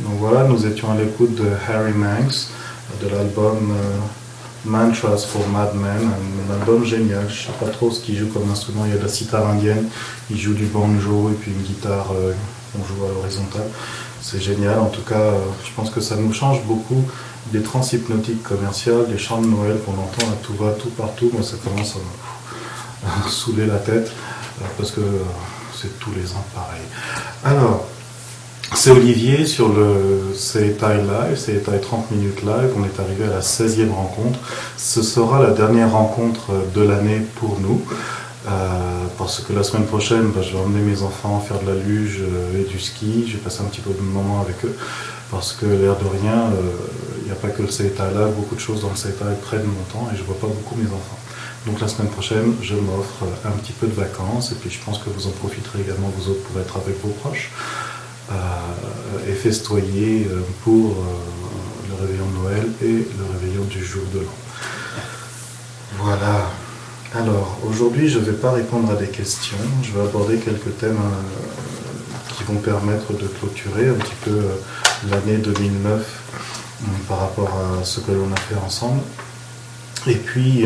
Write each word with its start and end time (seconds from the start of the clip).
Donc 0.00 0.14
voilà, 0.18 0.44
nous 0.44 0.66
étions 0.66 0.90
à 0.90 0.96
l'écoute 0.96 1.34
de 1.34 1.48
Harry 1.68 1.92
Manx, 1.92 2.48
de 3.02 3.08
l'album 3.08 3.72
euh, 3.72 3.98
Mantras 4.64 5.26
for 5.28 5.46
Madmen, 5.48 6.10
un, 6.50 6.52
album 6.54 6.84
génial. 6.84 7.28
Je 7.28 7.34
ne 7.34 7.52
sais 7.52 7.58
pas 7.60 7.70
trop 7.70 7.90
ce 7.90 8.00
qu'il 8.00 8.16
joue 8.16 8.28
comme 8.28 8.50
instrument. 8.50 8.84
Il 8.86 8.92
y 8.92 8.94
a 8.94 8.98
de 8.98 9.02
la 9.02 9.08
sitar 9.08 9.46
indienne, 9.46 9.88
il 10.30 10.38
joue 10.38 10.54
du 10.54 10.66
banjo 10.66 11.30
et 11.30 11.34
puis 11.34 11.52
une 11.52 11.62
guitare 11.62 12.12
euh, 12.14 12.32
qu'on 12.72 12.84
joue 12.84 13.04
à 13.04 13.08
l'horizontale. 13.08 13.66
C'est 14.20 14.40
génial. 14.40 14.78
En 14.78 14.86
tout 14.86 15.02
cas, 15.02 15.14
euh, 15.14 15.38
je 15.64 15.70
pense 15.76 15.90
que 15.90 16.00
ça 16.00 16.16
nous 16.16 16.32
change 16.32 16.62
beaucoup 16.64 17.04
des 17.52 17.62
trans 17.62 17.82
hypnotiques 17.82 18.42
commerciales, 18.42 19.08
des 19.08 19.18
chants 19.18 19.42
de 19.42 19.46
Noël 19.46 19.78
qu'on 19.84 19.92
entend 19.92 20.26
tout 20.42 20.54
va, 20.54 20.72
tout 20.72 20.90
partout. 20.90 21.30
Moi, 21.32 21.42
ça 21.42 21.56
commence 21.62 21.96
à 21.96 23.24
me 23.24 23.28
saouler 23.30 23.66
la 23.66 23.78
tête 23.78 24.10
parce 24.78 24.90
que 24.90 25.00
c'est 25.74 25.98
tous 25.98 26.12
les 26.12 26.32
ans 26.32 26.44
pareil. 26.54 26.82
Alors, 27.44 27.86
c'est 28.82 28.90
Olivier 28.90 29.46
sur 29.46 29.68
le 29.68 30.34
CETAI 30.34 31.02
Live, 31.02 31.36
CETAI 31.36 31.80
30 31.80 32.10
minutes 32.10 32.42
live. 32.42 32.72
On 32.76 32.82
est 32.82 32.98
arrivé 32.98 33.26
à 33.26 33.36
la 33.36 33.38
16e 33.38 33.92
rencontre. 33.92 34.40
Ce 34.76 35.02
sera 35.02 35.40
la 35.40 35.50
dernière 35.50 35.92
rencontre 35.92 36.50
de 36.74 36.82
l'année 36.82 37.20
pour 37.36 37.60
nous. 37.60 37.80
Euh, 38.48 38.50
parce 39.16 39.38
que 39.38 39.52
la 39.52 39.62
semaine 39.62 39.86
prochaine, 39.86 40.32
bah, 40.34 40.40
je 40.42 40.50
vais 40.50 40.58
emmener 40.58 40.80
mes 40.80 41.04
enfants 41.04 41.38
faire 41.38 41.60
de 41.60 41.68
la 41.68 41.76
luge 41.76 42.22
euh, 42.22 42.60
et 42.60 42.68
du 42.68 42.80
ski. 42.80 43.24
Je 43.28 43.34
vais 43.34 43.38
passer 43.38 43.60
un 43.60 43.66
petit 43.66 43.82
peu 43.82 43.92
de 43.92 44.00
moment 44.00 44.40
avec 44.40 44.64
eux. 44.64 44.76
Parce 45.30 45.52
que 45.52 45.64
l'air 45.64 45.96
de 45.96 46.20
rien, 46.20 46.50
euh, 46.50 46.72
il 47.20 47.26
n'y 47.26 47.30
a 47.30 47.36
pas 47.36 47.50
que 47.50 47.62
le 47.62 47.70
CETAI 47.70 48.12
là, 48.12 48.26
beaucoup 48.34 48.56
de 48.56 48.60
choses 48.60 48.82
dans 48.82 48.90
le 48.90 48.96
CETAI 48.96 49.36
prennent 49.42 49.62
mon 49.62 49.84
temps 49.92 50.08
et 50.12 50.16
je 50.16 50.22
ne 50.22 50.26
vois 50.26 50.40
pas 50.40 50.48
beaucoup 50.48 50.74
mes 50.74 50.88
enfants. 50.88 51.18
Donc 51.66 51.80
la 51.80 51.86
semaine 51.86 52.10
prochaine, 52.10 52.56
je 52.60 52.74
m'offre 52.74 53.26
un 53.44 53.52
petit 53.52 53.74
peu 53.74 53.86
de 53.86 53.94
vacances 53.94 54.50
et 54.50 54.56
puis 54.56 54.70
je 54.70 54.80
pense 54.84 54.98
que 54.98 55.08
vous 55.08 55.28
en 55.28 55.30
profiterez 55.30 55.82
également 55.82 56.10
vous 56.18 56.32
autres 56.32 56.42
pour 56.42 56.60
être 56.60 56.76
avec 56.78 57.00
vos 57.00 57.10
proches. 57.10 57.52
Euh, 58.30 58.34
et 59.28 59.32
festoyer 59.34 60.28
euh, 60.30 60.40
pour 60.62 60.92
euh, 60.92 60.94
le 61.88 62.06
réveillon 62.06 62.26
de 62.26 62.36
Noël 62.38 62.68
et 62.80 62.86
le 62.86 63.32
réveillon 63.32 63.64
du 63.64 63.84
jour 63.84 64.02
de 64.14 64.20
l'an. 64.20 64.34
Voilà. 65.98 66.50
Alors, 67.14 67.58
aujourd'hui, 67.68 68.08
je 68.08 68.20
ne 68.20 68.24
vais 68.24 68.32
pas 68.32 68.52
répondre 68.52 68.90
à 68.92 68.94
des 68.94 69.08
questions. 69.08 69.56
Je 69.82 69.90
vais 69.92 70.00
aborder 70.00 70.36
quelques 70.36 70.78
thèmes 70.78 71.00
qui 72.36 72.44
vont 72.44 72.56
permettre 72.56 73.12
de 73.12 73.26
clôturer 73.26 73.88
un 73.88 73.94
petit 73.94 74.14
peu 74.24 74.40
l'année 75.10 75.36
2009 75.36 76.22
par 77.06 77.20
rapport 77.20 77.50
à 77.50 77.84
ce 77.84 78.00
que 78.00 78.12
l'on 78.12 78.32
a 78.32 78.40
fait 78.40 78.56
ensemble. 78.64 79.02
Et 80.06 80.14
puis, 80.14 80.64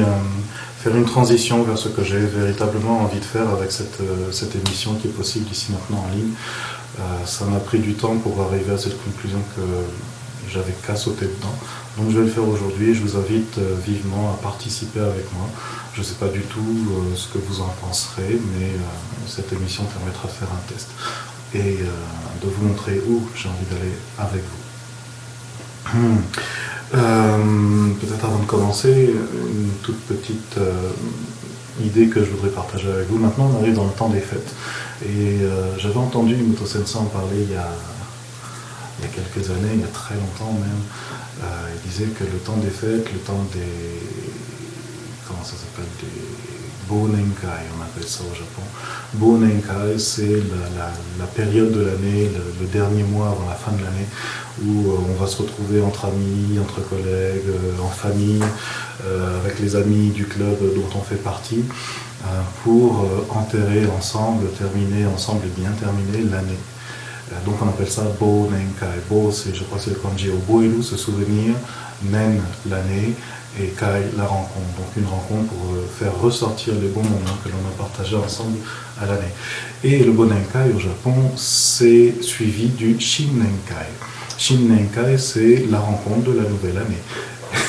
faire 0.79 0.95
une 0.95 1.05
transition 1.05 1.65
vers 1.65 1.77
ce 1.77 1.89
que 1.89 2.05
j'ai 2.05 2.21
véritablement 2.21 3.01
envie 3.01 3.19
de 3.19 3.25
faire 3.25 3.49
avec 3.51 3.73
cette, 3.73 3.99
cette 4.31 4.55
émission 4.55 4.95
qui 4.95 5.09
est 5.09 5.11
possible 5.17 5.51
ici 5.51 5.73
maintenant 5.73 6.07
en 6.09 6.15
ligne, 6.15 6.33
euh, 6.86 6.86
ça 7.25 7.45
m'a 7.45 7.59
pris 7.59 7.79
du 7.79 7.95
temps 7.95 8.17
pour 8.17 8.41
arriver 8.43 8.73
à 8.73 8.79
cette 8.79 9.03
conclusion 9.05 9.41
que 9.55 9.63
j'avais 10.51 10.73
qu'à 10.87 10.97
sauter 10.97 11.27
dedans. 11.27 11.55
Donc 11.97 12.11
je 12.11 12.19
vais 12.19 12.25
le 12.25 12.31
faire 12.31 12.47
aujourd'hui 12.47 12.95
je 12.95 13.01
vous 13.03 13.17
invite 13.17 13.59
euh, 13.59 13.75
vivement 13.85 14.33
à 14.33 14.37
participer 14.43 15.01
avec 15.01 15.33
moi. 15.33 15.49
Je 15.95 16.01
ne 16.01 16.05
sais 16.05 16.15
pas 16.15 16.29
du 16.29 16.43
tout 16.43 16.61
euh, 16.61 17.17
ce 17.17 17.29
que 17.29 17.39
vous 17.39 17.61
en 17.61 17.73
penserez, 17.81 18.39
mais 18.55 18.71
cette 19.27 19.53
émission 19.53 19.85
permettra 19.85 20.29
de 20.29 20.33
faire 20.33 20.49
un 20.53 20.73
test 20.73 20.89
et 21.55 21.79
de 22.43 22.49
vous 22.49 22.67
montrer 22.67 23.01
où 23.09 23.27
j'ai 23.35 23.49
envie 23.49 23.65
d'aller 23.71 23.93
avec 24.19 24.43
vous. 24.43 26.19
Peut-être 28.01 28.25
avant 28.25 28.39
de 28.39 28.47
commencer, 28.47 29.15
une 29.49 29.71
toute 29.83 30.01
petite 30.03 30.59
idée 31.85 32.09
que 32.09 32.25
je 32.25 32.31
voudrais 32.31 32.51
partager 32.51 32.89
avec 32.91 33.09
vous. 33.09 33.19
Maintenant, 33.19 33.51
on 33.53 33.59
arrive 33.63 33.75
dans 33.75 33.85
le 33.87 33.93
temps 33.93 34.09
des 34.09 34.21
fêtes. 34.21 34.55
Et 35.05 35.43
euh, 35.43 35.77
j'avais 35.79 35.99
entendu 35.99 36.37
Muto 36.37 36.67
Sensa 36.67 36.99
en 36.99 37.05
parler 37.05 37.43
il 37.43 37.53
y, 37.53 37.57
a, 37.57 37.69
il 38.99 39.05
y 39.05 39.09
a 39.09 39.11
quelques 39.11 39.51
années, 39.51 39.75
il 39.75 39.81
y 39.81 39.85
a 39.85 39.89
très 39.89 40.15
longtemps 40.15 40.53
même. 40.53 40.83
Euh, 41.43 41.75
il 41.75 41.91
disait 41.91 42.07
que 42.07 42.25
le 42.25 42.39
temps 42.39 42.57
des 42.57 42.71
fêtes, 42.71 43.13
le 43.13 43.19
temps 43.19 43.45
des. 43.53 43.61
Comment 45.29 45.45
ça 45.45 45.53
s'appelle 45.53 45.91
Des 46.01 46.47
Bonenkai, 46.89 47.67
on 47.77 47.83
appelle 47.83 48.09
ça 48.09 48.21
au 48.23 48.35
Japon. 48.35 48.63
Bonenkai, 49.15 49.99
c'est 49.99 50.41
la, 51.19 51.27
période 51.27 51.73
de 51.73 51.81
l'année, 51.81 52.31
le, 52.61 52.67
dernier 52.69 53.03
mois 53.03 53.31
avant 53.31 53.49
la 53.49 53.57
fin 53.57 53.73
de 53.73 53.83
l'année, 53.83 54.07
où 54.65 54.93
euh, 54.93 54.99
on 55.11 55.21
va 55.21 55.27
se 55.29 55.43
retrouver 55.43 55.83
entre 55.83 56.07
amis, 56.07 56.59
entre 56.61 56.81
collègues, 56.89 57.51
en 57.83 57.89
famille, 57.89 58.41
avec 59.03 59.59
les 59.61 59.77
amis 59.77 60.11
du 60.11 60.27
club 60.27 60.59
dont 60.75 60.99
on 60.99 61.03
fait 61.03 61.23
partie. 61.23 61.65
Euh, 62.27 62.41
pour 62.65 63.05
euh, 63.05 63.39
enterrer 63.39 63.87
ensemble, 63.97 64.47
terminer 64.59 65.07
ensemble 65.07 65.43
et 65.47 65.61
bien 65.61 65.71
terminer 65.73 66.29
l'année. 66.29 66.59
Euh, 67.31 67.35
donc 67.45 67.57
on 67.63 67.69
appelle 67.69 67.91
ça 67.91 68.03
Bo 68.19 68.49
Nenkai. 68.51 69.01
Bo, 69.09 69.31
c'est, 69.31 69.55
je 69.55 69.63
crois 69.63 69.79
que 69.79 69.85
c'est 69.85 69.91
le 69.91 69.97
kanji 69.97 70.31
au 70.31 70.39
Boilu, 70.39 70.83
se 70.83 70.97
souvenir, 70.97 71.55
Nen, 72.11 72.41
l'année, 72.69 73.15
et 73.61 73.67
Kai, 73.69 74.11
la 74.17 74.25
rencontre. 74.25 74.77
Donc 74.77 74.89
une 74.97 75.07
rencontre 75.07 75.51
pour 75.51 75.77
faire 75.99 76.19
ressortir 76.21 76.75
les 76.81 76.89
bons 76.89 77.03
moments 77.03 77.39
que 77.45 77.49
l'on 77.49 77.69
a 77.69 77.79
partagés 77.79 78.17
ensemble 78.17 78.59
à 79.01 79.07
l'année. 79.07 79.33
Et 79.85 80.03
le 80.03 80.11
Bonenkai 80.11 80.73
au 80.75 80.81
Japon, 80.81 81.31
c'est 81.37 82.15
suivi 82.23 82.69
du 82.69 82.99
Shinnenkai. 82.99 83.87
Shinnenkai, 84.37 85.19
c'est 85.19 85.67
la 85.71 85.79
rencontre 85.79 86.33
de 86.33 86.39
la 86.39 86.49
nouvelle 86.49 86.79
année. 86.79 87.03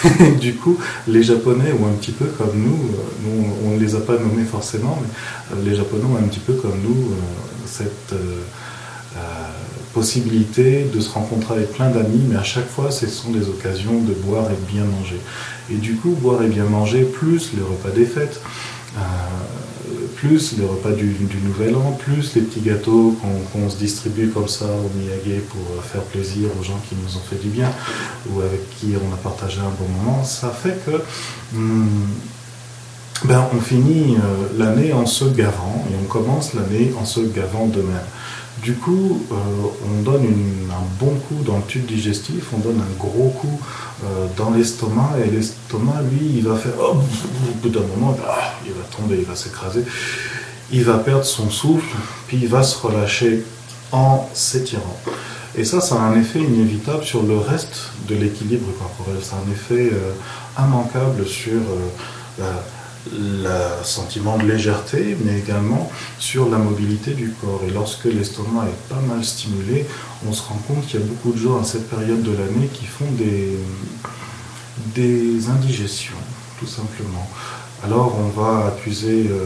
du 0.40 0.56
coup, 0.56 0.78
les 1.08 1.24
Japonais 1.24 1.72
ont 1.74 1.88
un 1.88 1.94
petit 1.94 2.12
peu 2.12 2.26
comme 2.26 2.56
nous, 2.56 2.76
euh, 2.76 3.66
on 3.66 3.76
ne 3.76 3.80
les 3.80 3.96
a 3.96 4.00
pas 4.00 4.18
nommés 4.18 4.44
forcément, 4.44 5.00
mais 5.02 5.08
euh, 5.56 5.70
les 5.70 5.76
Japonais 5.76 6.04
ont 6.04 6.18
un 6.18 6.28
petit 6.28 6.40
peu 6.40 6.54
comme 6.54 6.80
nous 6.84 7.12
euh, 7.12 7.16
cette 7.66 8.16
possibilité 9.94 10.86
de 10.94 11.00
se 11.00 11.10
rencontrer 11.10 11.56
avec 11.56 11.74
plein 11.74 11.90
d'amis, 11.90 12.22
mais 12.30 12.36
à 12.36 12.44
chaque 12.44 12.70
fois, 12.70 12.92
ce 12.92 13.08
sont 13.08 13.32
des 13.32 13.50
occasions 13.50 14.00
de 14.00 14.14
boire 14.14 14.46
et 14.52 14.56
de 14.56 14.72
bien 14.72 14.84
manger. 14.84 15.20
Et 15.72 15.76
du 15.76 15.96
coup, 15.96 16.12
boire 16.12 16.44
et 16.44 16.48
bien 16.48 16.66
manger, 16.66 17.02
plus 17.02 17.52
les 17.54 17.64
repas 17.64 17.90
des 17.90 18.06
fêtes, 18.06 18.40
plus 20.18 20.58
les 20.58 20.66
repas 20.66 20.92
du, 20.92 21.16
Nouvel 21.44 21.76
An, 21.76 21.92
plus 21.92 22.36
les 22.36 22.42
petits 22.42 22.62
gâteaux 22.62 23.16
qu'on 23.54 23.70
se 23.70 23.78
distribue 23.78 24.30
comme 24.30 24.48
ça 24.48 24.66
au 24.66 24.98
Miyagi 24.98 25.42
pour 25.50 25.84
faire 25.84 26.02
plaisir 26.02 26.50
aux 26.60 26.64
gens 26.64 26.80
qui 26.90 26.96
nous 26.96 27.18
ont 27.18 27.22
fait 27.30 27.42
du 27.42 27.50
bien 27.50 27.72
ou 28.30 28.42
avec 28.42 28.70
qui 28.72 28.94
on 28.96 29.14
a 29.14 29.18
partagé 29.18 29.60
un 29.60 29.72
bon 29.80 29.88
moment, 30.02 30.24
ça 30.24 30.50
fait 30.50 30.80
que 30.86 31.04
hmm, 31.56 31.86
ben, 33.26 33.48
on 33.56 33.60
finit 33.60 34.16
euh, 34.16 34.58
l'année 34.58 34.94
en 34.94 35.06
se 35.06 35.26
gavant 35.26 35.86
et 35.92 35.96
on 36.00 36.06
commence 36.06 36.54
l'année 36.54 36.94
en 37.00 37.06
se 37.06 37.20
gavant 37.22 37.68
de 37.68 37.82
même. 37.82 38.06
Du 38.62 38.74
coup, 38.74 39.22
euh, 39.32 39.36
on 39.86 40.02
donne 40.02 40.26
un 40.72 41.04
bon 41.04 41.16
coup 41.28 41.44
dans 41.46 41.58
le 41.58 41.64
tube 41.68 41.86
digestif, 41.86 42.46
on 42.54 42.60
donne 42.60 42.80
un 42.80 42.98
gros 42.98 43.30
coup 43.30 43.60
euh, 43.60 43.87
dans 44.36 44.52
l'estomac, 44.52 45.12
et 45.26 45.30
l'estomac, 45.30 46.02
lui, 46.12 46.38
il 46.38 46.48
va 46.48 46.56
faire, 46.56 46.74
au 46.80 46.96
bout 47.62 47.70
d'un 47.70 47.82
moment, 47.82 48.16
ah, 48.28 48.54
il 48.66 48.72
va 48.74 48.84
tomber, 48.96 49.18
il 49.18 49.26
va 49.26 49.36
s'écraser, 49.36 49.84
il 50.72 50.84
va 50.84 50.98
perdre 51.00 51.26
son 51.26 51.50
souffle, 51.50 51.96
puis 52.28 52.38
il 52.42 52.48
va 52.48 52.62
se 52.62 52.78
relâcher 52.78 53.44
en 53.92 54.30
s'étirant. 54.34 54.98
Et 55.56 55.66
ça, 55.66 55.82
ça 55.82 55.96
a 55.96 56.00
un 56.00 56.20
effet 56.20 56.40
inévitable 56.40 57.04
sur 57.04 57.24
le 57.24 57.38
reste 57.38 57.90
de 58.08 58.16
l'équilibre 58.16 58.68
corporel, 58.78 59.24
ça 59.24 59.36
un 59.36 59.52
effet 59.52 59.92
euh, 59.92 60.14
immanquable 60.60 61.26
sur 61.26 61.60
le 63.14 63.84
sentiment 63.84 64.38
de 64.38 64.44
légèreté, 64.44 65.18
mais 65.24 65.40
également 65.40 65.92
sur 66.20 66.50
la 66.50 66.58
mobilité 66.58 67.12
du 67.12 67.32
corps. 67.42 67.62
Et 67.68 67.72
lorsque 67.72 68.06
l'estomac 68.06 68.66
est 68.68 68.94
pas 68.94 69.02
mal 69.02 69.24
stimulé, 69.24 69.86
on 70.28 70.34
se 70.34 70.42
rend 70.44 70.60
compte 70.68 70.86
qu'il 70.88 71.00
y 71.00 71.04
a 71.04 71.06
beaucoup 71.06 71.32
de 71.32 71.38
gens 71.38 71.60
à 71.60 71.64
cette 71.64 71.90
période 71.90 72.22
de 72.24 72.32
l'année 72.32 72.70
qui 72.74 72.86
font 72.86 73.06
des, 73.18 73.58
indigestions, 75.50 76.18
tout 76.60 76.66
simplement. 76.66 77.30
Alors 77.84 78.18
on 78.18 78.30
va 78.30 78.68
accuser 78.68 79.28
euh, 79.30 79.46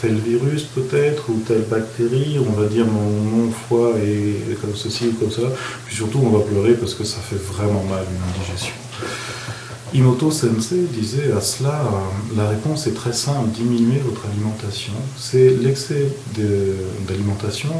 tel 0.00 0.16
virus 0.16 0.64
peut-être, 0.64 1.30
ou 1.30 1.40
telle 1.46 1.62
bactérie, 1.62 2.38
on 2.40 2.60
va 2.60 2.66
dire 2.66 2.86
mon, 2.86 3.50
foie 3.52 3.92
est 3.98 4.60
comme 4.60 4.74
ceci 4.74 5.08
ou 5.08 5.12
comme 5.12 5.30
cela, 5.30 5.48
puis 5.86 5.94
surtout 5.94 6.20
on 6.22 6.30
va 6.30 6.40
pleurer 6.40 6.74
parce 6.74 6.94
que 6.94 7.04
ça 7.04 7.18
fait 7.18 7.36
vraiment 7.36 7.84
mal 7.84 8.04
une 8.10 8.40
indigestion. 8.40 8.74
Imoto 9.94 10.30
Sensei 10.30 10.86
disait 10.90 11.32
à 11.32 11.42
cela, 11.42 11.82
euh, 11.82 12.36
la 12.36 12.48
réponse 12.48 12.86
est 12.86 12.94
très 12.94 13.12
simple, 13.12 13.50
diminuer 13.50 13.98
votre 13.98 14.24
alimentation. 14.26 14.94
C'est 15.18 15.50
l'excès 15.50 16.08
d'alimentation 17.06 17.74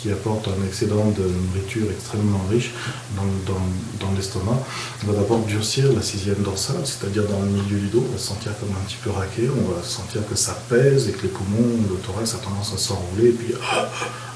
qui 0.00 0.10
apporte 0.10 0.48
un 0.48 0.66
excédent 0.66 1.10
de 1.10 1.22
nourriture 1.22 1.86
extrêmement 1.90 2.40
riche 2.50 2.72
dans, 3.16 4.12
l'estomac. 4.16 4.58
On 5.02 5.12
va 5.12 5.18
d'abord 5.18 5.40
durcir 5.40 5.92
la 5.92 6.00
sixième 6.00 6.42
dorsale, 6.42 6.84
c'est-à-dire 6.84 7.24
dans 7.24 7.40
le 7.40 7.50
milieu 7.50 7.78
du 7.78 7.88
dos, 7.88 8.04
on 8.08 8.12
va 8.12 8.18
se 8.18 8.28
sentir 8.28 8.52
comme 8.58 8.70
un 8.70 8.86
petit 8.86 8.98
peu 9.02 9.10
raqué, 9.10 9.48
on 9.50 9.70
va 9.70 9.82
sentir 9.82 10.26
que 10.26 10.36
ça 10.36 10.56
pèse 10.70 11.08
et 11.08 11.12
que 11.12 11.22
les 11.22 11.28
poumons, 11.28 11.78
le 11.90 11.96
thorax 11.96 12.34
a 12.34 12.38
tendance 12.38 12.72
à 12.74 12.78
s'enrouler 12.78 13.28
et 13.28 13.32
puis 13.32 13.54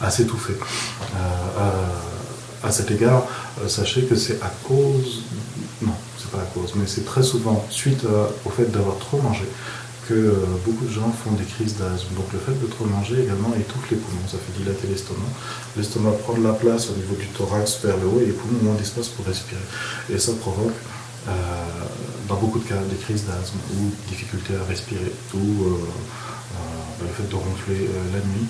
à 0.02 0.10
s'étouffer. 0.10 0.54
Euh, 1.14 2.66
à, 2.66 2.70
cet 2.72 2.90
égard, 2.90 3.24
euh, 3.62 3.68
sachez 3.68 4.02
que 4.02 4.14
c'est 4.14 4.42
à 4.42 4.52
cause... 4.66 5.22
Pas 6.32 6.38
la 6.38 6.44
cause, 6.44 6.72
mais 6.76 6.86
c'est 6.86 7.04
très 7.04 7.22
souvent 7.22 7.66
suite 7.70 8.04
au 8.44 8.50
fait 8.50 8.70
d'avoir 8.70 8.98
trop 8.98 9.20
mangé 9.22 9.44
que 10.08 10.14
euh, 10.14 10.32
beaucoup 10.64 10.86
de 10.86 10.90
gens 10.90 11.12
font 11.12 11.32
des 11.32 11.44
crises 11.44 11.76
d'asthme. 11.76 12.14
Donc 12.16 12.32
le 12.32 12.38
fait 12.38 12.58
de 12.58 12.66
trop 12.66 12.86
manger 12.86 13.22
également 13.24 13.52
étouffe 13.54 13.90
les 13.90 13.98
poumons, 13.98 14.26
ça 14.26 14.38
fait 14.38 14.58
dilater 14.58 14.88
l'estomac. 14.88 15.28
L'estomac 15.76 16.12
prend 16.24 16.32
de 16.32 16.42
la 16.42 16.54
place 16.54 16.88
au 16.88 16.94
niveau 16.94 17.14
du 17.14 17.26
thorax 17.28 17.80
vers 17.84 17.96
le 17.98 18.06
haut 18.06 18.20
et 18.20 18.26
les 18.26 18.32
poumons 18.32 18.58
ont 18.60 18.64
moins 18.64 18.74
d'espace 18.74 19.08
pour 19.08 19.26
respirer. 19.26 19.60
Et 20.10 20.18
ça 20.18 20.32
provoque 20.40 20.72
euh, 21.28 21.32
dans 22.26 22.36
beaucoup 22.36 22.58
de 22.58 22.64
cas 22.64 22.80
des 22.88 22.96
crises 22.96 23.24
d'asthme 23.26 23.58
ou 23.76 23.92
difficultés 24.08 24.54
à 24.54 24.64
respirer 24.66 25.12
ou 25.34 25.76
le 27.00 27.08
fait 27.14 27.28
de 27.28 27.34
ronfler 27.34 27.88
la 28.12 28.18
nuit. 28.18 28.46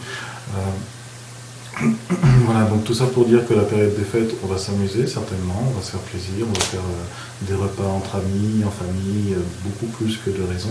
voilà, 2.44 2.64
donc 2.64 2.84
tout 2.84 2.94
ça 2.94 3.06
pour 3.06 3.25
dire 3.25 3.46
que 3.46 3.54
la 3.54 3.62
période 3.62 3.96
des 3.96 4.04
fêtes, 4.04 4.34
on 4.42 4.46
va 4.48 4.58
s'amuser 4.58 5.06
certainement, 5.06 5.62
on 5.69 5.78
va 5.78 5.82
se 5.82 5.92
faire 5.92 6.00
plaisir, 6.00 6.44
on 6.48 6.52
va 6.52 6.64
faire 6.64 6.80
euh, 6.80 7.46
des 7.46 7.54
repas 7.54 7.86
entre 7.86 8.16
amis, 8.16 8.64
en 8.64 8.70
famille, 8.70 9.34
euh, 9.34 9.42
beaucoup 9.64 9.86
plus 9.86 10.16
que 10.16 10.30
de 10.30 10.42
raison. 10.42 10.70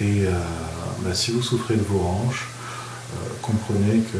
Et 0.00 0.26
euh, 0.26 0.32
bah, 1.02 1.14
si 1.14 1.30
vous 1.30 1.42
souffrez 1.42 1.76
de 1.76 1.82
vos 1.82 2.00
hanches, 2.00 2.48
comprenez 3.42 4.00
que, 4.00 4.18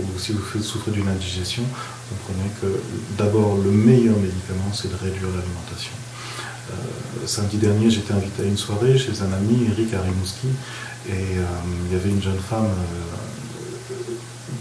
ou 0.00 0.18
si 0.18 0.32
vous 0.32 0.42
souffrez 0.62 0.90
d'une 0.90 1.06
indigestion, 1.06 1.62
comprenez 2.10 2.50
que 2.60 2.66
d'abord 3.16 3.56
le 3.56 3.70
meilleur 3.70 4.16
médicament 4.16 4.72
c'est 4.74 4.90
de 4.90 4.96
réduire 4.96 5.28
l'alimentation. 5.28 5.92
samedi 7.24 7.58
dernier, 7.58 7.88
j'étais 7.88 8.12
invité 8.12 8.42
à 8.42 8.46
une 8.46 8.56
soirée 8.56 8.98
chez 8.98 9.12
un 9.22 9.32
ami, 9.32 9.68
Eric 9.70 9.94
Arimouski, 9.94 10.48
et 11.08 11.36
il 11.86 11.92
y 11.92 11.94
avait 11.94 12.10
une 12.10 12.22
jeune 12.22 12.40
femme 12.40 12.66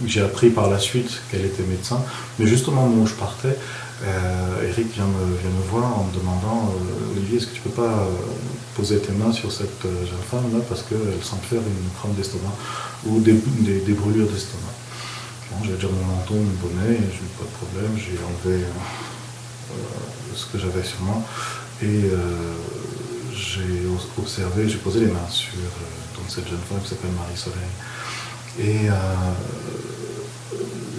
j'ai 0.06 0.22
appris 0.22 0.50
par 0.50 0.70
la 0.70 0.80
suite 0.80 1.22
qu'elle 1.30 1.46
était 1.46 1.64
médecin, 1.64 2.02
mais 2.38 2.48
justement 2.48 2.86
au 2.86 2.90
moment 2.90 3.04
où 3.04 3.08
je 3.08 3.16
partais, 3.16 3.58
euh, 4.04 4.70
Eric 4.70 4.94
vient 4.94 5.06
me, 5.06 5.38
vient 5.38 5.50
me, 5.50 5.70
voir 5.70 6.00
en 6.00 6.06
me 6.06 6.18
demandant 6.18 6.72
euh, 6.72 7.18
Olivier, 7.18 7.38
est-ce 7.38 7.48
que 7.48 7.56
tu 7.56 7.62
peux 7.62 7.70
pas 7.70 7.82
euh, 7.84 8.10
poser 8.76 8.98
tes 9.00 9.12
mains 9.12 9.34
sur 9.34 9.52
cette 9.52 9.84
jeune 9.84 10.24
femme 10.32 10.54
là 10.54 10.64
parce 10.70 10.84
qu'elle 10.84 11.22
semble 11.22 11.44
faire 11.44 11.60
une 11.60 11.90
crampe 12.00 12.16
d'estomac 12.16 12.56
ou 13.06 13.20
des, 13.20 13.34
brûlures 13.34 14.28
d'estomac. 14.28 14.72
J'ai 15.64 15.74
déjà 15.74 15.88
mon 15.88 16.16
menton, 16.16 16.36
mon 16.36 16.70
bonnet, 16.70 16.96
je 16.96 17.20
n'ai 17.20 17.34
pas 17.38 17.44
de 17.44 17.58
problème, 17.60 17.92
j'ai 17.98 18.18
enlevé 18.24 18.64
ce 20.34 20.46
que 20.46 20.58
j'avais 20.58 20.84
sur 20.84 21.02
moi. 21.02 21.22
Et 21.82 22.10
j'ai 23.34 23.84
observé, 24.18 24.70
j'ai 24.70 24.78
posé 24.78 25.02
les 25.02 25.08
mains 25.08 25.28
sur 25.30 25.52
cette 26.30 26.48
jeune 26.48 26.60
femme 26.70 26.80
qui 26.82 26.90
s'appelle 26.90 27.12
Marie 27.12 27.36
Soleil. 27.36 27.58
Et 28.58 28.90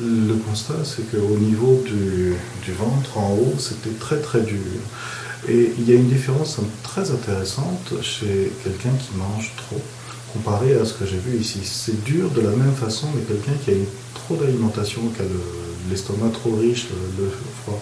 le 0.03 0.35
constat, 0.35 0.85
c'est 0.85 1.11
qu'au 1.11 1.37
niveau 1.37 1.83
du, 1.87 2.37
ventre, 2.73 3.19
en 3.19 3.33
haut, 3.35 3.55
c'était 3.59 3.97
très 3.99 4.19
très 4.21 4.41
dur. 4.41 4.59
Et 5.49 5.73
il 5.79 5.89
y 5.89 5.93
a 5.93 5.97
une 5.97 6.09
différence 6.09 6.59
très 6.83 7.11
intéressante 7.11 7.95
chez 8.03 8.53
quelqu'un 8.63 8.93
qui 8.99 9.17
mange 9.17 9.53
trop, 9.57 9.81
comparé 10.33 10.75
à 10.75 10.85
ce 10.85 10.95
que 10.95 11.07
j'ai 11.07 11.19
vu 11.19 11.39
ici. 11.39 11.61
C'est 11.65 12.05
dur 12.05 12.31
de 12.31 12.41
la 12.41 12.51
même 12.51 12.75
façon, 12.75 13.09
mais 13.15 13.23
quelqu'un 13.23 13.59
qui 13.65 13.71
a 13.71 13.75
eu 13.75 13.87
trop 14.15 14.37
d'alimentation, 14.37 15.03
qui 15.17 15.23
a 15.23 15.25
l'estomac 15.89 16.31
trop 16.33 16.55
riche, 16.57 16.87
le, 17.19 17.31
foie, 17.65 17.81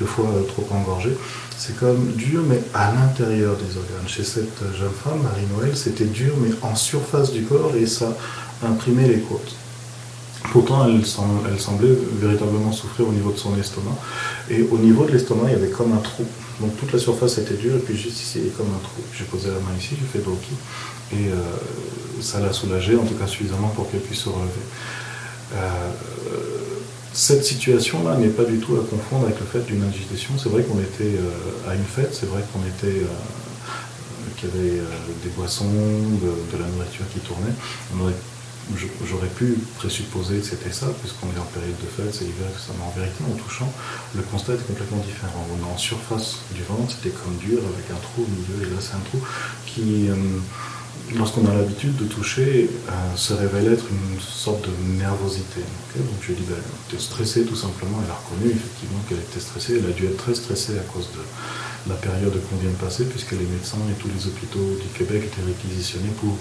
le 0.00 0.06
foie 0.06 0.30
trop 0.48 0.66
engorgé, 0.74 1.10
c'est 1.58 1.76
comme 1.78 2.12
dur, 2.12 2.42
mais 2.48 2.60
à 2.72 2.92
l'intérieur 2.92 3.56
des 3.56 3.76
organes. 3.76 4.08
Chez 4.08 4.24
cette 4.24 4.62
jeune 4.78 4.92
femme, 5.04 5.22
Marie-Noël, 5.22 5.76
c'était 5.76 6.06
dur, 6.06 6.34
mais 6.40 6.50
en 6.62 6.74
surface 6.74 7.32
du 7.32 7.42
corps, 7.42 7.74
et 7.76 7.86
ça 7.86 8.16
imprimait 8.62 9.08
les 9.08 9.20
côtes. 9.20 9.54
Pourtant, 10.52 10.88
elle, 10.88 11.06
semblait 11.60 11.96
véritablement 12.20 12.72
souffrir 12.72 13.08
au 13.08 13.12
niveau 13.12 13.30
de 13.30 13.38
son 13.38 13.56
estomac. 13.58 13.96
Et 14.48 14.62
au 14.70 14.78
niveau 14.78 15.04
de 15.04 15.12
l'estomac, 15.12 15.44
il 15.48 15.52
y 15.52 15.54
avait 15.54 15.70
comme 15.70 15.92
un 15.92 15.98
trou. 15.98 16.24
Donc 16.60 16.76
toute 16.76 16.92
la 16.92 16.98
surface 16.98 17.38
était 17.38 17.54
dure, 17.54 17.76
et 17.76 17.78
puis 17.78 17.96
juste 17.96 18.20
ici, 18.20 18.38
il 18.38 18.40
y 18.42 18.46
avait 18.46 18.56
comme 18.56 18.66
un 18.66 18.82
trou. 18.82 19.00
J'ai 19.16 19.24
posé 19.24 19.48
la 19.48 19.54
main 19.54 19.76
ici, 19.78 19.90
j'ai 19.90 20.06
fait 20.06 20.24
Doki, 20.24 20.52
et 21.12 21.28
euh, 21.28 21.36
ça 22.20 22.40
l'a 22.40 22.52
soulagé, 22.52 22.96
en 22.96 23.04
tout 23.04 23.14
cas 23.14 23.26
suffisamment 23.26 23.68
pour 23.68 23.90
qu'elle 23.90 24.00
puisse 24.00 24.20
se 24.20 24.28
relever. 24.28 24.66
Euh, 25.54 25.90
cette 27.12 27.44
situation-là 27.44 28.16
n'est 28.16 28.28
pas 28.28 28.44
du 28.44 28.58
tout 28.58 28.76
à 28.76 28.84
confondre 28.84 29.26
avec 29.26 29.40
le 29.40 29.46
fait 29.46 29.64
d'une 29.66 29.82
agitation. 29.84 30.34
C'est 30.36 30.48
vrai 30.48 30.62
qu'on 30.62 30.78
était 30.78 31.16
euh, 31.16 31.70
à 31.70 31.74
une 31.74 31.84
fête, 31.84 32.14
c'est 32.14 32.26
vrai 32.26 32.42
qu'on 32.52 32.60
était 32.66 33.02
qu'il 34.36 34.48
y 34.48 34.52
avait 34.52 34.80
des 35.22 35.30
boissons, 35.36 35.64
de, 35.64 36.58
la 36.58 36.66
nourriture 36.66 37.04
qui 37.12 37.20
tournait. 37.20 37.52
J'aurais 38.76 39.28
pu 39.28 39.58
présupposer 39.76 40.38
que 40.38 40.46
c'était 40.46 40.72
ça, 40.72 40.86
puisqu'on 41.00 41.28
est 41.28 41.38
en 41.38 41.50
période 41.52 41.76
de 41.80 41.86
fête, 41.86 42.14
c'est 42.14 42.24
l'hiver, 42.24 42.48
mais 42.76 42.84
en 42.84 42.90
vérité, 42.90 43.24
en 43.24 43.36
touchant, 43.36 43.72
le 44.14 44.22
constat 44.22 44.54
est 44.54 44.66
complètement 44.66 44.98
différent. 44.98 45.46
On 45.50 45.66
est 45.66 45.72
en 45.72 45.78
surface 45.78 46.40
du 46.54 46.62
ventre, 46.62 46.94
c'était 46.96 47.14
comme 47.14 47.36
dur, 47.36 47.58
avec 47.58 47.90
un 47.90 48.00
trou 48.00 48.24
au 48.24 48.28
milieu, 48.28 48.66
et 48.66 48.70
là 48.70 48.80
c'est 48.80 48.94
un 48.94 49.04
trou 49.10 49.20
qui, 49.66 50.08
euh, 50.08 50.14
lorsqu'on 51.16 51.46
a 51.46 51.54
l'habitude 51.54 51.96
de 51.96 52.04
toucher, 52.04 52.70
euh, 52.88 53.16
se 53.16 53.34
révèle 53.34 53.72
être 53.72 53.86
une 53.90 54.20
sorte 54.20 54.66
de 54.68 54.98
nervosité. 54.98 55.60
Donc 55.96 56.20
je 56.22 56.28
lui 56.28 56.34
dit, 56.36 56.46
ben, 56.48 56.56
tu 56.88 56.96
es 56.96 56.98
stressée 56.98 57.44
tout 57.44 57.56
simplement, 57.56 58.00
elle 58.04 58.10
a 58.10 58.14
reconnu 58.14 58.50
effectivement 58.50 59.00
qu'elle 59.08 59.18
était 59.18 59.40
stressée, 59.40 59.78
elle 59.78 59.90
a 59.90 59.94
dû 59.94 60.06
être 60.06 60.18
très 60.18 60.34
stressée 60.34 60.78
à 60.78 60.84
cause 60.92 61.08
de 61.12 61.22
la 61.88 61.96
période 61.96 62.32
qu'on 62.48 62.56
vient 62.56 62.70
de 62.70 62.76
passer, 62.76 63.04
puisque 63.04 63.32
les 63.32 63.48
médecins 63.48 63.80
et 63.90 63.94
tous 64.00 64.08
les 64.08 64.26
hôpitaux 64.26 64.76
du 64.80 64.88
Québec 64.96 65.24
étaient 65.24 65.46
réquisitionnés 65.46 66.12
pour 66.20 66.36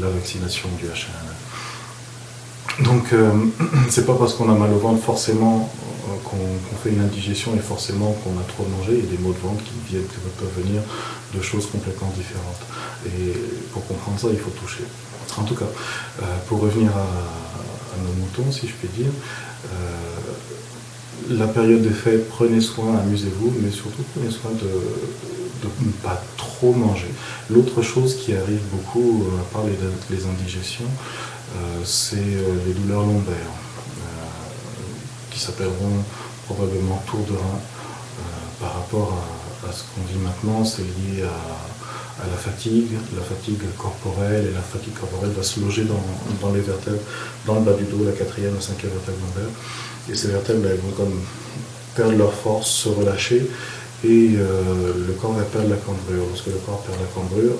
la 0.00 0.08
vaccination 0.08 0.68
du 0.78 0.86
H1N1. 0.86 1.38
Donc, 2.84 3.12
euh, 3.12 3.32
c'est 3.90 4.06
pas 4.06 4.14
parce 4.14 4.34
qu'on 4.34 4.50
a 4.50 4.54
mal 4.54 4.72
au 4.72 4.78
ventre 4.78 5.02
forcément 5.02 5.70
euh, 6.08 6.12
qu'on 6.24 6.76
fait 6.82 6.90
une 6.90 7.00
indigestion 7.00 7.54
et 7.56 7.58
forcément 7.60 8.12
qu'on 8.22 8.38
a 8.38 8.44
trop 8.44 8.64
mangé. 8.78 8.92
Il 8.98 9.04
y 9.04 9.08
a 9.08 9.10
des 9.16 9.18
maux 9.18 9.32
de 9.32 9.38
ventre 9.38 9.62
qui, 9.64 9.72
viennent, 9.90 10.06
qui 10.06 10.16
peuvent 10.38 10.64
venir 10.64 10.82
de 11.34 11.42
choses 11.42 11.66
complètement 11.66 12.12
différentes. 12.16 12.62
Et 13.06 13.32
pour 13.72 13.86
comprendre 13.86 14.18
ça, 14.20 14.28
il 14.30 14.38
faut 14.38 14.50
toucher. 14.50 14.84
En 15.36 15.44
tout 15.44 15.54
cas, 15.54 15.66
euh, 16.22 16.24
pour 16.46 16.60
revenir 16.60 16.90
à, 16.96 17.06
nos 18.02 18.12
moutons, 18.12 18.52
si 18.52 18.68
je 18.68 18.74
puis 18.74 18.88
dire, 18.96 19.10
la 21.30 21.48
période 21.48 21.82
des 21.82 21.90
fêtes, 21.90 22.28
prenez 22.28 22.60
soin, 22.60 22.96
amusez-vous, 22.98 23.52
mais 23.60 23.72
surtout 23.72 24.04
prenez 24.14 24.30
soin 24.30 24.52
de, 24.52 24.70
de 25.62 25.68
ne 25.84 25.92
pas 25.92 26.22
trop 26.36 26.72
manger. 26.72 27.10
L'autre 27.50 27.82
chose 27.82 28.16
qui 28.16 28.34
arrive 28.34 28.60
beaucoup, 28.70 29.24
euh, 29.24 29.40
à 29.40 29.44
part 29.52 29.64
les, 30.10 30.26
indigestions, 30.26 30.84
euh, 31.56 31.80
c'est 31.84 32.16
euh, 32.16 32.58
les 32.66 32.72
douleurs 32.74 33.02
lombaires, 33.02 33.54
qui 35.30 35.38
s'appelleront 35.38 36.02
probablement 36.46 37.02
tour 37.06 37.20
de 37.30 37.36
rein. 37.36 37.60
par 38.60 38.74
rapport 38.74 39.12
à, 39.68 39.72
ce 39.72 39.82
qu'on 39.82 40.04
vit 40.12 40.18
maintenant, 40.18 40.64
c'est 40.64 40.82
lié 40.82 41.22
à, 41.22 42.26
la 42.28 42.36
fatigue, 42.36 42.90
la 43.14 43.22
fatigue 43.22 43.62
corporelle, 43.76 44.46
et 44.50 44.54
la 44.54 44.60
fatigue 44.60 44.94
corporelle 44.94 45.30
va 45.30 45.44
se 45.44 45.60
loger 45.60 45.84
dans, 45.84 46.52
les 46.52 46.60
vertèbres, 46.60 47.02
dans 47.46 47.54
le 47.54 47.60
bas 47.60 47.74
du 47.74 47.84
dos, 47.84 48.04
la 48.04 48.10
quatrième, 48.12 48.54
la 48.54 48.60
cinquième 48.60 48.90
vertèbre 48.90 49.18
lombaire. 49.18 49.52
Et 50.10 50.16
ces 50.16 50.28
vertèbres, 50.28 50.66
elles 50.66 50.80
vont 50.80 50.96
comme 50.96 51.20
perdre 51.94 52.16
leur 52.16 52.32
force, 52.32 52.68
se 52.68 52.88
relâcher, 52.88 53.48
et 54.04 54.34
euh, 54.36 54.92
le 55.06 55.12
corps 55.14 55.32
va 55.32 55.42
perdre 55.42 55.70
la 55.70 55.76
cambrure. 55.76 56.26
Lorsque 56.28 56.46
le 56.46 56.60
corps 56.64 56.82
perd 56.82 56.98
la 57.00 57.06
cambrure, 57.06 57.56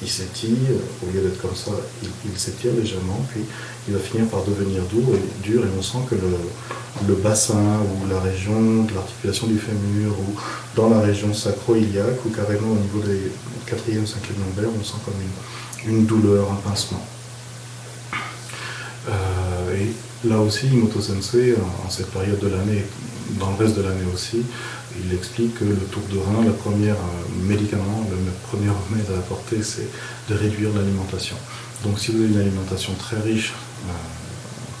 il 0.00 0.08
s'étire, 0.08 0.56
au 1.02 1.12
lieu 1.12 1.20
d'être 1.22 1.40
comme 1.40 1.54
ça, 1.54 1.70
il, 2.02 2.38
s'étire 2.38 2.72
légèrement, 2.72 3.24
puis 3.30 3.42
il 3.86 3.94
va 3.94 4.00
finir 4.00 4.26
par 4.26 4.42
devenir 4.42 4.82
dur 4.84 5.04
et, 5.14 5.42
dur, 5.42 5.64
et 5.64 5.68
on 5.78 5.82
sent 5.82 5.98
que 6.10 6.16
le, 6.16 7.14
bassin 7.14 7.54
ou 7.54 8.08
la 8.08 8.20
région 8.20 8.84
de 8.84 8.94
l'articulation 8.94 9.46
du 9.46 9.58
fémur 9.58 10.12
ou 10.18 10.34
dans 10.74 10.90
la 10.90 11.00
région 11.00 11.32
sacro-iliaque 11.32 12.24
ou 12.26 12.30
carrément 12.30 12.72
au 12.72 12.78
niveau 12.78 13.00
des 13.00 13.30
4e, 13.68 14.04
5e 14.04 14.38
lombaires, 14.38 14.70
on 14.78 14.84
sent 14.84 14.98
comme 15.04 15.92
une, 15.92 16.04
douleur, 16.04 16.50
un 16.50 16.68
pincement. 16.68 17.04
Euh, 19.08 19.76
et 19.76 20.28
là 20.28 20.40
aussi, 20.40 20.66
Imoto 20.66 21.00
Sensei, 21.00 21.54
en 21.86 21.90
cette 21.90 22.10
période 22.10 22.40
de 22.40 22.48
l'année, 22.48 22.84
dans 23.38 23.50
le 23.50 23.64
reste 23.64 23.76
de 23.76 23.82
l'année 23.82 24.06
aussi, 24.12 24.42
il 25.00 25.14
explique 25.14 25.58
que 25.58 25.64
le 25.64 25.76
tour 25.76 26.02
de 26.12 26.18
rein, 26.18 26.44
le 26.44 26.52
premier 26.52 26.90
euh, 26.90 26.94
médicament, 27.42 28.06
le 28.10 28.16
premier 28.48 28.68
remède 28.68 29.06
à 29.14 29.18
apporter, 29.18 29.62
c'est 29.62 29.88
de 30.28 30.34
réduire 30.34 30.70
l'alimentation. 30.74 31.36
Donc 31.84 31.98
si 31.98 32.12
vous 32.12 32.22
avez 32.22 32.32
une 32.32 32.40
alimentation 32.40 32.92
très 32.94 33.20
riche 33.20 33.52
euh, 33.88 33.92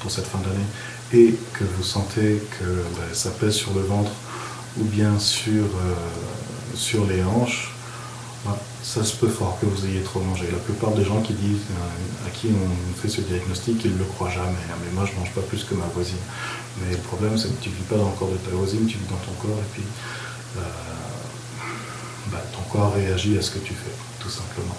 pour 0.00 0.10
cette 0.10 0.26
fin 0.26 0.38
d'année 0.38 1.24
et 1.26 1.34
que 1.54 1.64
vous 1.76 1.82
sentez 1.82 2.42
que 2.58 2.64
ben, 2.64 3.12
ça 3.12 3.30
pèse 3.30 3.54
sur 3.54 3.74
le 3.74 3.82
ventre 3.82 4.12
ou 4.78 4.84
bien 4.84 5.18
sur, 5.18 5.64
euh, 5.64 7.06
les 7.08 7.22
hanches, 7.22 7.74
ben, 8.44 8.56
ça 8.82 9.04
se 9.04 9.16
peut 9.16 9.28
fort 9.28 9.58
que 9.60 9.66
vous 9.66 9.86
ayez 9.86 10.02
trop 10.02 10.20
mangé. 10.20 10.46
La 10.50 10.58
plupart 10.58 10.92
des 10.92 11.04
gens 11.04 11.20
qui 11.20 11.34
disent, 11.34 11.62
à 12.26 12.30
qui 12.30 12.48
on 12.48 13.00
fait 13.00 13.08
ce 13.08 13.20
diagnostic, 13.20 13.84
ils 13.84 13.92
ne 13.92 13.98
le 13.98 14.04
croient 14.04 14.30
jamais. 14.30 14.56
Mais 14.84 14.92
moi, 14.92 15.04
je 15.06 15.12
ne 15.12 15.18
mange 15.18 15.30
pas 15.32 15.42
plus 15.42 15.64
que 15.64 15.74
ma 15.74 15.86
voisine. 15.94 16.16
Mais 16.80 16.92
le 16.92 16.98
problème, 16.98 17.36
c'est 17.36 17.48
que 17.48 17.62
tu 17.62 17.70
ne 17.70 17.74
vis 17.74 17.82
pas 17.82 17.96
dans 17.96 18.10
le 18.10 18.16
corps 18.18 18.30
de 18.30 18.36
ta 18.36 18.54
voisine, 18.54 18.86
tu 18.86 18.98
vis 18.98 19.06
dans 19.08 19.16
ton 19.16 19.32
corps, 19.40 19.58
et 19.58 19.70
puis 19.72 19.82
euh, 20.56 20.60
bah, 22.30 22.42
ton 22.52 22.62
corps 22.70 22.94
réagit 22.94 23.36
à 23.38 23.42
ce 23.42 23.50
que 23.50 23.58
tu 23.58 23.74
fais, 23.74 23.92
tout 24.20 24.30
simplement. 24.30 24.76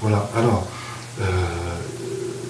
Voilà, 0.00 0.28
alors, 0.36 0.66
euh, 1.20 1.24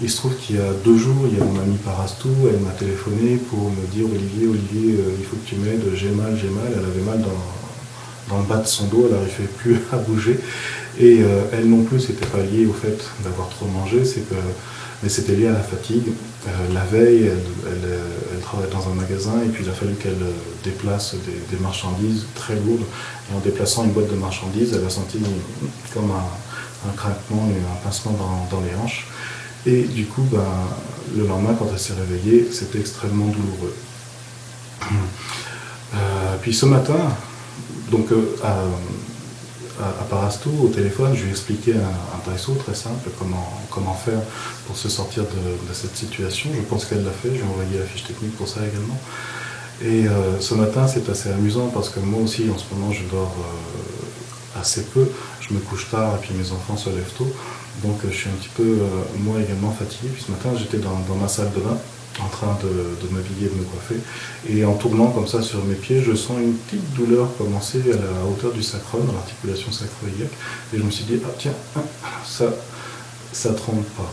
il 0.03 0.11
se 0.11 0.17
trouve 0.17 0.37
qu'il 0.37 0.57
y 0.57 0.59
a 0.59 0.73
deux 0.85 0.99
jours, 0.99 1.27
il 1.31 1.39
y 1.39 1.41
a 1.41 1.45
mon 1.45 1.61
ami 1.61 1.77
Parastou, 1.79 2.29
elle 2.49 2.61
m'a 2.61 2.73
téléphoné 2.73 3.37
pour 3.37 3.71
me 3.71 3.87
dire 3.87 4.05
Olivier, 4.05 4.49
Olivier, 4.49 4.97
euh, 4.99 5.17
il 5.19 5.25
faut 5.25 5.37
que 5.37 5.49
tu 5.49 5.57
m'aides, 5.57 5.83
j'ai 5.95 6.11
mal, 6.11 6.37
j'ai 6.41 6.51
mal. 6.51 6.67
Elle 6.73 6.85
avait 6.85 7.01
mal 7.01 7.21
dans, 7.23 8.35
dans 8.35 8.43
le 8.43 8.47
bas 8.47 8.59
de 8.59 8.67
son 8.67 8.87
dos, 8.89 9.07
elle 9.09 9.17
n'arrivait 9.17 9.49
plus 9.57 9.79
à 9.93 9.97
bouger. 9.97 10.39
Et 10.99 11.23
elle 11.53 11.69
non 11.69 11.83
plus, 11.83 11.99
c'était 11.99 12.27
pas 12.27 12.39
lié 12.39 12.67
au 12.67 12.73
fait 12.73 12.97
d'avoir 13.25 13.49
trop 13.49 13.67
mangé, 13.67 14.05
c'est 14.05 14.21
que, 14.29 14.37
mais 15.05 15.11
c'était 15.11 15.37
lié 15.37 15.49
à 15.49 15.53
la 15.53 15.61
fatigue. 15.61 16.13
Euh, 16.49 16.51
la 16.73 16.83
veille, 16.85 17.31
elle, 17.67 18.41
travaille 18.41 18.71
dans 18.71 18.91
un 18.91 18.95
magasin 18.95 19.35
et 19.45 19.49
puis 19.49 19.63
il 19.65 19.71
a 19.71 19.73
fallu 19.75 19.95
qu'elle 19.95 20.17
déplace 20.65 21.15
des, 21.51 21.59
marchandises 21.59 22.25
très 22.35 22.55
lourdes. 22.55 22.85
Et 23.31 23.37
en 23.37 23.41
déplaçant 23.41 23.85
une 23.85 23.93
boîte 23.93 24.11
de 24.11 24.17
marchandises, 24.17 24.75
elle 24.75 24.85
a 24.85 24.91
senti 24.91 25.19
comme 25.93 26.11
un, 26.11 26.93
craquement 26.97 27.49
un 27.49 27.85
pincement 27.85 28.13
dans, 28.51 28.61
les 28.63 28.75
hanches. 28.83 29.07
Et 29.67 29.83
du 29.83 30.07
coup, 30.07 30.23
ben, 30.33 30.43
le 31.15 31.27
lendemain, 31.27 31.55
quand 31.59 31.69
elle 31.71 31.79
s'est 31.79 31.95
réveillée, 31.95 32.49
c'était 32.51 32.81
extrêmement 32.81 33.27
douloureux. 33.27 33.75
puis 36.41 36.55
ce 36.55 36.65
matin, 36.65 37.15
donc 37.91 38.09
à, 39.83 40.05
Parasto, 40.05 40.51
au 40.63 40.69
téléphone, 40.69 41.15
je 41.15 41.23
lui 41.23 41.29
ai 41.29 41.31
expliqué 41.31 41.73
un, 41.73 41.79
un 41.79 42.55
très 42.55 42.75
simple, 42.75 43.11
comment, 43.19 43.95
faire 43.95 44.21
pour 44.67 44.77
se 44.77 44.89
sortir 44.89 45.25
de, 45.25 45.75
cette 45.75 45.97
situation. 45.97 46.51
Je 46.55 46.63
pense 46.63 46.85
qu'elle 46.85 47.05
l'a 47.05 47.11
fait, 47.11 47.29
je 47.29 47.35
lui 47.35 47.41
ai 47.41 47.45
envoyé 47.45 47.79
la 47.79 47.85
fiche 47.85 48.05
technique 48.05 48.37
pour 48.37 48.49
ça 48.49 48.61
également. 48.61 48.99
Et 49.83 50.07
euh, 50.07 50.41
ce 50.41 50.55
matin, 50.55 50.87
c'est 50.87 51.09
assez 51.09 51.31
amusant 51.31 51.69
parce 51.69 51.89
que 51.89 51.99
moi 52.01 52.23
aussi, 52.23 52.49
en 52.49 52.59
ce 52.59 52.65
moment, 52.73 52.93
je 52.93 53.03
dors 53.11 53.35
euh, 53.39 54.61
assez 54.61 54.85
peu. 54.85 55.09
Je 55.41 55.53
me 55.53 55.59
couche 55.59 55.91
tard 55.91 56.17
et 56.17 56.25
puis 56.25 56.35
mes 56.35 56.53
enfants 56.53 56.77
se 56.77 56.91
lèvent 56.91 57.13
tôt. 57.19 57.33
Donc 57.83 57.99
je 58.09 58.15
suis 58.15 58.29
un 58.29 58.35
petit 58.35 58.51
peu, 58.55 58.63
euh, 58.63 58.87
moi 59.19 59.41
également, 59.41 59.73
fatigué. 59.73 60.09
Puis 60.15 60.23
ce 60.23 60.31
matin, 60.31 60.51
j'étais 60.57 60.79
dans 60.79 61.17
ma 61.21 61.29
salle 61.29 61.51
de 61.53 61.61
bain 61.61 61.77
en 62.21 62.29
train 62.29 62.59
de, 62.63 63.09
m'habiller, 63.15 63.49
de 63.49 63.55
me 63.55 63.65
coiffer. 63.65 64.01
Et 64.49 64.65
en 64.65 64.75
tournant 64.75 65.11
comme 65.11 65.27
ça 65.27 65.43
sur 65.43 65.65
mes 65.65 65.75
pieds, 65.75 66.03
je 66.03 66.15
sens 66.15 66.39
une 66.39 66.55
petite 66.55 66.93
douleur 66.95 67.29
commencer 67.37 67.81
à 67.93 67.97
la 67.97 68.25
hauteur 68.29 68.53
du 68.53 68.63
sacrum, 68.63 69.05
dans 69.07 69.13
l'articulation 69.13 69.73
sacro-iliaque. 69.73 70.33
Et 70.73 70.79
je 70.79 70.83
me 70.83 70.91
suis 70.91 71.05
dit, 71.05 71.21
ah 71.25 71.31
tiens, 71.39 71.55
ça 72.25 72.47
ça 73.35 73.53
trompe 73.53 73.85
pas. 73.97 74.13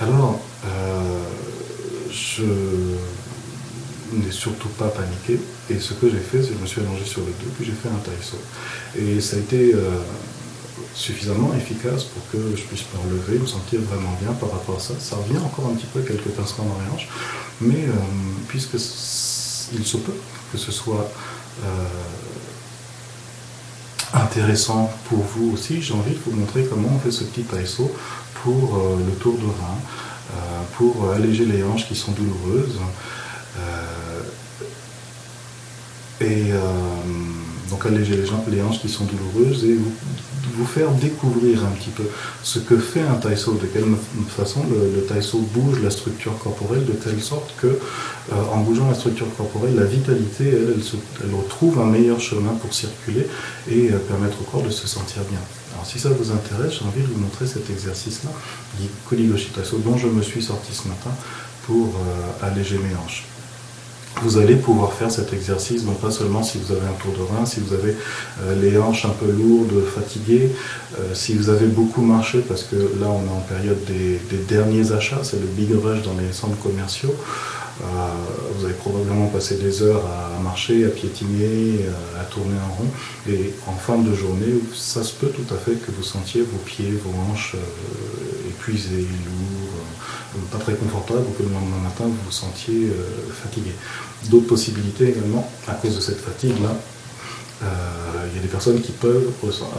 Alors, 0.00 0.40
euh, 0.66 1.22
je 2.10 2.44
n'ai 4.12 4.30
surtout 4.30 4.68
pas 4.68 4.88
paniqué. 4.88 5.40
Et 5.70 5.78
ce 5.78 5.94
que 5.94 6.10
j'ai 6.10 6.18
fait, 6.18 6.42
c'est 6.42 6.48
que 6.48 6.54
je 6.54 6.62
me 6.62 6.66
suis 6.66 6.80
allongé 6.80 7.04
sur 7.04 7.20
le 7.20 7.28
dos, 7.28 7.50
puis 7.56 7.64
j'ai 7.64 7.72
fait 7.72 7.88
un 7.88 7.98
taïso. 7.98 8.38
Et 8.98 9.20
ça 9.20 9.36
a 9.36 9.38
été... 9.38 9.74
Euh, 9.74 10.00
suffisamment 10.94 11.54
efficace 11.54 12.04
pour 12.04 12.22
que 12.30 12.56
je 12.56 12.62
puisse 12.62 12.84
me 12.94 13.08
relever, 13.08 13.38
me 13.38 13.46
sentir 13.46 13.80
vraiment 13.82 14.16
bien 14.20 14.32
par 14.32 14.50
rapport 14.50 14.76
à 14.76 14.80
ça. 14.80 14.94
Ça 14.98 15.16
revient 15.16 15.38
encore 15.38 15.66
un 15.66 15.74
petit 15.74 15.86
peu 15.86 16.00
quelques 16.00 16.30
pincements 16.30 16.64
dans 16.64 16.78
les 16.84 16.90
hanches, 16.94 17.08
mais 17.60 17.84
euh, 17.84 17.92
puisque 18.48 18.74
il 18.74 19.84
se 19.84 19.96
peut 19.96 20.14
que 20.52 20.58
ce 20.58 20.70
soit 20.70 21.10
euh, 21.64 21.68
intéressant 24.14 24.92
pour 25.08 25.18
vous 25.18 25.52
aussi, 25.52 25.82
j'ai 25.82 25.94
envie 25.94 26.12
de 26.12 26.20
vous 26.24 26.32
montrer 26.36 26.64
comment 26.64 26.88
on 26.94 26.98
fait 26.98 27.10
ce 27.10 27.24
petit 27.24 27.42
taïso 27.42 27.90
pour 28.42 28.76
euh, 28.76 28.96
le 29.04 29.12
tour 29.16 29.36
de 29.38 29.44
rein, 29.44 29.78
pour 30.76 31.10
alléger 31.10 31.44
les 31.44 31.62
hanches 31.62 31.86
qui 31.88 31.94
sont 31.94 32.12
douloureuses. 32.12 32.78
et 36.20 36.52
donc 37.70 37.86
alléger 37.86 38.16
les, 38.48 38.62
hanches 38.62 38.80
qui 38.80 38.88
sont 38.88 39.04
douloureuses 39.04 39.64
et 39.64 39.74
vous, 39.74 39.92
faire 40.64 40.90
découvrir 40.92 41.64
un 41.64 41.70
petit 41.70 41.90
peu 41.90 42.04
ce 42.42 42.58
que 42.58 42.76
fait 42.76 43.02
un 43.02 43.14
taïso, 43.14 43.54
de 43.54 43.66
quelle 43.66 43.84
façon 44.28 44.62
le, 44.70 45.00
le 45.00 45.40
bouge 45.52 45.80
la 45.82 45.90
structure 45.90 46.36
corporelle 46.38 46.84
de 46.84 46.92
telle 46.92 47.20
sorte 47.20 47.54
que 47.60 47.66
euh, 47.66 48.34
en 48.52 48.60
bougeant 48.60 48.88
la 48.88 48.94
structure 48.94 49.26
corporelle, 49.36 49.76
la 49.76 49.84
vitalité, 49.84 50.48
elle, 50.48 50.76
elle, 51.22 51.34
retrouve 51.34 51.80
un 51.80 51.86
meilleur 51.86 52.20
chemin 52.20 52.52
pour 52.54 52.72
circuler 52.74 53.26
et 53.70 53.90
euh, 53.90 53.98
permettre 53.98 54.40
au 54.40 54.44
corps 54.44 54.62
de 54.62 54.70
se 54.70 54.86
sentir 54.86 55.22
bien. 55.30 55.40
Alors 55.74 55.86
si 55.86 55.98
ça 55.98 56.08
vous 56.08 56.30
intéresse, 56.30 56.74
j'ai 56.78 56.84
envie 56.84 57.02
de 57.02 57.06
vous 57.06 57.20
montrer 57.20 57.46
cet 57.46 57.68
exercice-là, 57.70 58.30
Koligoshi 59.08 59.50
Taïso, 59.50 59.78
dont 59.78 59.96
je 59.96 60.08
me 60.08 60.22
suis 60.22 60.42
sorti 60.42 60.72
ce 60.74 60.88
matin 60.88 61.10
pour 61.66 61.88
euh, 61.88 62.46
alléger 62.46 62.78
mes 62.78 62.94
hanches 62.94 63.24
vous 64.22 64.38
allez 64.38 64.56
pouvoir 64.56 64.92
faire 64.92 65.10
cet 65.10 65.32
exercice, 65.32 65.84
non 65.84 65.92
pas 65.92 66.10
seulement 66.10 66.42
si 66.42 66.58
vous 66.58 66.72
avez 66.72 66.86
un 66.86 66.94
tour 67.00 67.12
de 67.12 67.22
rein, 67.22 67.44
si 67.44 67.60
vous 67.60 67.74
avez 67.74 67.94
euh, 68.42 68.54
les 68.60 68.78
hanches 68.78 69.04
un 69.04 69.10
peu 69.10 69.30
lourdes, 69.30 69.84
fatiguées, 69.94 70.52
euh, 70.98 71.14
si 71.14 71.34
vous 71.34 71.50
avez 71.50 71.66
beaucoup 71.66 72.02
marché, 72.02 72.40
parce 72.40 72.62
que 72.62 72.76
là 72.76 73.08
on 73.08 73.24
est 73.26 73.36
en 73.36 73.44
période 73.48 73.78
des, 73.84 74.18
derniers 74.48 74.92
achats, 74.92 75.20
c'est 75.22 75.40
le 75.40 75.46
big 75.46 75.70
rush 75.72 76.02
dans 76.02 76.14
les 76.14 76.32
centres 76.32 76.58
commerciaux, 76.58 77.14
vous 77.80 78.64
avez 78.64 78.74
probablement 78.74 79.26
passé 79.26 79.56
des 79.56 79.82
heures 79.82 80.04
à 80.06 80.40
marcher, 80.42 80.84
à 80.86 80.88
piétiner, 80.88 81.86
à 82.18 82.24
tourner 82.24 82.56
en 82.56 82.74
rond, 82.74 82.88
et 83.28 83.52
en 83.66 83.74
fin 83.74 83.98
de 83.98 84.14
journée, 84.14 84.54
ça 84.74 85.02
se 85.02 85.12
peut 85.12 85.28
tout 85.28 85.54
à 85.54 85.58
fait 85.58 85.74
que 85.74 85.90
vous 85.90 86.02
sentiez 86.02 86.42
vos 86.42 86.58
pieds, 86.58 86.92
vos 87.04 87.12
hanches 87.30 87.56
épuisés, 88.48 89.06
lourds, 89.26 90.46
pas 90.50 90.58
très 90.58 90.74
confortable, 90.74 91.24
ou 91.28 91.32
que 91.36 91.42
le 91.42 91.52
lendemain 91.52 91.82
matin 91.82 92.04
vous 92.04 92.16
vous 92.24 92.32
sentiez 92.32 92.90
fatigué. 93.42 93.72
D'autres 94.30 94.46
possibilités 94.46 95.10
également, 95.10 95.50
à 95.68 95.74
cause 95.74 95.96
de 95.96 96.00
cette 96.00 96.20
fatigue-là, 96.20 96.74
euh, 97.62 97.66
il 98.30 98.36
y 98.36 98.38
a 98.40 98.42
des 98.42 98.48
personnes 98.48 98.80
qui 98.82 98.92
peuvent 98.92 99.30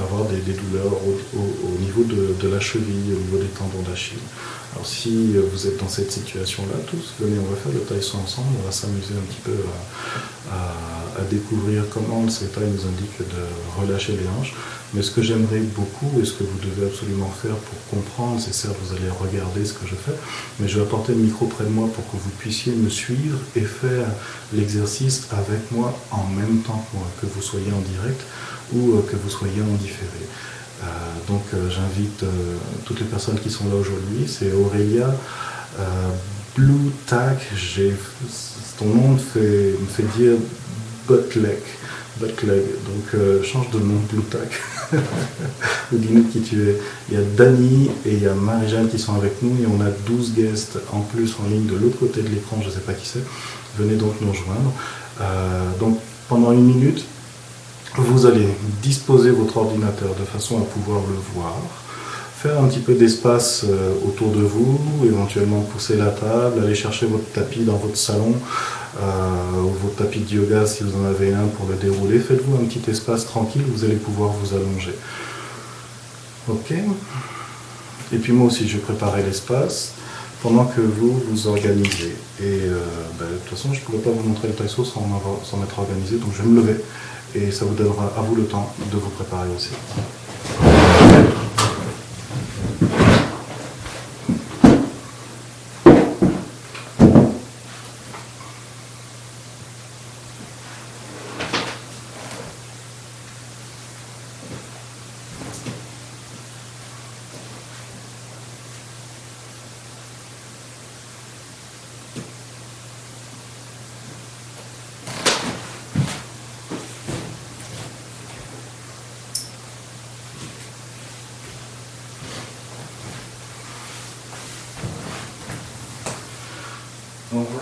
avoir 0.02 0.26
des, 0.26 0.54
douleurs 0.54 0.94
au, 1.36 1.80
niveau 1.80 2.04
de, 2.04 2.48
la 2.48 2.60
cheville, 2.60 3.14
au 3.14 3.20
niveau 3.20 3.38
des 3.38 3.50
tendons 3.50 3.84
d'Achille. 3.88 4.18
Alors 4.78 4.86
si 4.86 5.34
vous 5.34 5.66
êtes 5.66 5.80
dans 5.80 5.90
cette 5.90 6.12
situation-là, 6.12 6.76
tous, 6.86 7.16
venez, 7.20 7.40
on 7.40 7.50
va 7.50 7.58
faire 7.58 7.72
le 7.72 7.80
taïso 7.80 8.16
ensemble, 8.24 8.50
on 8.62 8.64
va 8.64 8.72
s'amuser 8.72 9.16
un 9.16 9.26
petit 9.26 9.42
peu 9.44 9.58
à, 10.52 11.24
découvrir 11.32 11.86
comment 11.90 12.22
le 12.22 12.30
Setai 12.30 12.62
nous 12.62 12.86
indique 12.88 13.18
de 13.18 13.82
relâcher 13.82 14.14
les 14.14 14.28
hanches. 14.28 14.54
Mais 14.94 15.02
ce 15.02 15.10
que 15.10 15.24
j'aimerais 15.24 15.62
beaucoup 15.62 16.22
et 16.22 16.26
ce 16.26 16.34
que 16.34 16.44
vous 16.44 16.60
devez 16.60 16.86
absolument 16.86 17.32
faire 17.42 17.56
pour 17.56 18.00
comprendre, 18.00 18.40
c'est 18.40 18.54
certes 18.54 18.76
vous 18.84 18.96
allez 18.96 19.10
regarder 19.10 19.66
ce 19.66 19.74
que 19.74 19.88
je 19.88 19.96
fais, 19.96 20.14
mais 20.60 20.68
je 20.68 20.78
vais 20.78 20.84
apporter 20.84 21.14
le 21.14 21.22
micro 21.22 21.48
près 21.48 21.64
de 21.64 21.72
moi 21.72 21.90
pour 21.92 22.06
que 22.12 22.16
vous 22.16 22.30
puissiez 22.38 22.74
me 22.74 22.90
suivre 22.90 23.40
et 23.56 23.62
faire 23.62 24.06
l'exercice 24.54 25.28
avec 25.32 25.72
moi 25.72 25.98
en 26.12 26.28
même 26.28 26.62
temps 26.62 26.86
que 26.92 26.98
moi, 26.98 27.08
que 27.20 27.26
vous 27.26 27.42
soyez 27.42 27.72
en 27.74 27.82
direct 27.82 28.22
ou 28.74 28.92
euh, 28.94 29.02
que 29.10 29.16
vous 29.16 29.32
soyez 29.32 29.64
en 29.64 29.76
différé. 29.82 30.22
Euh, 30.84 30.86
donc 31.28 31.44
euh, 31.54 31.70
j'invite 31.70 32.24
toutes 32.86 33.00
les 33.00 33.06
personnes 33.06 33.40
qui 33.40 33.50
sont 33.50 33.66
là 33.66 33.76
aujourd'hui, 33.76 34.28
c'est 34.28 34.52
Aurélia, 34.54 35.14
Blue 36.56 36.92
Tack, 37.06 37.40
ton 38.80 38.86
nom 38.86 39.10
me 39.12 39.18
fait, 39.18 40.04
dire. 40.18 40.34
Buttleg. 41.08 41.60
Donc 42.20 43.44
change 43.44 43.70
de 43.70 43.80
nom 43.80 44.00
Blue 44.10 44.24
Tack. 44.24 44.50
dis-nous 45.92 46.24
qui 46.32 46.42
tu 46.42 46.70
es. 46.70 46.78
Il 47.10 47.16
y 47.16 47.18
a 47.18 47.24
Dani 47.24 47.90
et 48.06 48.14
il 48.14 48.24
y 48.24 48.28
a 48.28 48.34
Marie-Jeanne 48.34 48.90
qui 48.90 49.00
sont 49.00 49.16
avec 49.16 49.42
nous 49.42 49.56
et 49.62 49.68
on 49.68 49.82
a 49.82 49.90
12 50.08 50.34
guests 50.34 50.80
en 50.92 51.02
plus 51.02 51.36
en 51.44 51.48
ligne 51.50 51.66
de 51.68 51.76
l'autre 51.76 52.00
côté 52.00 52.22
de 52.22 52.30
l'écran, 52.30 52.58
je 52.62 52.68
ne 52.68 52.74
sais 52.74 52.80
pas 52.80 52.94
qui 52.94 53.08
c'est. 53.08 53.24
Venez 53.78 53.96
donc 53.96 54.16
nous 54.22 54.32
rejoindre. 54.32 54.74
Euh, 55.22 55.70
donc 55.80 56.00
pendant 56.28 56.52
une 56.52 56.66
minute, 56.66 57.06
vous 57.96 58.26
allez 58.26 58.48
disposer 58.82 59.32
votre 59.32 59.58
ordinateur 59.58 60.10
de 60.20 60.26
façon 60.26 60.58
à 60.58 60.66
pouvoir 60.66 61.02
le 61.02 61.18
voir 61.34 61.56
faire 62.38 62.62
un 62.62 62.68
petit 62.68 62.80
peu 62.80 62.94
d'espace 62.94 63.66
euh, 63.68 63.94
autour 64.08 64.32
de 64.32 64.42
vous, 64.42 64.80
éventuellement 65.04 65.62
pousser 65.62 65.98
la 65.98 66.12
table, 66.12 66.64
aller 66.64 66.76
chercher 66.76 67.08
votre 67.08 67.26
tapis 67.32 67.62
dans 67.62 67.78
votre 67.78 67.98
salon, 67.98 68.36
euh, 69.02 69.62
ou 69.64 69.74
votre 69.82 69.96
tapis 69.96 70.20
de 70.20 70.36
yoga 70.36 70.68
si 70.68 70.84
vous 70.84 71.02
en 71.02 71.06
avez 71.06 71.34
un 71.34 71.48
pour 71.48 71.68
le 71.68 71.76
dérouler. 71.76 72.20
Faites-vous 72.20 72.56
un 72.58 72.66
petit 72.66 72.90
espace 72.92 73.26
tranquille, 73.26 73.64
vous 73.68 73.84
allez 73.84 73.96
pouvoir 73.96 74.32
vous 74.34 74.56
allonger. 74.56 74.94
Ok 76.48 76.74
Et 78.14 78.18
puis 78.18 78.34
moi 78.34 78.48
aussi, 78.48 78.68
je 78.68 78.76
vais 78.76 78.84
préparer 78.84 79.24
l'espace 79.24 79.94
pendant 80.44 80.66
que 80.66 80.82
vous 80.82 81.20
vous 81.30 81.48
organisez. 81.48 82.16
Et 82.40 82.44
euh, 82.44 82.80
ben, 83.20 83.26
de 83.26 83.38
toute 83.38 83.58
façon, 83.58 83.74
je 83.74 83.80
ne 83.80 83.84
pourrais 83.84 83.98
pas 83.98 84.12
vous 84.12 84.30
montrer 84.30 84.48
le 84.50 84.54
taïso 84.54 84.86
sans, 84.86 85.04
sans 85.44 85.58
m'être 85.58 85.80
organisé, 85.80 86.18
donc 86.18 86.30
je 86.38 86.44
vais 86.44 86.50
me 86.50 86.62
lever 86.62 86.76
et 87.38 87.52
ça 87.52 87.66
vous 87.66 87.76
donnera 87.76 88.06
à 88.18 88.22
vous 88.22 88.36
le 88.36 88.46
temps 88.46 88.74
de 88.92 88.98
vous 88.98 89.10
préparer 89.10 89.50
aussi. 89.56 89.72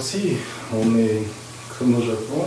Voici, 0.08 0.34
on 0.72 1.00
est 1.00 1.24
comme 1.80 1.96
au 1.96 2.02
Japon, 2.02 2.46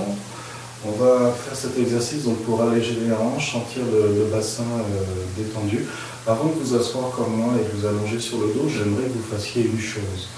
On 0.86 0.92
va 0.92 1.32
faire 1.32 1.56
cet 1.56 1.76
exercice 1.76 2.22
pour 2.46 2.62
alléger 2.62 2.96
les 3.04 3.12
hanches, 3.12 3.50
sentir 3.50 3.82
le, 3.92 4.26
bassin 4.32 4.62
euh, 4.62 5.02
détendu. 5.36 5.84
Avant 6.24 6.44
de 6.44 6.52
vous 6.62 6.76
asseoir 6.76 7.10
comme 7.10 7.34
moi 7.34 7.54
et 7.58 7.64
de 7.64 7.80
vous 7.80 7.84
allonger 7.84 8.20
sur 8.20 8.38
le 8.38 8.54
dos, 8.54 8.68
j'aimerais 8.68 9.08
que 9.08 9.14
vous 9.14 9.36
fassiez 9.36 9.64
une 9.64 9.80
chose. 9.80 10.28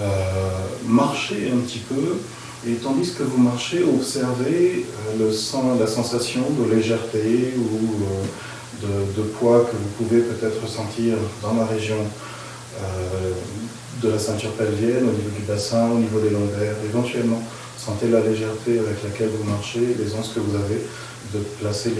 Euh, 0.00 0.08
marchez 0.84 1.52
un 1.54 1.58
petit 1.58 1.78
peu 1.78 2.18
et 2.66 2.74
tandis 2.74 3.12
que 3.12 3.22
vous 3.22 3.40
marchez, 3.40 3.84
observez 3.84 4.84
euh, 4.84 5.30
le 5.30 5.78
la 5.78 5.86
sensation 5.86 6.42
de 6.58 6.74
légèreté 6.74 7.54
ou 7.56 8.84
de, 8.84 9.22
poids 9.38 9.60
que 9.60 9.76
vous 9.76 10.04
pouvez 10.04 10.22
peut-être 10.22 10.60
ressentir 10.60 11.14
dans 11.40 11.54
la 11.54 11.66
région 11.66 11.98
de 14.02 14.08
la 14.10 14.18
ceinture 14.18 14.52
pelvienne, 14.52 15.08
au 15.08 15.12
niveau 15.12 15.30
du 15.36 15.42
bassin, 15.46 15.90
au 15.90 15.98
niveau 15.98 16.20
des 16.20 16.30
lombaires, 16.30 16.76
éventuellement. 16.84 17.42
Sentez 17.76 18.08
la 18.08 18.20
légèreté 18.20 18.78
avec 18.78 19.02
laquelle 19.02 19.30
vous 19.30 19.44
marchez, 19.44 19.80
les 19.80 20.04
que 20.04 20.40
vous 20.40 20.56
avez 20.56 20.84
de 21.32 21.38
placer 21.60 21.92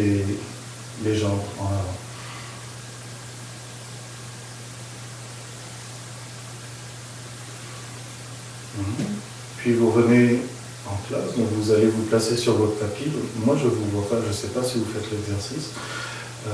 les, 1.04 1.16
jambes 1.16 1.40
en 1.58 1.66
avant. 1.66 1.98
Mhm. 8.78 9.06
Puis 9.56 9.72
vous 9.72 9.90
revenez 9.90 10.40
en 10.86 10.96
place, 11.08 11.36
donc 11.36 11.46
vous 11.52 11.72
allez 11.72 11.86
vous 11.86 12.02
placer 12.02 12.36
sur 12.36 12.54
votre 12.54 12.78
tapis. 12.78 13.10
Moi 13.44 13.56
je 13.58 13.64
ne 13.64 13.70
vous 13.70 13.90
vois 13.92 14.08
pas, 14.08 14.16
je 14.22 14.28
ne 14.28 14.32
sais 14.32 14.48
pas 14.48 14.62
si 14.62 14.78
vous 14.78 14.86
faites 14.86 15.10
l'exercice. 15.10 15.70
Euh, 16.46 16.50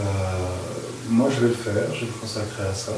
moi 1.08 1.28
je 1.34 1.40
vais 1.40 1.48
le 1.48 1.54
faire, 1.54 1.94
je 1.94 2.00
vais 2.00 2.06
me 2.06 2.20
consacrer 2.20 2.62
à 2.62 2.74
ça. 2.74 2.92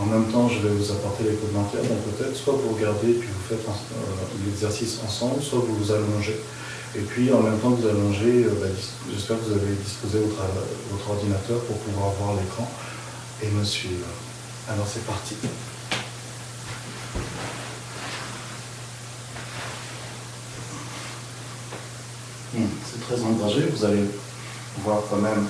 En 0.00 0.06
même 0.06 0.24
temps, 0.32 0.48
je 0.48 0.66
vais 0.66 0.74
vous 0.74 0.90
apporter 0.92 1.24
les 1.24 1.36
commentaires, 1.36 1.82
donc 1.82 1.98
peut-être 2.16 2.34
soit 2.34 2.54
vous 2.54 2.74
regardez 2.74 3.12
puis 3.12 3.28
vous 3.28 3.48
faites 3.48 3.68
euh, 3.68 4.46
l'exercice 4.46 4.98
ensemble, 5.06 5.42
soit 5.42 5.58
vous 5.58 5.76
vous 5.76 5.92
allongez. 5.92 6.40
Et 6.96 7.00
puis 7.00 7.30
en 7.32 7.40
même 7.40 7.58
temps 7.58 7.70
vous 7.70 7.86
allongez, 7.86 8.44
euh, 8.44 8.58
bah, 8.60 8.66
j'espère 9.12 9.38
que 9.38 9.44
vous 9.44 9.52
avez 9.52 9.74
disposé 9.84 10.20
votre, 10.20 10.42
votre 10.90 11.10
ordinateur 11.10 11.60
pour 11.64 11.76
pouvoir 11.78 12.12
voir 12.12 12.34
l'écran 12.40 12.70
et 13.42 13.48
me 13.48 13.62
suivre. 13.62 14.06
Alors 14.72 14.86
c'est 14.90 15.04
parti. 15.04 15.36
Hmm, 22.54 22.64
c'est 22.90 23.00
très 23.02 23.22
engagé, 23.22 23.66
vous 23.66 23.84
allez 23.84 24.04
voir 24.82 25.02
quand 25.10 25.18
même 25.18 25.46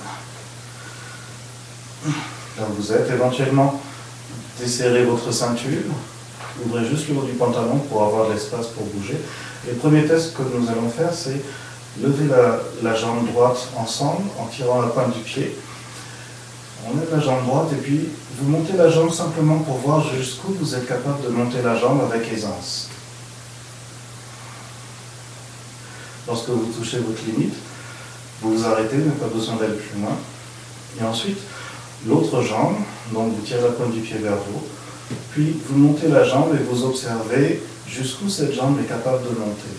là 2.59 2.67
où 2.69 2.73
vous 2.73 2.91
êtes. 2.91 3.09
Éventuellement, 3.09 3.81
desserrez 4.61 5.03
votre 5.03 5.31
ceinture, 5.31 5.91
ouvrez 6.65 6.85
juste 6.85 7.09
le 7.09 7.17
haut 7.17 7.23
du 7.23 7.33
pantalon 7.33 7.79
pour 7.89 8.03
avoir 8.03 8.27
de 8.27 8.33
l'espace 8.33 8.67
pour 8.67 8.85
bouger. 8.85 9.17
Et 9.67 9.71
le 9.71 9.77
premier 9.77 10.05
test 10.05 10.35
que 10.35 10.43
nous 10.43 10.69
allons 10.69 10.89
faire, 10.89 11.13
c'est 11.13 11.41
lever 12.01 12.29
la, 12.81 12.95
jambe 12.95 13.27
droite 13.31 13.67
ensemble 13.75 14.23
en 14.39 14.45
tirant 14.45 14.81
la 14.81 14.87
pointe 14.87 15.13
du 15.15 15.21
pied. 15.21 15.55
On 16.87 16.97
lève 16.97 17.09
la 17.11 17.19
jambe 17.19 17.45
droite 17.45 17.67
et 17.73 17.75
puis 17.75 18.09
vous 18.39 18.49
montez 18.49 18.73
la 18.73 18.89
jambe 18.89 19.11
simplement 19.11 19.59
pour 19.59 19.77
voir 19.77 20.03
jusqu'où 20.15 20.53
vous 20.53 20.73
êtes 20.73 20.87
capable 20.87 21.23
de 21.23 21.29
monter 21.29 21.61
la 21.61 21.75
jambe 21.75 22.01
avec 22.01 22.31
aisance. 22.31 22.89
Lorsque 26.27 26.49
vous 26.49 26.71
touchez 26.77 26.99
votre 26.99 27.23
limite, 27.25 27.55
vous 28.41 28.57
vous 28.57 28.65
arrêtez, 28.65 28.97
vous 28.97 29.09
n'avez 29.09 29.19
pas 29.19 29.27
besoin 29.27 29.55
d'aller 29.57 29.73
plus 29.75 29.99
loin. 29.99 30.15
Et 30.99 31.03
ensuite, 31.03 31.37
l'autre 32.07 32.41
jambe, 32.41 32.77
donc 33.13 33.33
vous 33.33 33.41
tirez 33.45 33.61
la 33.61 33.69
pointe 33.69 33.91
du 33.91 33.99
pied 33.99 34.17
vers 34.17 34.35
vous, 34.35 34.61
puis 35.31 35.55
vous 35.67 35.77
montez 35.77 36.07
la 36.07 36.23
jambe 36.23 36.55
et 36.55 36.63
vous 36.63 36.85
observez 36.85 37.61
jusqu'où 37.87 38.29
cette 38.29 38.53
jambe 38.53 38.77
est 38.79 38.87
capable 38.87 39.23
de 39.23 39.39
monter. 39.39 39.73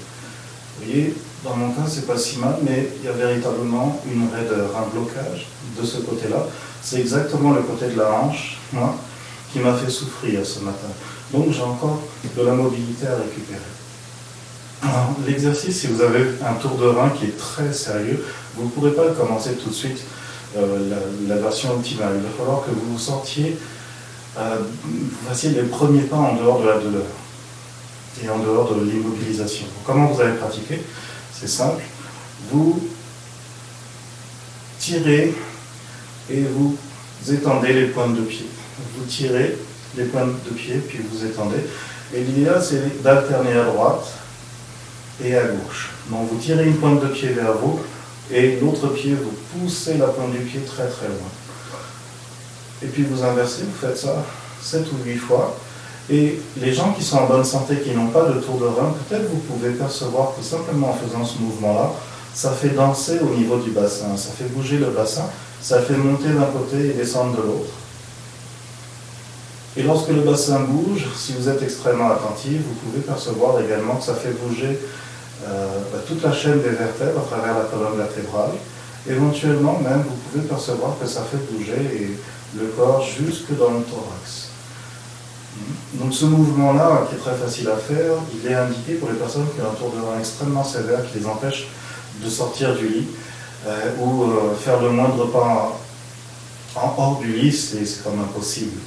Vous 0.78 0.84
voyez, 0.84 1.14
dans 1.44 1.56
mon 1.56 1.70
cas, 1.70 1.82
c'est 1.88 2.06
pas 2.06 2.16
si 2.16 2.38
mal, 2.38 2.56
mais 2.62 2.88
il 3.00 3.06
y 3.06 3.08
a 3.08 3.12
véritablement 3.12 4.00
une 4.06 4.28
raideur, 4.32 4.70
un 4.76 4.88
blocage 4.94 5.46
de 5.80 5.84
ce 5.84 5.98
côté-là. 5.98 6.46
C'est 6.82 7.00
exactement 7.00 7.52
le 7.52 7.62
côté 7.62 7.88
de 7.88 7.98
la 7.98 8.12
hanche, 8.12 8.58
qui 9.52 9.58
m'a 9.58 9.74
fait 9.74 9.90
souffrir 9.90 10.44
ce 10.44 10.60
matin. 10.60 10.88
Donc 11.32 11.50
j'ai 11.50 11.62
encore 11.62 12.00
de 12.36 12.42
la 12.42 12.52
mobilité 12.52 13.06
à 13.06 13.16
récupérer. 13.16 13.60
L'exercice, 15.26 15.80
si 15.80 15.86
vous 15.86 16.02
avez 16.02 16.20
un 16.44 16.54
tour 16.54 16.76
de 16.76 16.86
rein 16.86 17.10
qui 17.10 17.26
est 17.26 17.36
très 17.36 17.72
sérieux, 17.72 18.24
vous 18.56 18.64
ne 18.64 18.68
pourrez 18.68 18.92
pas 18.92 19.04
le 19.04 19.12
commencer 19.12 19.52
tout 19.52 19.70
de 19.70 19.74
suite 19.74 20.02
euh, 20.56 20.94
la, 21.28 21.36
version 21.36 21.72
optimale. 21.72 22.14
Il 22.16 22.22
va 22.22 22.30
falloir 22.36 22.64
que 22.64 22.70
vous 22.70 22.98
sentiez, 22.98 23.56
euh, 24.38 24.56
vous 24.84 25.28
fassiez 25.28 25.50
les 25.50 25.62
premiers 25.62 26.02
pas 26.02 26.16
en 26.16 26.36
dehors 26.36 26.60
de 26.60 26.68
la 26.68 26.78
douleur 26.78 27.06
et 28.22 28.28
en 28.28 28.38
dehors 28.38 28.74
de 28.74 28.84
l'immobilisation. 28.84 29.66
Comment 29.84 30.06
vous 30.06 30.20
allez 30.20 30.36
pratiquer 30.36 30.82
C'est 31.32 31.48
simple. 31.48 31.82
Vous 32.50 32.82
tirez 34.78 35.34
et 36.30 36.40
vous 36.42 36.76
étendez 37.30 37.72
les 37.72 37.86
pointes 37.86 38.16
de 38.16 38.22
pied. 38.22 38.46
Vous 38.96 39.04
tirez 39.04 39.56
les 39.96 40.04
pointes 40.04 40.44
de 40.44 40.50
pied, 40.50 40.76
puis 40.86 41.00
vous 41.10 41.24
étendez. 41.24 41.58
Et 42.14 42.20
l'idéal, 42.20 42.62
c'est 42.62 43.02
d'alterner 43.02 43.52
à 43.52 43.64
droite 43.64 44.06
et 45.24 45.36
à 45.36 45.44
gauche. 45.44 45.90
Donc 46.10 46.28
vous 46.30 46.38
tirez 46.38 46.66
une 46.66 46.76
pointe 46.76 47.00
de 47.02 47.08
pied 47.08 47.28
vers 47.28 47.54
vous, 47.54 47.80
et 48.32 48.58
l'autre 48.60 48.88
pied, 48.88 49.14
vous 49.14 49.32
poussez 49.52 49.98
la 49.98 50.06
pointe 50.06 50.32
du 50.32 50.38
pied 50.38 50.60
très 50.60 50.88
très 50.88 51.06
loin. 51.06 51.28
Et 52.82 52.86
puis 52.86 53.04
vous 53.04 53.22
inversez, 53.22 53.62
vous 53.62 53.86
faites 53.86 53.98
ça 53.98 54.24
7 54.62 54.86
ou 54.92 55.04
8 55.04 55.16
fois. 55.18 55.56
Et 56.10 56.40
les 56.56 56.72
gens 56.72 56.92
qui 56.92 57.04
sont 57.04 57.18
en 57.18 57.26
bonne 57.26 57.44
santé, 57.44 57.76
qui 57.76 57.90
n'ont 57.90 58.08
pas 58.08 58.24
de 58.24 58.40
tour 58.40 58.58
de 58.58 58.64
rein, 58.64 58.94
peut-être 59.08 59.28
vous 59.30 59.38
pouvez 59.38 59.70
percevoir 59.70 60.32
que 60.36 60.42
simplement 60.42 60.90
en 60.90 60.94
faisant 60.94 61.24
ce 61.24 61.38
mouvement-là, 61.38 61.92
ça 62.34 62.50
fait 62.50 62.70
danser 62.70 63.18
au 63.20 63.36
niveau 63.36 63.58
du 63.58 63.70
bassin, 63.70 64.16
ça 64.16 64.30
fait 64.36 64.48
bouger 64.48 64.78
le 64.78 64.86
bassin, 64.86 65.26
ça 65.60 65.80
fait 65.80 65.96
monter 65.96 66.28
d'un 66.28 66.46
côté 66.46 66.86
et 66.86 66.92
descendre 66.94 67.36
de 67.36 67.42
l'autre. 67.42 67.70
Et 69.76 69.82
lorsque 69.82 70.08
le 70.08 70.22
bassin 70.22 70.60
bouge, 70.60 71.06
si 71.16 71.34
vous 71.34 71.48
êtes 71.48 71.62
extrêmement 71.62 72.10
attentif, 72.10 72.58
vous 72.66 72.74
pouvez 72.74 73.00
percevoir 73.00 73.60
également 73.60 73.96
que 73.96 74.04
ça 74.04 74.14
fait 74.14 74.32
bouger 74.32 74.78
bah, 75.46 75.98
toute 76.06 76.22
la 76.22 76.32
chaîne 76.32 76.62
des 76.62 76.70
vertèbres 76.70 77.20
à 77.20 77.36
travers 77.36 77.58
la 77.58 77.64
colonne 77.64 77.96
vertébrale. 77.96 78.52
Éventuellement, 79.08 79.80
même, 79.80 80.04
vous 80.08 80.16
pouvez 80.30 80.46
percevoir 80.46 80.92
que 81.00 81.06
ça 81.06 81.22
fait 81.22 81.38
bouger 81.52 82.16
le 82.56 82.66
corps 82.66 83.02
jusque 83.02 83.50
dans 83.58 83.70
le 83.70 83.82
thorax. 83.82 84.52
Donc 85.94 86.14
ce 86.14 86.24
mouvement-là, 86.24 87.06
qui 87.08 87.16
est 87.16 87.18
très 87.18 87.34
facile 87.34 87.68
à 87.68 87.76
faire, 87.76 88.14
il 88.34 88.50
est 88.50 88.54
indiqué 88.54 88.94
pour 88.94 89.10
les 89.10 89.16
personnes 89.16 89.46
qui 89.54 89.60
ont 89.60 89.70
un 89.70 89.74
tour 89.74 89.90
de 89.90 90.00
rein 90.00 90.18
extrêmement 90.18 90.64
sévère 90.64 91.00
qui 91.10 91.18
les 91.18 91.26
empêche 91.26 91.68
de 92.22 92.28
sortir 92.28 92.74
du 92.74 92.88
lit 92.88 93.06
euh, 93.66 93.90
ou 94.00 94.24
euh, 94.24 94.54
faire 94.54 94.80
le 94.80 94.90
moindre 94.90 95.26
pas 95.26 95.78
en, 96.74 96.94
hors 96.96 97.18
du 97.20 97.32
lit, 97.32 97.52
c'est 97.52 98.02
comme 98.02 98.20
impossible. 98.20 98.80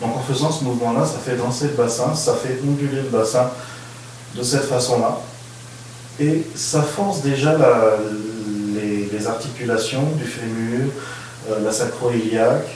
Donc 0.00 0.16
en 0.16 0.20
faisant 0.20 0.50
ce 0.50 0.64
mouvement-là, 0.64 1.06
ça 1.06 1.18
fait 1.18 1.36
danser 1.36 1.68
le 1.68 1.74
bassin, 1.74 2.14
ça 2.14 2.34
fait 2.34 2.58
onduler 2.66 3.02
le 3.02 3.08
bassin 3.08 3.50
de 4.36 4.42
cette 4.42 4.64
façon-là. 4.64 5.20
Et 6.18 6.42
ça 6.54 6.82
force 6.82 7.22
déjà 7.22 7.56
les, 8.74 9.26
articulations 9.26 10.04
du 10.16 10.24
fémur, 10.24 10.86
euh, 11.50 11.60
la 11.62 11.72
sacro-iliaque, 11.72 12.68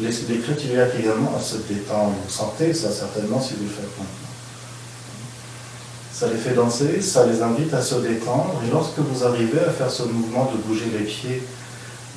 les, 0.00 0.08
les 0.08 0.64
iliaques 0.64 0.94
également 0.98 1.32
à 1.36 1.40
se 1.40 1.56
détendre. 1.58 2.14
Vous 2.26 2.32
sentez 2.32 2.74
ça 2.74 2.90
certainement 2.90 3.40
si 3.40 3.54
vous 3.54 3.64
le 3.64 3.70
faites 3.70 3.84
maintenant. 3.98 4.22
Ça 6.12 6.26
les 6.26 6.36
fait 6.36 6.54
danser, 6.54 7.00
ça 7.00 7.26
les 7.26 7.40
invite 7.40 7.72
à 7.72 7.82
se 7.82 7.94
détendre. 7.96 8.60
Et 8.66 8.70
lorsque 8.72 8.98
vous 8.98 9.24
arrivez 9.24 9.60
à 9.60 9.70
faire 9.70 9.90
ce 9.90 10.02
mouvement 10.02 10.50
de 10.52 10.58
bouger 10.58 10.86
les 10.98 11.04
pieds 11.04 11.42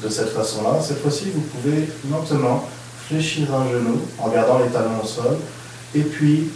de 0.04 0.10
cette 0.10 0.30
façon-là, 0.30 0.82
cette 0.82 1.02
fois-ci, 1.02 1.26
vous 1.34 1.42
pouvez 1.42 1.88
lentement 2.12 2.68
fléchir 3.08 3.54
un 3.54 3.72
genou 3.72 4.02
en 4.20 4.30
gardant 4.30 4.60
les 4.60 4.70
talons 4.70 5.02
au 5.04 5.08
sol, 5.08 5.38
et 5.94 6.02
puis 6.02 6.50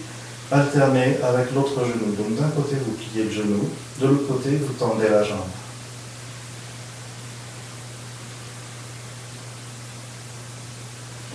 alterner 0.52 1.20
avec 1.24 1.54
l'autre 1.54 1.84
genou. 1.86 2.16
Donc 2.18 2.36
d'un 2.36 2.50
côté, 2.50 2.76
vous 2.76 2.94
pliez 2.94 3.26
le 3.26 3.32
genou, 3.32 3.70
de 4.02 4.08
l'autre 4.08 4.28
côté, 4.28 4.58
vous 4.58 4.74
tendez 4.74 5.10
la 5.10 5.24
jambe. 5.24 5.40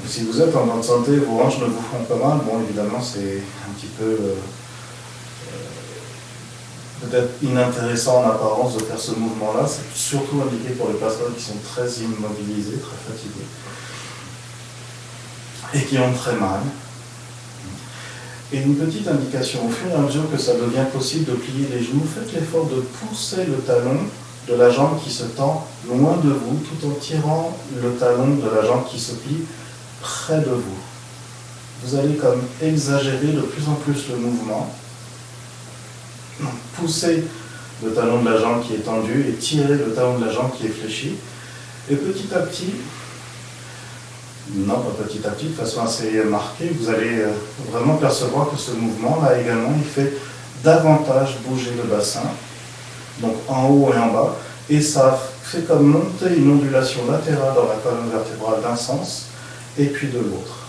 Si 0.07 0.23
vous 0.25 0.41
êtes 0.41 0.55
en 0.55 0.67
bonne 0.67 0.83
santé, 0.83 1.17
vos 1.17 1.41
hanches 1.41 1.59
ne 1.59 1.67
vous 1.67 1.83
font 1.83 2.05
pas 2.05 2.17
mal. 2.17 2.39
Bon, 2.45 2.61
évidemment, 2.63 3.01
c'est 3.01 3.43
un 3.67 3.73
petit 3.73 3.87
peu 3.99 4.05
euh, 4.05 4.37
euh, 5.49 7.07
peut-être 7.07 7.43
inintéressant 7.43 8.23
en 8.23 8.31
apparence 8.31 8.77
de 8.77 8.83
faire 8.85 8.99
ce 8.99 9.13
mouvement-là. 9.13 9.67
C'est 9.67 9.97
surtout 9.97 10.43
indiqué 10.43 10.75
pour 10.75 10.89
les 10.89 10.95
personnes 10.95 11.35
qui 11.37 11.43
sont 11.43 11.59
très 11.65 11.89
immobilisées, 12.03 12.79
très 12.79 13.13
fatiguées 13.13 13.49
et 15.75 15.83
qui 15.85 15.99
ont 15.99 16.13
très 16.13 16.37
mal. 16.37 16.61
Et 18.55 18.59
une 18.59 18.77
petite 18.77 19.09
indication, 19.09 19.67
au 19.67 19.69
fur 19.69 19.91
et 19.91 19.95
à 19.95 19.99
mesure 19.99 20.31
que 20.31 20.39
ça 20.39 20.53
devient 20.55 20.87
possible 20.93 21.25
de 21.25 21.33
plier 21.37 21.67
les 21.73 21.83
genoux, 21.83 22.05
faites 22.07 22.33
l'effort 22.33 22.67
de 22.67 22.83
pousser 22.83 23.47
le 23.47 23.57
talon 23.67 23.99
de 24.49 24.55
la 24.55 24.71
jambe 24.71 25.03
qui 25.03 25.11
se 25.11 25.25
tend 25.25 25.67
loin 25.89 26.19
de 26.23 26.31
vous, 26.31 26.61
tout 26.63 26.87
en 26.87 26.93
tirant 26.93 27.59
le 27.83 27.91
talon 27.95 28.37
de 28.37 28.49
la 28.55 28.65
jambe 28.65 28.87
qui 28.89 29.01
se 29.01 29.15
plie 29.15 29.41
près 30.01 30.39
de 30.39 30.51
vous. 30.51 30.79
Vous 31.83 31.97
allez 31.97 32.15
comme 32.15 32.43
exagérer 32.63 33.33
de 33.33 33.41
plus 33.41 33.69
en 33.69 33.75
plus 33.75 34.09
le 34.11 34.19
mouvement. 34.19 34.73
Poussez 36.75 37.25
le 37.83 37.91
talon 37.93 38.23
de 38.23 38.31
la 38.31 38.39
jambe 38.39 38.63
qui 38.65 38.75
est 38.75 38.85
tendu 38.85 39.27
et 39.31 39.33
tirez 39.33 39.75
le 39.75 39.93
talon 39.97 40.21
de 40.21 40.27
la 40.27 40.33
jambe 40.33 40.53
qui 40.57 40.67
est 40.67 40.71
fléchi. 40.71 41.15
Et 41.91 41.97
petit 41.97 42.33
à 42.33 42.39
petit, 42.39 42.71
non 44.53 44.81
pas 44.81 45.05
petit 45.05 45.27
à 45.27 45.31
petit, 45.31 45.47
de 45.47 45.55
façon 45.55 45.83
assez 45.83 46.23
marquée, 46.25 46.71
vous 46.79 46.91
allez 46.91 47.21
euh, 47.21 47.33
vraiment 47.71 47.97
percevoir 47.97 48.51
que 48.51 48.57
ce 48.57 48.73
mouvement-là 48.73 49.41
également, 49.41 49.73
il 49.77 49.85
fait 49.85 50.13
davantage 50.63 51.39
bouger 51.47 51.73
le 51.77 51.85
bassin, 51.85 52.23
donc 53.21 53.37
en 53.49 53.69
haut 53.69 53.93
et 53.95 53.99
en 53.99 54.13
bas, 54.13 54.37
et 54.69 54.81
ça 54.81 55.19
fait 55.43 55.67
comme 55.67 55.87
monter 55.87 56.37
une 56.37 56.53
ondulation 56.53 57.11
latérale 57.11 57.55
dans 57.55 57.69
la 57.69 57.77
colonne 57.77 58.11
vertébrale 58.11 58.61
d'un 58.63 58.77
sens 58.77 59.27
et 59.79 59.87
puis 59.87 60.09
de 60.09 60.19
l'autre. 60.19 60.61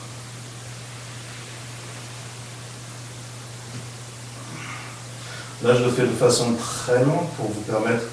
Là, 5.63 5.73
je 5.75 5.83
le 5.83 5.89
fais 5.89 6.03
de 6.03 6.09
façon 6.09 6.53
très 6.53 7.03
lente 7.03 7.29
pour 7.38 7.47
vous 7.47 7.61
permettre 7.61 8.03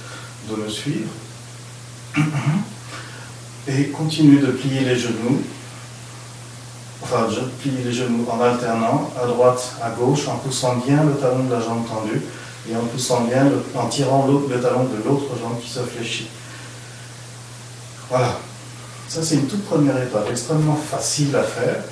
de 0.48 0.56
me 0.56 0.68
suivre. 0.68 1.10
Et 3.68 3.88
continuez 3.88 4.40
de 4.40 4.52
plier 4.52 4.80
les 4.80 4.96
genoux. 4.96 5.40
Enfin, 7.02 7.28
je 7.30 7.40
plie 7.40 7.82
les 7.84 7.92
genoux 7.92 8.26
en 8.30 8.40
alternant, 8.40 9.10
à 9.20 9.26
droite, 9.26 9.76
à 9.82 9.90
gauche, 9.90 10.28
en 10.28 10.36
poussant 10.36 10.76
bien 10.76 11.04
le 11.04 11.14
talon 11.14 11.44
de 11.44 11.52
la 11.52 11.60
jambe 11.60 11.86
tendue 11.86 12.22
et 12.70 12.76
en 12.76 12.84
poussant 12.84 13.22
bien, 13.22 13.46
en 13.74 13.86
tirant 13.86 14.26
le 14.26 14.60
talon 14.60 14.84
de 14.84 14.96
l'autre 15.04 15.36
jambe 15.40 15.60
qui 15.60 15.68
se 15.68 15.80
fléchit. 15.80 16.28
Voilà. 18.08 18.38
Ça, 19.08 19.22
c'est 19.22 19.34
une 19.34 19.46
toute 19.46 19.64
première 19.64 20.00
étape, 20.02 20.28
extrêmement 20.30 20.76
facile 20.76 21.34
à 21.36 21.42
faire 21.42 21.82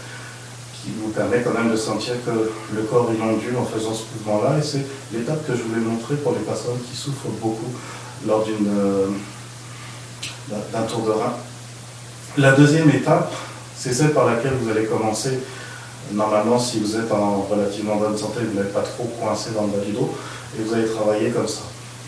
qui 0.82 0.90
vous 1.02 1.10
permet 1.10 1.42
quand 1.42 1.52
même 1.52 1.70
de 1.70 1.76
sentir 1.76 2.14
que 2.24 2.30
le 2.74 2.82
corps 2.82 3.10
est 3.10 3.22
ondule 3.22 3.56
en 3.58 3.64
faisant 3.64 3.92
ce 3.92 4.04
mouvement-là. 4.14 4.58
Et 4.58 4.62
c'est 4.62 4.86
l'étape 5.12 5.46
que 5.46 5.54
je 5.54 5.62
voulais 5.62 5.80
montrer 5.80 6.16
pour 6.16 6.32
les 6.32 6.40
personnes 6.40 6.78
qui 6.90 6.96
souffrent 6.96 7.28
beaucoup 7.40 7.72
lors 8.26 8.46
euh, 8.48 9.08
d'un 10.72 10.82
tour 10.82 11.02
de 11.02 11.10
rein. 11.10 11.34
La 12.38 12.52
deuxième 12.52 12.88
étape, 12.90 13.32
c'est 13.76 13.92
celle 13.92 14.12
par 14.12 14.24
laquelle 14.24 14.52
vous 14.62 14.70
allez 14.70 14.84
commencer. 14.84 15.40
Normalement, 16.12 16.60
si 16.60 16.78
vous 16.78 16.94
êtes 16.94 17.10
en 17.10 17.42
relativement 17.42 17.96
bonne 17.96 18.16
santé, 18.16 18.40
vous 18.48 18.56
n'êtes 18.56 18.72
pas 18.72 18.82
trop 18.82 19.10
coincé 19.20 19.50
dans 19.50 19.62
le 19.62 19.72
bas 19.72 19.84
du 19.84 19.90
dos, 19.90 20.14
et 20.56 20.62
vous 20.62 20.72
allez 20.72 20.86
travailler 20.86 21.30
comme 21.30 21.48
ça. 21.48 21.62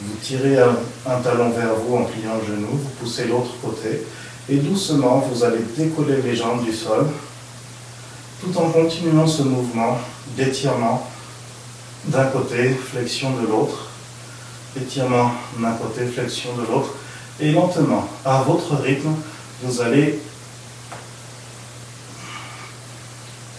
Vous 0.05 0.15
tirez 0.23 0.59
un, 0.61 1.21
talon 1.25 1.51
vers 1.51 1.75
vous 1.75 1.97
en 1.97 2.05
pliant 2.05 2.35
le 2.41 2.55
genou, 2.55 2.69
vous 2.71 2.91
poussez 3.01 3.25
l'autre 3.25 3.51
côté, 3.61 4.07
et 4.49 4.59
doucement, 4.59 5.29
vous 5.29 5.43
allez 5.43 5.65
décoller 5.77 6.23
les 6.23 6.37
jambes 6.37 6.65
du 6.65 6.73
sol 6.73 7.07
tout 8.41 8.57
en 8.59 8.71
continuant 8.71 9.27
ce 9.27 9.43
mouvement 9.43 9.99
d'étirement 10.37 11.09
d'un 12.07 12.27
côté, 12.27 12.71
flexion 12.71 13.31
de 13.31 13.49
l'autre, 13.49 13.89
étirement 14.77 15.33
d'un 15.59 15.73
côté, 15.73 16.07
flexion 16.07 16.51
de 16.55 16.73
l'autre, 16.73 16.95
et 17.41 17.51
lentement, 17.51 18.09
à 18.25 18.43
votre 18.43 18.77
rythme, 18.77 19.15
vous 19.63 19.81
allez 19.81 20.19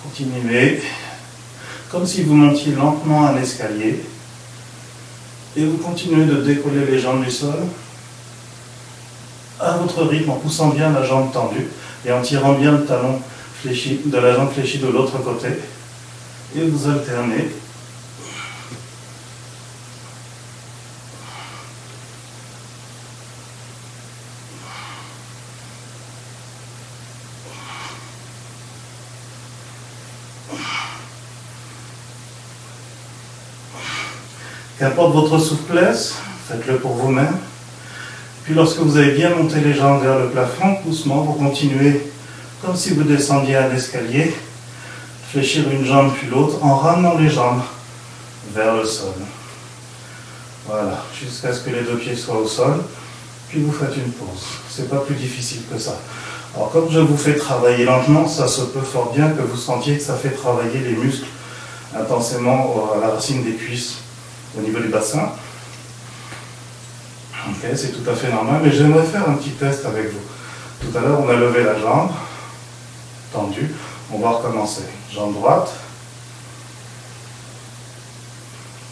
continuer 0.03 0.81
comme 1.89 2.05
si 2.05 2.23
vous 2.23 2.33
montiez 2.33 2.73
lentement 2.73 3.27
un 3.27 3.37
escalier, 3.37 4.03
et 5.55 5.65
vous 5.65 5.77
continuez 5.77 6.25
de 6.25 6.41
décoller 6.41 6.85
les 6.89 6.99
jambes 6.99 7.23
du 7.23 7.29
sol 7.29 7.53
à 9.59 9.77
votre 9.77 10.03
rythme 10.03 10.31
en 10.31 10.37
poussant 10.37 10.69
bien 10.69 10.91
la 10.91 11.03
jambe 11.03 11.31
tendue 11.31 11.67
et 12.05 12.11
en 12.11 12.21
tirant 12.21 12.53
bien 12.53 12.71
le 12.71 12.85
talon 12.85 13.19
de 13.63 14.17
la 14.17 14.35
jambe 14.35 14.51
fléchie 14.51 14.79
de 14.79 14.87
l'autre 14.87 15.23
côté. 15.23 15.47
Et 16.55 16.63
vous 16.63 16.89
alternez. 16.89 17.62
Qu'importe 34.83 35.13
votre 35.13 35.39
souplesse, 35.39 36.15
faites-le 36.45 36.75
pour 36.75 36.91
vous-même. 36.95 37.37
Puis 38.43 38.53
lorsque 38.53 38.79
vous 38.79 38.97
avez 38.97 39.11
bien 39.11 39.33
monté 39.33 39.61
les 39.61 39.73
jambes 39.73 40.03
vers 40.03 40.19
le 40.19 40.27
plafond, 40.27 40.75
doucement, 40.85 41.21
vous 41.21 41.31
continuez 41.35 42.11
comme 42.61 42.75
si 42.75 42.93
vous 42.93 43.03
descendiez 43.03 43.55
un 43.55 43.73
escalier, 43.73 44.35
fléchir 45.31 45.63
une 45.71 45.85
jambe 45.85 46.11
puis 46.13 46.27
l'autre 46.27 46.61
en 46.61 46.75
ramenant 46.75 47.17
les 47.17 47.29
jambes 47.29 47.61
vers 48.53 48.75
le 48.75 48.83
sol. 48.83 49.13
Voilà, 50.67 51.01
jusqu'à 51.17 51.53
ce 51.53 51.61
que 51.61 51.69
les 51.69 51.83
deux 51.83 51.95
pieds 51.95 52.17
soient 52.17 52.39
au 52.39 52.47
sol, 52.49 52.83
puis 53.47 53.61
vous 53.61 53.71
faites 53.71 53.95
une 53.95 54.11
pause. 54.11 54.43
C'est 54.69 54.89
pas 54.89 54.97
plus 54.97 55.15
difficile 55.15 55.61
que 55.71 55.79
ça. 55.79 55.97
Alors 56.57 56.71
comme 56.71 56.91
je 56.91 56.99
vous 56.99 57.15
fais 57.15 57.35
travailler 57.35 57.85
lentement, 57.85 58.27
ça 58.27 58.49
se 58.49 58.63
peut 58.63 58.81
fort 58.81 59.13
bien 59.15 59.29
que 59.29 59.43
vous 59.43 59.55
sentiez 59.55 59.95
que 59.95 60.03
ça 60.03 60.15
fait 60.15 60.31
travailler 60.31 60.79
les 60.79 60.97
muscles 60.97 61.27
intensément 61.97 62.91
à 62.93 62.99
la 62.99 63.13
racine 63.13 63.45
des 63.45 63.53
cuisses 63.53 63.99
au 64.57 64.61
niveau 64.61 64.79
du 64.79 64.89
bassin. 64.89 65.31
Ok, 67.49 67.69
c'est 67.75 67.91
tout 67.91 68.09
à 68.09 68.15
fait 68.15 68.31
normal, 68.31 68.61
mais 68.63 68.71
j'aimerais 68.71 69.03
faire 69.03 69.29
un 69.29 69.33
petit 69.33 69.51
test 69.51 69.85
avec 69.85 70.11
vous. 70.11 70.19
Tout 70.79 70.97
à 70.97 71.01
l'heure, 71.01 71.19
on 71.21 71.29
a 71.29 71.33
levé 71.33 71.63
la 71.63 71.77
jambe, 71.79 72.11
tendu. 73.31 73.69
On 74.11 74.19
va 74.19 74.29
recommencer. 74.31 74.83
Jambe 75.11 75.33
droite. 75.33 75.73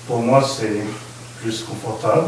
Pour 0.08 0.19
moi, 0.19 0.43
c'est 0.43 0.84
plus 1.41 1.63
confortable. 1.63 2.28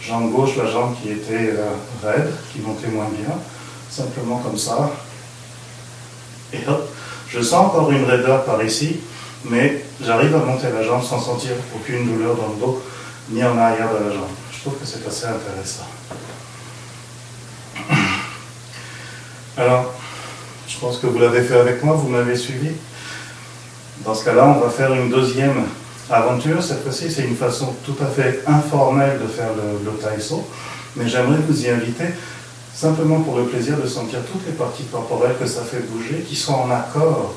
Jambe 0.00 0.32
gauche, 0.32 0.56
la 0.56 0.66
jambe 0.66 0.94
qui 1.00 1.10
était 1.10 1.52
euh, 1.56 1.70
raide, 2.02 2.32
qui 2.52 2.60
montait 2.60 2.88
moins 2.88 3.08
bien. 3.08 3.34
Simplement 3.90 4.38
comme 4.38 4.58
ça. 4.58 4.90
Et 6.52 6.58
hop, 6.66 6.88
je 7.28 7.40
sens 7.42 7.66
encore 7.66 7.90
une 7.90 8.04
raideur 8.04 8.44
par 8.44 8.62
ici, 8.62 9.00
mais 9.44 9.84
j'arrive 10.02 10.34
à 10.34 10.38
monter 10.38 10.68
la 10.72 10.82
jambe 10.82 11.02
sans 11.02 11.20
sentir 11.20 11.52
aucune 11.74 12.06
douleur 12.06 12.34
dans 12.34 12.48
le 12.48 12.60
dos, 12.60 12.82
ni 13.30 13.42
en 13.44 13.56
arrière 13.56 13.88
de 13.92 14.04
la 14.08 14.14
jambe. 14.14 14.28
Je 14.52 14.60
trouve 14.60 14.74
que 14.74 14.86
c'est 14.86 15.06
assez 15.06 15.26
intéressant. 15.26 15.86
Alors, 19.56 19.94
je 20.66 20.78
pense 20.78 20.98
que 20.98 21.06
vous 21.06 21.18
l'avez 21.18 21.42
fait 21.42 21.56
avec 21.56 21.82
moi, 21.82 21.94
vous 21.94 22.08
m'avez 22.08 22.36
suivi. 22.36 22.70
Dans 24.04 24.14
ce 24.14 24.24
cas-là, 24.24 24.46
on 24.46 24.60
va 24.60 24.70
faire 24.70 24.92
une 24.92 25.10
deuxième 25.10 25.64
aventure. 26.10 26.62
Cette 26.62 26.82
fois-ci, 26.82 27.10
c'est 27.10 27.24
une 27.24 27.36
façon 27.36 27.74
tout 27.84 27.96
à 28.00 28.06
fait 28.06 28.42
informelle 28.46 29.20
de 29.20 29.26
faire 29.26 29.50
le, 29.54 29.90
le 29.90 29.96
taïso. 29.98 30.46
Mais 30.96 31.08
j'aimerais 31.08 31.38
vous 31.48 31.64
y 31.64 31.68
inviter 31.68 32.06
simplement 32.74 33.20
pour 33.20 33.36
le 33.36 33.44
plaisir 33.44 33.76
de 33.76 33.86
sentir 33.88 34.20
toutes 34.30 34.46
les 34.46 34.52
parties 34.52 34.84
corporelles 34.84 35.36
que 35.38 35.46
ça 35.46 35.62
fait 35.62 35.80
bouger, 35.90 36.24
qui 36.28 36.36
sont 36.36 36.54
en 36.54 36.70
accord 36.70 37.34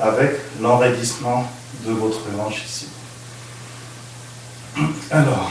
avec 0.00 0.32
l'enraidissement 0.60 1.50
de 1.86 1.92
votre 1.92 2.20
hanche 2.38 2.64
ici. 2.66 2.88
Alors, 5.10 5.50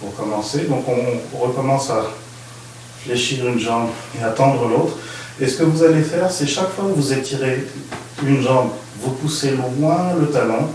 pour 0.00 0.14
commencer, 0.14 0.60
donc 0.60 0.84
on 0.88 1.38
recommence 1.38 1.90
à 1.90 2.04
fléchir 3.02 3.46
une 3.48 3.58
jambe 3.58 3.88
et 4.18 4.22
à 4.22 4.30
tendre 4.30 4.68
l'autre. 4.68 4.96
Et 5.40 5.48
ce 5.48 5.58
que 5.58 5.64
vous 5.64 5.82
allez 5.82 6.02
faire, 6.02 6.30
c'est 6.30 6.46
chaque 6.46 6.70
fois 6.70 6.84
que 6.84 7.00
vous 7.00 7.12
étirez 7.12 7.66
une 8.22 8.42
jambe, 8.42 8.70
vous 9.00 9.12
poussez 9.12 9.52
loin 9.52 10.14
le 10.18 10.30
talon, 10.30 10.68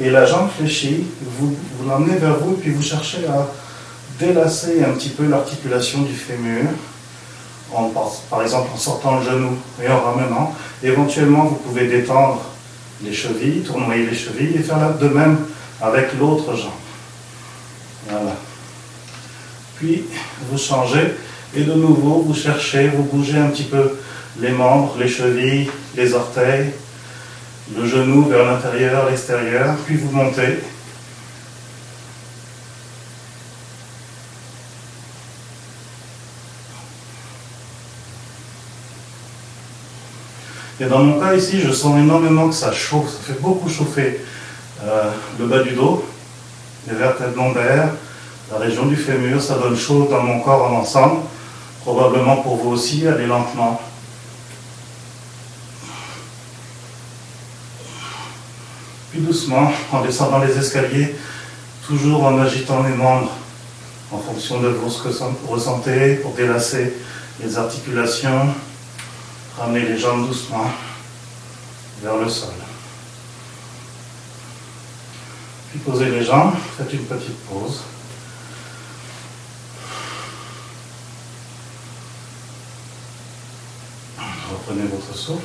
et 0.00 0.10
la 0.10 0.26
jambe 0.26 0.48
fléchie, 0.50 1.06
vous, 1.38 1.56
vous 1.78 1.88
l'emmenez 1.88 2.16
vers 2.16 2.36
vous, 2.38 2.54
et 2.54 2.56
puis 2.56 2.70
vous 2.70 2.82
cherchez 2.82 3.26
à 3.26 3.46
délasser 4.18 4.82
un 4.82 4.92
petit 4.92 5.10
peu 5.10 5.26
l'articulation 5.26 6.02
du 6.02 6.14
fémur, 6.14 6.64
par 8.30 8.42
exemple 8.42 8.70
en 8.74 8.78
sortant 8.78 9.18
le 9.18 9.24
genou 9.24 9.56
et 9.82 9.88
en 9.88 10.00
ramenant. 10.00 10.54
Éventuellement, 10.82 11.44
vous 11.44 11.56
pouvez 11.56 11.86
détendre 11.86 12.42
les 13.02 13.12
chevilles, 13.12 13.60
tournoyer 13.60 14.06
les 14.06 14.16
chevilles, 14.16 14.56
et 14.56 14.62
faire 14.62 14.94
de 14.98 15.08
même 15.08 15.38
avec 15.80 16.18
l'autre 16.18 16.54
jambe. 16.56 16.70
Voilà. 18.08 18.36
Puis, 19.76 20.04
vous 20.50 20.58
changez, 20.58 21.14
et 21.54 21.62
de 21.62 21.72
nouveau, 21.72 22.24
vous 22.26 22.34
cherchez, 22.34 22.88
vous 22.88 23.04
bougez 23.04 23.38
un 23.38 23.48
petit 23.48 23.64
peu 23.64 23.98
les 24.40 24.50
membres, 24.50 24.96
les 24.98 25.08
chevilles, 25.08 25.70
les 25.96 26.14
orteils, 26.14 26.70
le 27.76 27.86
genou 27.86 28.24
vers 28.24 28.44
l'intérieur, 28.44 29.08
l'extérieur, 29.08 29.76
puis 29.86 29.96
vous 29.96 30.10
montez. 30.10 30.58
Et 40.80 40.84
dans 40.84 41.00
mon 41.00 41.18
cas 41.18 41.34
ici, 41.34 41.60
je 41.60 41.72
sens 41.72 41.98
énormément 41.98 42.48
que 42.48 42.54
ça 42.54 42.72
chauffe, 42.72 43.10
ça 43.10 43.18
fait 43.20 43.40
beaucoup 43.40 43.68
chauffer 43.68 44.20
euh, 44.84 45.10
le 45.38 45.46
bas 45.46 45.62
du 45.62 45.72
dos, 45.72 46.04
les 46.86 46.94
vertèbres 46.94 47.36
lombaires, 47.36 47.90
la 48.52 48.58
région 48.58 48.86
du 48.86 48.94
fémur, 48.94 49.42
ça 49.42 49.58
donne 49.58 49.76
chaud 49.76 50.06
dans 50.08 50.22
mon 50.22 50.40
corps 50.40 50.72
en 50.72 50.76
ensemble. 50.76 51.22
Probablement 51.80 52.36
pour 52.36 52.56
vous 52.56 52.70
aussi, 52.70 53.06
allez 53.08 53.26
lentement. 53.26 53.80
Puis 59.10 59.20
doucement, 59.20 59.72
en 59.92 60.02
descendant 60.02 60.38
les 60.38 60.56
escaliers, 60.56 61.16
toujours 61.86 62.24
en 62.24 62.38
agitant 62.38 62.84
les 62.84 62.94
membres 62.94 63.32
en 64.12 64.18
fonction 64.18 64.60
de 64.60 64.74
ce 64.88 65.02
que 65.02 65.08
vous 65.08 65.52
ressentez 65.52 66.16
pour 66.16 66.32
délasser 66.32 66.94
les 67.42 67.58
articulations. 67.58 68.54
Ramenez 69.58 69.80
les 69.80 69.98
jambes 69.98 70.28
doucement 70.28 70.70
vers 72.00 72.16
le 72.16 72.28
sol. 72.28 72.54
Puis 75.70 75.80
posez 75.80 76.10
les 76.10 76.24
jambes, 76.24 76.54
faites 76.76 76.92
une 76.92 77.04
petite 77.04 77.38
pause. 77.46 77.82
Reprenez 84.18 84.86
votre 84.86 85.16
souffle. 85.16 85.44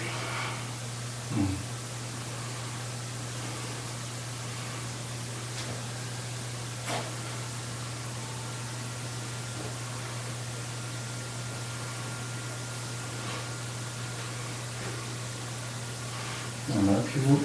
Voilà, 16.70 17.00
puis 17.06 17.20
vous, 17.26 17.40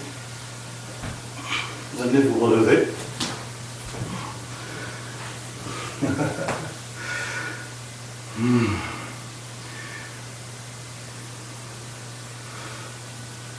vous 1.95 2.03
allez 2.03 2.23
vous 2.23 2.41
relever. 2.41 2.89
Hmm. 8.41 8.67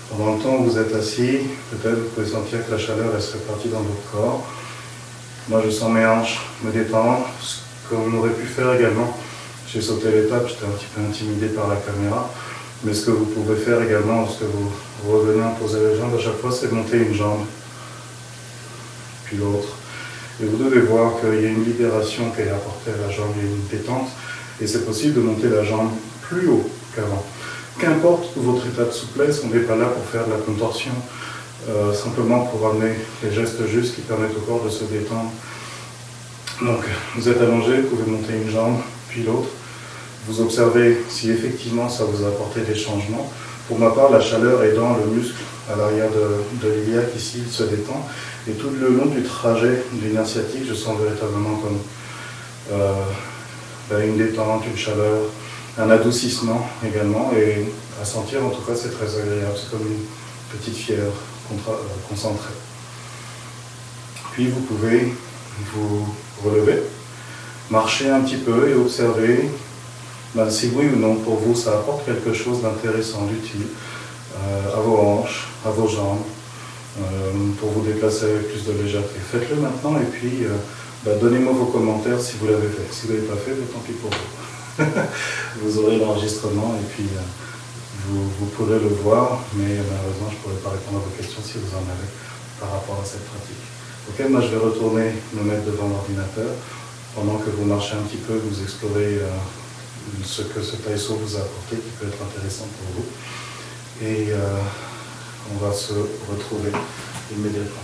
Pendant 0.10 0.36
le 0.36 0.42
temps 0.42 0.56
où 0.56 0.64
vous 0.70 0.78
êtes 0.78 0.96
assis, 0.96 1.40
peut-être 1.70 2.00
vous 2.00 2.10
pouvez 2.16 2.28
sentir 2.28 2.66
que 2.66 2.72
la 2.72 2.78
chaleur 2.78 3.14
est 3.14 3.34
répartie 3.34 3.68
dans 3.68 3.82
votre 3.82 4.10
corps. 4.10 4.48
Moi, 5.50 5.62
je 5.66 5.70
sens 5.70 5.92
mes 5.92 6.06
hanches 6.06 6.40
me 6.64 6.72
détendre, 6.72 7.28
ce 7.42 7.60
qu'on 7.90 8.14
aurait 8.18 8.32
pu 8.32 8.46
faire 8.46 8.74
également. 8.74 9.18
J'ai 9.68 9.82
sauté 9.82 10.12
l'étape, 10.12 10.48
j'étais 10.48 10.66
un 10.66 10.70
petit 10.70 10.88
peu 10.96 11.02
intimidé 11.02 11.48
par 11.48 11.68
la 11.68 11.76
caméra. 11.76 12.30
Mais 12.84 12.94
ce 12.94 13.08
que 13.08 13.12
vous 13.12 13.26
pouvez 13.26 13.58
faire 13.58 13.82
également 13.82 14.22
lorsque 14.22 14.44
vous 14.44 15.12
revenez 15.12 15.44
à 15.44 15.50
poser 15.50 15.80
les 15.80 15.98
jambes, 15.98 16.16
à 16.18 16.22
chaque 16.22 16.38
fois, 16.38 16.52
c'est 16.52 16.72
monter 16.72 16.98
une 16.98 17.14
jambe, 17.14 17.46
puis 19.26 19.38
l'autre. 19.38 19.76
Et 20.42 20.46
vous 20.46 20.64
devez 20.64 20.80
voir 20.82 21.20
qu'il 21.20 21.42
y 21.42 21.46
a 21.46 21.50
une 21.50 21.66
libération 21.66 22.32
qui 22.32 22.42
est 22.42 22.50
apportée 22.50 22.92
à 22.92 23.08
la 23.08 23.12
jambe, 23.12 23.32
il 23.36 23.44
y 23.44 23.48
a 23.48 23.52
une 23.52 23.68
détente, 23.70 24.08
et 24.62 24.68
c'est 24.68 24.86
possible 24.86 25.16
de 25.16 25.22
monter 25.22 25.50
la 25.50 25.64
jambe 25.66 25.92
plus 26.22 26.48
haut 26.48 26.70
qu'avant. 26.96 27.26
Qu'importe 27.78 28.30
votre 28.38 28.66
état 28.68 28.86
de 28.86 28.92
souplesse, 28.92 29.42
on 29.44 29.54
n'est 29.54 29.64
pas 29.64 29.76
là 29.76 29.86
pour 29.86 30.06
faire 30.06 30.26
de 30.26 30.32
la 30.32 30.38
contorsion, 30.38 30.92
euh, 31.68 31.94
simplement 31.94 32.46
pour 32.46 32.66
amener 32.70 32.94
les 33.22 33.34
gestes 33.34 33.68
justes 33.68 33.96
qui 33.96 34.02
permettent 34.02 34.38
au 34.38 34.42
corps 34.42 34.64
de 34.64 34.70
se 34.70 34.86
détendre. 34.86 35.32
Donc, 36.62 36.84
vous 37.18 37.28
êtes 37.28 37.42
allongé, 37.42 37.82
vous 37.82 37.96
pouvez 37.96 38.10
monter 38.10 38.34
une 38.42 38.50
jambe, 38.50 38.78
puis 39.10 39.24
l'autre 39.24 39.50
vous 40.28 40.42
observez 40.42 41.02
si 41.10 41.32
effectivement 41.32 41.90
ça 41.90 42.04
vous 42.04 42.24
a 42.24 42.28
apporté 42.28 42.62
des 42.62 42.76
changements. 42.76 43.32
Pour 43.68 43.80
ma 43.80 43.92
part, 43.92 44.12
la 44.12 44.20
chaleur 44.20 44.64
est 44.64 44.74
dans 44.74 44.98
le 44.98 45.06
muscle 45.06 45.42
à 45.72 45.76
l'arrière 45.76 46.10
de, 46.10 46.70
l'iliaque 46.70 47.16
ici, 47.16 47.44
il 47.46 47.52
se 47.52 47.64
détend. 47.64 48.06
Et 48.48 48.54
tout 48.54 48.70
le 48.72 48.90
long 48.90 49.06
du 49.06 49.22
trajet 49.24 49.84
du 49.94 50.10
nerf 50.10 50.28
sciatique, 50.28 50.64
je 50.68 50.74
sens 50.74 51.00
véritablement 51.00 51.58
comme 51.58 51.78
euh, 52.72 52.94
ben, 53.90 54.08
une 54.08 54.18
détente, 54.18 54.64
une 54.66 54.78
chaleur, 54.78 55.20
un 55.78 55.90
adoucissement 55.90 56.68
également. 56.86 57.32
Et 57.38 57.66
à 58.02 58.06
sentir, 58.06 58.44
en 58.44 58.50
tout 58.50 58.62
cas, 58.62 58.74
c'est 58.76 58.90
très 58.90 59.20
agréable. 59.20 59.56
C'est 59.56 59.70
comme 59.72 59.88
une 59.88 60.58
petite 60.58 60.76
fièvre 60.76 61.14
euh, 61.52 61.72
concentrée. 62.10 62.54
Puis 64.32 64.48
vous 64.48 64.62
pouvez 64.62 65.14
vous 65.74 66.08
relever, 66.44 66.82
marcher 67.70 68.10
un 68.10 68.22
petit 68.22 68.38
peu 68.38 68.70
et 68.70 68.74
observer 68.74 69.50
ben, 70.36 70.50
si 70.50 70.72
oui 70.76 70.86
ou 70.94 71.00
non 71.00 71.16
pour 71.16 71.38
vous 71.38 71.56
ça 71.56 71.74
apporte 71.74 72.06
quelque 72.06 72.34
chose 72.34 72.62
d'intéressant, 72.62 73.26
d'utile 73.26 73.66
euh, 74.38 74.78
à 74.78 74.80
vos 74.80 74.98
hanches, 74.98 75.48
à 75.66 75.70
vos 75.70 75.88
jambes, 75.88 76.22
euh, 77.00 77.32
pour 77.60 77.70
vous 77.72 77.82
déplacer 77.82 78.26
avec 78.26 78.52
plus 78.52 78.66
de 78.66 78.84
légèreté. 78.84 79.20
Faites-le 79.32 79.56
maintenant 79.56 79.98
et 80.00 80.06
puis 80.06 80.44
euh, 80.44 80.56
ben, 81.04 81.18
donnez-moi 81.20 81.54
vos 81.54 81.66
commentaires 81.66 82.22
si 82.22 82.36
vous 82.40 82.48
l'avez 82.48 82.68
fait. 82.68 82.86
Si 82.92 83.08
vous 83.08 83.14
ne 83.14 83.18
l'avez 83.18 83.28
pas 83.28 83.38
fait, 83.38 83.52
ben, 83.52 83.66
tant 83.74 83.80
pis 83.80 83.94
pour 83.94 84.12
vous. 84.12 84.86
vous 85.64 85.80
aurez 85.80 85.98
l'enregistrement 85.98 86.76
et 86.80 86.86
puis 86.94 87.10
vous, 88.08 88.46
pourrez 88.56 88.80
le 88.80 88.88
voir, 89.04 89.40
mais 89.56 89.76
malheureusement 89.76 90.30
je 90.30 90.36
ne 90.36 90.42
pourrai 90.42 90.56
pas 90.64 90.70
répondre 90.70 90.98
à 90.98 91.10
vos 91.10 91.16
questions 91.18 91.42
si 91.44 91.58
vous 91.58 91.74
en 91.76 91.84
avez 91.84 92.10
par 92.60 92.72
rapport 92.72 93.02
à 93.02 93.06
cette 93.06 93.26
pratique. 93.26 93.66
Ok, 94.08 94.30
moi 94.30 94.42
je 94.42 94.48
vais 94.48 94.58
retourner 94.64 95.12
me 95.34 95.44
mettre 95.44 95.66
devant 95.66 95.90
l'ordinateur 95.90 96.54
pendant 97.14 97.38
que 97.38 97.50
vous 97.50 97.66
marchez 97.66 97.96
un 97.96 98.06
petit 98.08 98.22
peu, 98.24 98.40
vous 98.40 98.64
explorez 98.64 99.20
ce 100.24 100.42
que 100.44 100.62
ce 100.62 100.76
taïso 100.78 101.16
vous 101.16 101.36
a 101.36 101.40
apporté 101.40 101.76
qui 101.78 101.90
peut 102.00 102.08
être 102.08 102.24
intéressant 102.24 102.68
pour 102.78 103.04
vous. 103.04 104.06
Et 104.06 104.32
euh, 104.32 104.58
on 105.54 105.58
va 105.58 105.74
se 105.74 105.94
retrouver 106.30 106.72
immédiatement. 107.36 107.76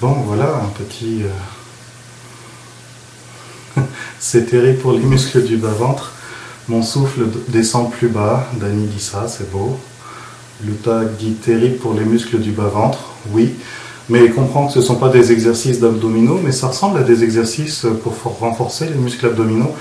Bon, 0.00 0.12
voilà 0.26 0.56
un 0.56 0.68
petit... 0.68 1.22
Euh, 1.22 1.28
c'est 4.20 4.46
terrible 4.46 4.78
pour 4.78 4.92
les 4.92 5.00
muscles 5.04 5.42
du 5.42 5.56
bas-ventre. 5.56 6.12
Mon 6.68 6.82
souffle 6.82 7.26
descend 7.48 7.90
plus 7.90 8.08
bas. 8.08 8.48
Dani 8.54 8.86
dit 8.86 9.02
ça, 9.02 9.26
c'est 9.28 9.50
beau. 9.50 9.78
Luta 10.64 11.04
dit 11.04 11.32
terrible 11.32 11.76
pour 11.76 11.94
les 11.94 12.04
muscles 12.04 12.38
du 12.38 12.52
bas-ventre. 12.52 12.98
Oui, 13.32 13.54
mais 14.08 14.28
comprends 14.30 14.66
que 14.66 14.72
ce 14.72 14.78
ne 14.78 14.84
sont 14.84 14.96
pas 14.96 15.08
des 15.08 15.32
exercices 15.32 15.80
d'abdominaux, 15.80 16.40
mais 16.42 16.52
ça 16.52 16.68
ressemble 16.68 16.98
à 16.98 17.02
des 17.02 17.24
exercices 17.24 17.86
pour 18.02 18.14
renforcer 18.38 18.86
les 18.86 18.94
muscles 18.94 19.26
abdominaux 19.26 19.74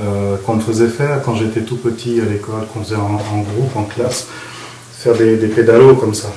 euh, 0.00 0.36
qu'on 0.44 0.58
faisait 0.58 0.88
faire 0.88 1.22
quand 1.24 1.36
j'étais 1.36 1.60
tout 1.60 1.76
petit 1.76 2.20
à 2.20 2.24
l'école, 2.24 2.66
qu'on 2.72 2.82
faisait 2.82 2.96
en, 2.96 3.12
groupe, 3.14 3.76
en 3.76 3.84
classe, 3.84 4.26
faire 4.98 5.14
des, 5.14 5.36
des 5.36 5.48
pédalos 5.48 5.94
comme 5.96 6.14
ça. 6.14 6.28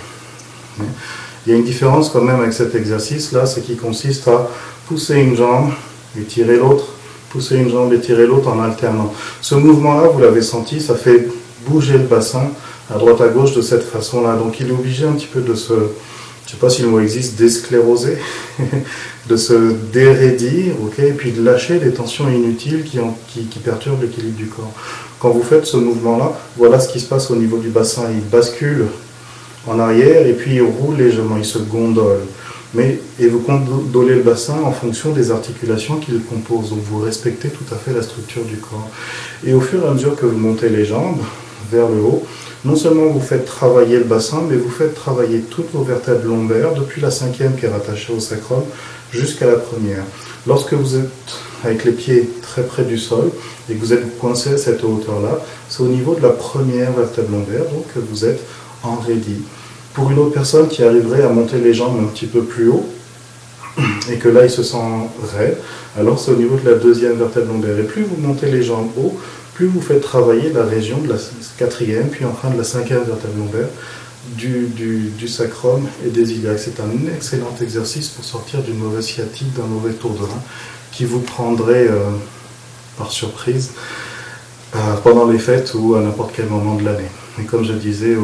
Il 1.45 1.51
y 1.51 1.55
a 1.55 1.57
une 1.57 1.65
différence 1.65 2.09
quand 2.09 2.21
même 2.21 2.41
avec 2.41 2.53
cet 2.53 2.75
exercice-là, 2.75 3.45
c'est 3.45 3.61
qui 3.61 3.75
consiste 3.75 4.27
à 4.27 4.47
pousser 4.87 5.15
une 5.15 5.35
jambe 5.35 5.71
et 6.17 6.23
tirer 6.23 6.57
l'autre 6.57 6.85
pousser 7.29 7.57
une 7.57 7.69
jambe 7.69 7.93
et 7.93 7.99
tirer 7.99 8.25
l'autre 8.25 8.49
en 8.49 8.61
alternant. 8.61 9.13
Ce 9.41 9.55
mouvement-là, 9.55 10.07
vous 10.07 10.19
l'avez 10.19 10.41
senti, 10.41 10.81
ça 10.81 10.95
fait 10.95 11.27
bouger 11.67 11.93
le 11.93 12.05
bassin 12.05 12.49
à 12.93 12.97
droite 12.97 13.21
à 13.21 13.27
gauche 13.27 13.53
de 13.53 13.61
cette 13.61 13.83
façon-là. 13.83 14.35
Donc 14.35 14.59
il 14.59 14.67
est 14.67 14.71
obligé 14.71 15.05
un 15.05 15.13
petit 15.13 15.27
peu 15.27 15.41
de 15.41 15.53
se, 15.53 15.73
je 15.73 15.75
ne 15.75 16.49
sais 16.51 16.57
pas 16.59 16.69
si 16.69 16.81
le 16.81 16.87
mot 16.87 16.99
existe, 16.99 17.37
d'escléroser, 17.37 18.17
de 19.29 19.37
se 19.37 19.73
dérédir, 19.93 20.73
ok, 20.83 20.99
et 20.99 21.11
puis 21.11 21.31
de 21.31 21.43
lâcher 21.43 21.79
les 21.79 21.91
tensions 21.91 22.29
inutiles 22.29 22.83
qui, 22.83 22.99
qui 23.45 23.59
perturbent 23.59 24.01
l'équilibre 24.01 24.37
du 24.37 24.47
corps. 24.47 24.73
Quand 25.19 25.29
vous 25.29 25.43
faites 25.43 25.65
ce 25.65 25.77
mouvement-là, 25.77 26.31
voilà 26.57 26.79
ce 26.79 26.91
qui 26.91 26.99
se 26.99 27.07
passe 27.07 27.29
au 27.29 27.35
niveau 27.35 27.57
du 27.57 27.69
bassin. 27.69 28.03
Il 28.11 28.27
bascule 28.27 28.85
en 29.67 29.77
arrière 29.77 30.25
et 30.25 30.33
puis 30.33 30.55
il 30.55 30.61
roule 30.61 30.95
légèrement, 30.97 31.37
il 31.37 31.45
se 31.45 31.59
gondole 31.59 32.21
mais, 32.73 32.99
et 33.19 33.27
vous 33.27 33.39
condolez 33.39 34.15
le 34.15 34.21
bassin 34.21 34.61
en 34.63 34.71
fonction 34.71 35.11
des 35.11 35.31
articulations 35.31 35.97
qui 35.97 36.11
le 36.11 36.19
composent. 36.19 36.69
Donc 36.69 36.79
vous 36.83 36.99
respectez 36.99 37.49
tout 37.49 37.73
à 37.73 37.77
fait 37.77 37.93
la 37.93 38.03
structure 38.03 38.43
du 38.43 38.57
corps. 38.57 38.89
Et 39.45 39.53
au 39.53 39.61
fur 39.61 39.83
et 39.83 39.87
à 39.87 39.91
mesure 39.91 40.15
que 40.15 40.25
vous 40.25 40.37
montez 40.37 40.69
les 40.69 40.85
jambes 40.85 41.21
vers 41.71 41.87
le 41.89 42.01
haut, 42.01 42.23
non 42.65 42.75
seulement 42.75 43.07
vous 43.07 43.21
faites 43.21 43.45
travailler 43.45 43.97
le 43.97 44.03
bassin, 44.03 44.43
mais 44.49 44.57
vous 44.57 44.69
faites 44.69 44.93
travailler 44.93 45.39
toutes 45.39 45.71
vos 45.71 45.83
vertèbres 45.83 46.27
lombaires, 46.27 46.73
depuis 46.73 47.01
la 47.01 47.09
cinquième 47.09 47.55
qui 47.55 47.65
est 47.65 47.69
rattachée 47.69 48.13
au 48.13 48.19
sacrum, 48.19 48.63
jusqu'à 49.11 49.47
la 49.47 49.55
première. 49.55 50.03
Lorsque 50.45 50.73
vous 50.73 50.97
êtes 50.97 51.09
avec 51.63 51.85
les 51.85 51.91
pieds 51.91 52.29
très 52.41 52.63
près 52.63 52.83
du 52.83 52.97
sol 52.97 53.31
et 53.69 53.75
que 53.75 53.79
vous 53.79 53.93
êtes 53.93 54.17
coincé 54.19 54.53
à 54.53 54.57
cette 54.57 54.83
hauteur-là, 54.83 55.39
c'est 55.69 55.81
au 55.81 55.87
niveau 55.87 56.15
de 56.15 56.21
la 56.21 56.29
première 56.29 56.91
vertèbre 56.91 57.31
lombaire, 57.31 57.65
donc 57.65 57.85
que 57.93 57.99
vous 57.99 58.25
êtes 58.25 58.41
enraidi. 58.83 59.41
Pour 59.99 60.11
une 60.11 60.19
autre 60.19 60.31
personne 60.31 60.69
qui 60.69 60.81
arriverait 60.81 61.23
à 61.23 61.27
monter 61.27 61.57
les 61.57 61.73
jambes 61.73 61.99
un 62.01 62.07
petit 62.07 62.25
peu 62.25 62.43
plus 62.43 62.69
haut, 62.69 62.87
et 64.09 64.15
que 64.15 64.29
là 64.29 64.45
il 64.45 64.49
se 64.49 64.63
sent 64.63 64.77
raide, 65.37 65.57
alors 65.99 66.17
c'est 66.17 66.31
au 66.31 66.37
niveau 66.37 66.55
de 66.55 66.69
la 66.69 66.77
deuxième 66.77 67.17
vertèbre 67.17 67.51
lombaire. 67.51 67.77
Et 67.77 67.83
plus 67.83 68.03
vous 68.03 68.15
montez 68.15 68.49
les 68.49 68.63
jambes 68.63 68.91
haut, 68.97 69.19
plus 69.55 69.67
vous 69.67 69.81
faites 69.81 69.99
travailler 69.99 70.53
la 70.53 70.63
région 70.63 70.99
de 70.99 71.09
la 71.09 71.17
quatrième, 71.57 72.07
puis 72.07 72.23
enfin 72.23 72.49
de 72.49 72.57
la 72.57 72.63
cinquième 72.63 73.03
vertèbre 73.03 73.37
lombaire, 73.37 73.67
du, 74.37 75.27
sacrum 75.27 75.85
et 76.05 76.09
des 76.09 76.31
iliaques. 76.31 76.59
C'est 76.59 76.79
un 76.79 77.13
excellent 77.13 77.53
exercice 77.61 78.07
pour 78.07 78.23
sortir 78.23 78.61
d'une 78.61 78.77
mauvaise 78.77 79.03
sciatique, 79.03 79.53
d'un 79.53 79.67
mauvais 79.67 79.91
tour 79.91 80.11
de 80.11 80.23
rein, 80.23 80.41
qui 80.93 81.03
vous 81.03 81.19
prendrait 81.19 81.89
euh, 81.89 82.05
par 82.97 83.11
surprise 83.11 83.71
euh, 84.77 84.95
pendant 85.03 85.27
les 85.27 85.39
fêtes 85.39 85.73
ou 85.75 85.95
à 85.95 86.01
n'importe 86.01 86.31
quel 86.33 86.45
moment 86.45 86.75
de 86.75 86.85
l'année. 86.85 87.11
Et 87.37 87.43
comme 87.43 87.65
je 87.65 87.73
disais 87.73 88.15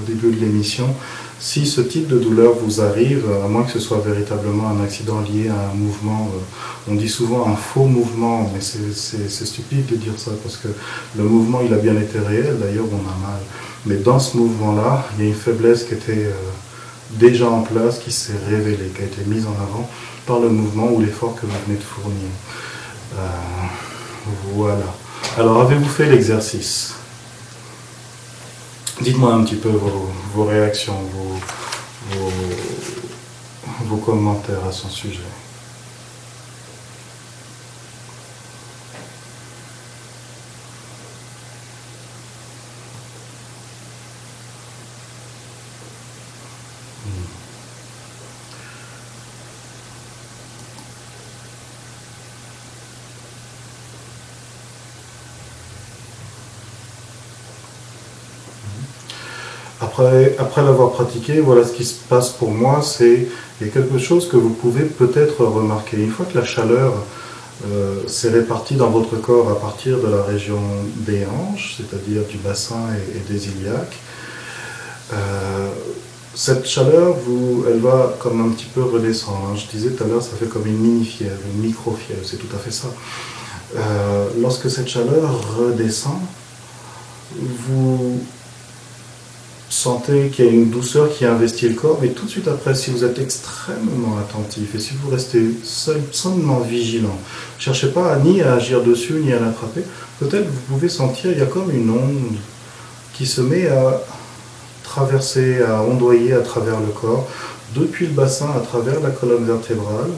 au 0.00 0.06
début 0.06 0.30
de 0.30 0.40
l'émission, 0.40 0.94
si 1.40 1.66
ce 1.66 1.80
type 1.82 2.08
de 2.08 2.18
douleur 2.18 2.54
vous 2.54 2.80
arrive, 2.80 3.26
à 3.44 3.48
moins 3.48 3.64
que 3.64 3.70
ce 3.70 3.80
soit 3.80 3.98
véritablement 3.98 4.68
un 4.70 4.82
accident 4.82 5.20
lié 5.20 5.48
à 5.48 5.70
un 5.70 5.74
mouvement, 5.74 6.30
euh, 6.32 6.90
on 6.90 6.94
dit 6.94 7.08
souvent 7.08 7.46
un 7.46 7.56
faux 7.56 7.84
mouvement, 7.84 8.50
mais 8.54 8.60
c'est 8.60 9.28
stupide 9.46 9.86
de 9.86 9.96
dire 9.96 10.14
ça 10.16 10.30
parce 10.42 10.56
que 10.56 10.68
le 11.18 11.24
mouvement 11.24 11.60
il 11.64 11.74
a 11.74 11.76
bien 11.76 11.96
été 11.96 12.18
réel, 12.18 12.56
d'ailleurs 12.60 12.86
on 12.90 12.96
a 12.96 13.28
mal. 13.28 13.40
Mais 13.86 13.96
dans 13.96 14.18
ce 14.18 14.36
mouvement-là, 14.38 15.06
il 15.18 15.24
y 15.24 15.26
a 15.26 15.30
une 15.30 15.36
faiblesse 15.36 15.84
qui 15.84 15.94
était 15.94 16.26
euh, 16.26 16.32
déjà 17.10 17.48
en 17.48 17.60
place, 17.60 17.98
qui 17.98 18.12
s'est 18.12 18.40
révélée, 18.48 18.90
qui 18.96 19.02
a 19.02 19.04
été 19.04 19.22
mise 19.26 19.44
en 19.46 19.62
avant 19.62 19.88
par 20.26 20.40
le 20.40 20.48
mouvement 20.48 20.90
ou 20.90 21.00
l'effort 21.00 21.34
que 21.34 21.44
vous 21.44 21.52
venez 21.66 21.78
de 21.78 21.82
fournir. 21.82 22.30
voilà. 24.54 24.94
Alors 25.36 25.60
avez-vous 25.60 25.88
fait 25.88 26.06
l'exercice? 26.06 26.94
Dites-moi 29.00 29.32
un 29.32 29.42
petit 29.44 29.56
peu 29.56 29.70
vos, 29.70 30.44
réactions, 30.44 30.96
vos, 33.86 33.96
commentaires 33.96 34.64
à 34.68 34.72
son 34.72 34.88
sujet. 34.88 35.20
Après, 60.38 60.62
l'avoir 60.62 60.90
pratiqué, 60.92 61.40
voilà 61.40 61.64
ce 61.64 61.72
qui 61.72 61.84
se 61.84 61.94
passe 62.08 62.30
pour 62.30 62.50
moi, 62.50 62.80
c'est 62.82 63.28
il 63.60 63.66
y 63.66 63.70
a 63.70 63.72
quelque 63.72 63.98
chose 63.98 64.28
que 64.28 64.36
vous 64.36 64.50
pouvez 64.50 64.84
peut-être 64.84 65.44
remarquer. 65.44 65.98
Une 65.98 66.10
fois 66.10 66.26
que 66.26 66.36
la 66.36 66.44
chaleur 66.44 66.92
euh, 67.66 68.00
s'est 68.08 68.30
répartie 68.30 68.74
dans 68.74 68.90
votre 68.90 69.16
corps 69.16 69.50
à 69.50 69.60
partir 69.60 69.98
de 69.98 70.08
la 70.08 70.22
région 70.22 70.60
des 70.96 71.24
hanches, 71.24 71.76
c'est-à-dire 71.76 72.22
du 72.28 72.38
bassin 72.38 72.88
et, 73.14 73.32
des 73.32 73.46
iliaques, 73.46 73.98
euh, 75.12 75.68
cette 76.34 76.66
chaleur, 76.66 77.16
elle 77.68 77.78
va 77.78 78.16
comme 78.18 78.44
un 78.44 78.48
petit 78.50 78.66
peu 78.66 78.82
redescendre. 78.82 79.50
Hein. 79.52 79.56
Je 79.56 79.76
disais 79.76 79.90
tout 79.90 80.02
à 80.02 80.08
l'heure, 80.08 80.22
ça 80.22 80.36
fait 80.36 80.48
comme 80.48 80.66
une 80.66 80.78
mini-fièvre, 80.78 81.38
une 81.54 81.62
micro-fièvre, 81.62 82.22
c'est 82.24 82.38
tout 82.38 82.54
à 82.56 82.58
fait 82.58 82.72
ça. 82.72 82.88
Euh, 83.76 84.26
lorsque 84.40 84.68
cette 84.68 84.88
chaleur 84.88 85.30
redescend, 85.56 86.18
vous 87.36 88.20
sentez 89.74 90.28
qu'il 90.28 90.44
y 90.44 90.48
a 90.48 90.52
une 90.52 90.70
douceur 90.70 91.10
qui 91.12 91.24
investit 91.24 91.68
le 91.68 91.74
corps, 91.74 91.98
mais 92.00 92.08
tout 92.08 92.26
de 92.26 92.30
suite 92.30 92.46
après, 92.46 92.74
si 92.74 92.90
vous 92.90 93.04
êtes 93.04 93.18
extrêmement 93.18 94.16
attentif 94.18 94.74
et 94.74 94.78
si 94.78 94.92
vous 94.94 95.10
restez 95.10 95.50
seul, 95.64 96.00
seulement 96.12 96.60
vigilant, 96.60 97.18
cherchez 97.58 97.88
pas 97.88 98.16
ni 98.16 98.40
à 98.40 98.54
agir 98.54 98.82
dessus 98.82 99.14
ni 99.14 99.32
à 99.32 99.40
l'attraper, 99.40 99.82
peut-être 100.20 100.46
vous 100.46 100.74
pouvez 100.74 100.88
sentir 100.88 101.32
il 101.32 101.38
y 101.38 101.42
a 101.42 101.46
comme 101.46 101.70
une 101.72 101.90
onde 101.90 102.36
qui 103.14 103.26
se 103.26 103.40
met 103.40 103.66
à 103.66 104.00
traverser, 104.84 105.62
à 105.62 105.82
ondoyer 105.82 106.34
à 106.34 106.40
travers 106.40 106.78
le 106.78 106.92
corps, 106.92 107.28
depuis 107.74 108.06
le 108.06 108.12
bassin, 108.12 108.50
à 108.56 108.60
travers 108.60 109.00
la 109.00 109.10
colonne 109.10 109.44
vertébrale, 109.44 110.10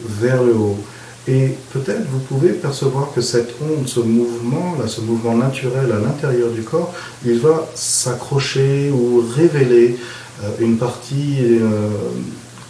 vers 0.00 0.42
le 0.42 0.54
haut. 0.54 0.78
Et 1.26 1.54
peut-être 1.72 2.06
vous 2.10 2.18
pouvez 2.18 2.50
percevoir 2.50 3.12
que 3.14 3.22
cette 3.22 3.54
onde, 3.62 3.88
ce 3.88 4.00
mouvement, 4.00 4.76
là, 4.78 4.86
ce 4.86 5.00
mouvement 5.00 5.34
naturel 5.34 5.90
à 5.90 5.98
l'intérieur 5.98 6.50
du 6.50 6.62
corps, 6.62 6.92
il 7.24 7.38
va 7.40 7.66
s'accrocher 7.74 8.90
ou 8.90 9.24
révéler 9.34 9.96
euh, 10.42 10.50
une 10.60 10.76
partie 10.76 11.38
euh, 11.40 11.88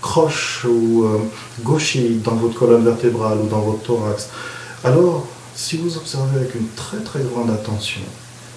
croche 0.01 0.65
ou 0.69 1.05
euh, 1.05 1.19
gauchie 1.65 2.21
dans 2.23 2.37
votre 2.37 2.55
colonne 2.55 2.85
vertébrale 2.85 3.39
ou 3.43 3.49
dans 3.49 3.61
votre 3.61 3.83
thorax. 3.83 4.29
Alors, 4.85 5.27
si 5.57 5.77
vous 5.77 5.97
observez 5.97 6.39
avec 6.39 6.55
une 6.55 6.69
très 6.77 6.99
très 6.99 7.21
grande 7.23 7.51
attention, 7.51 8.03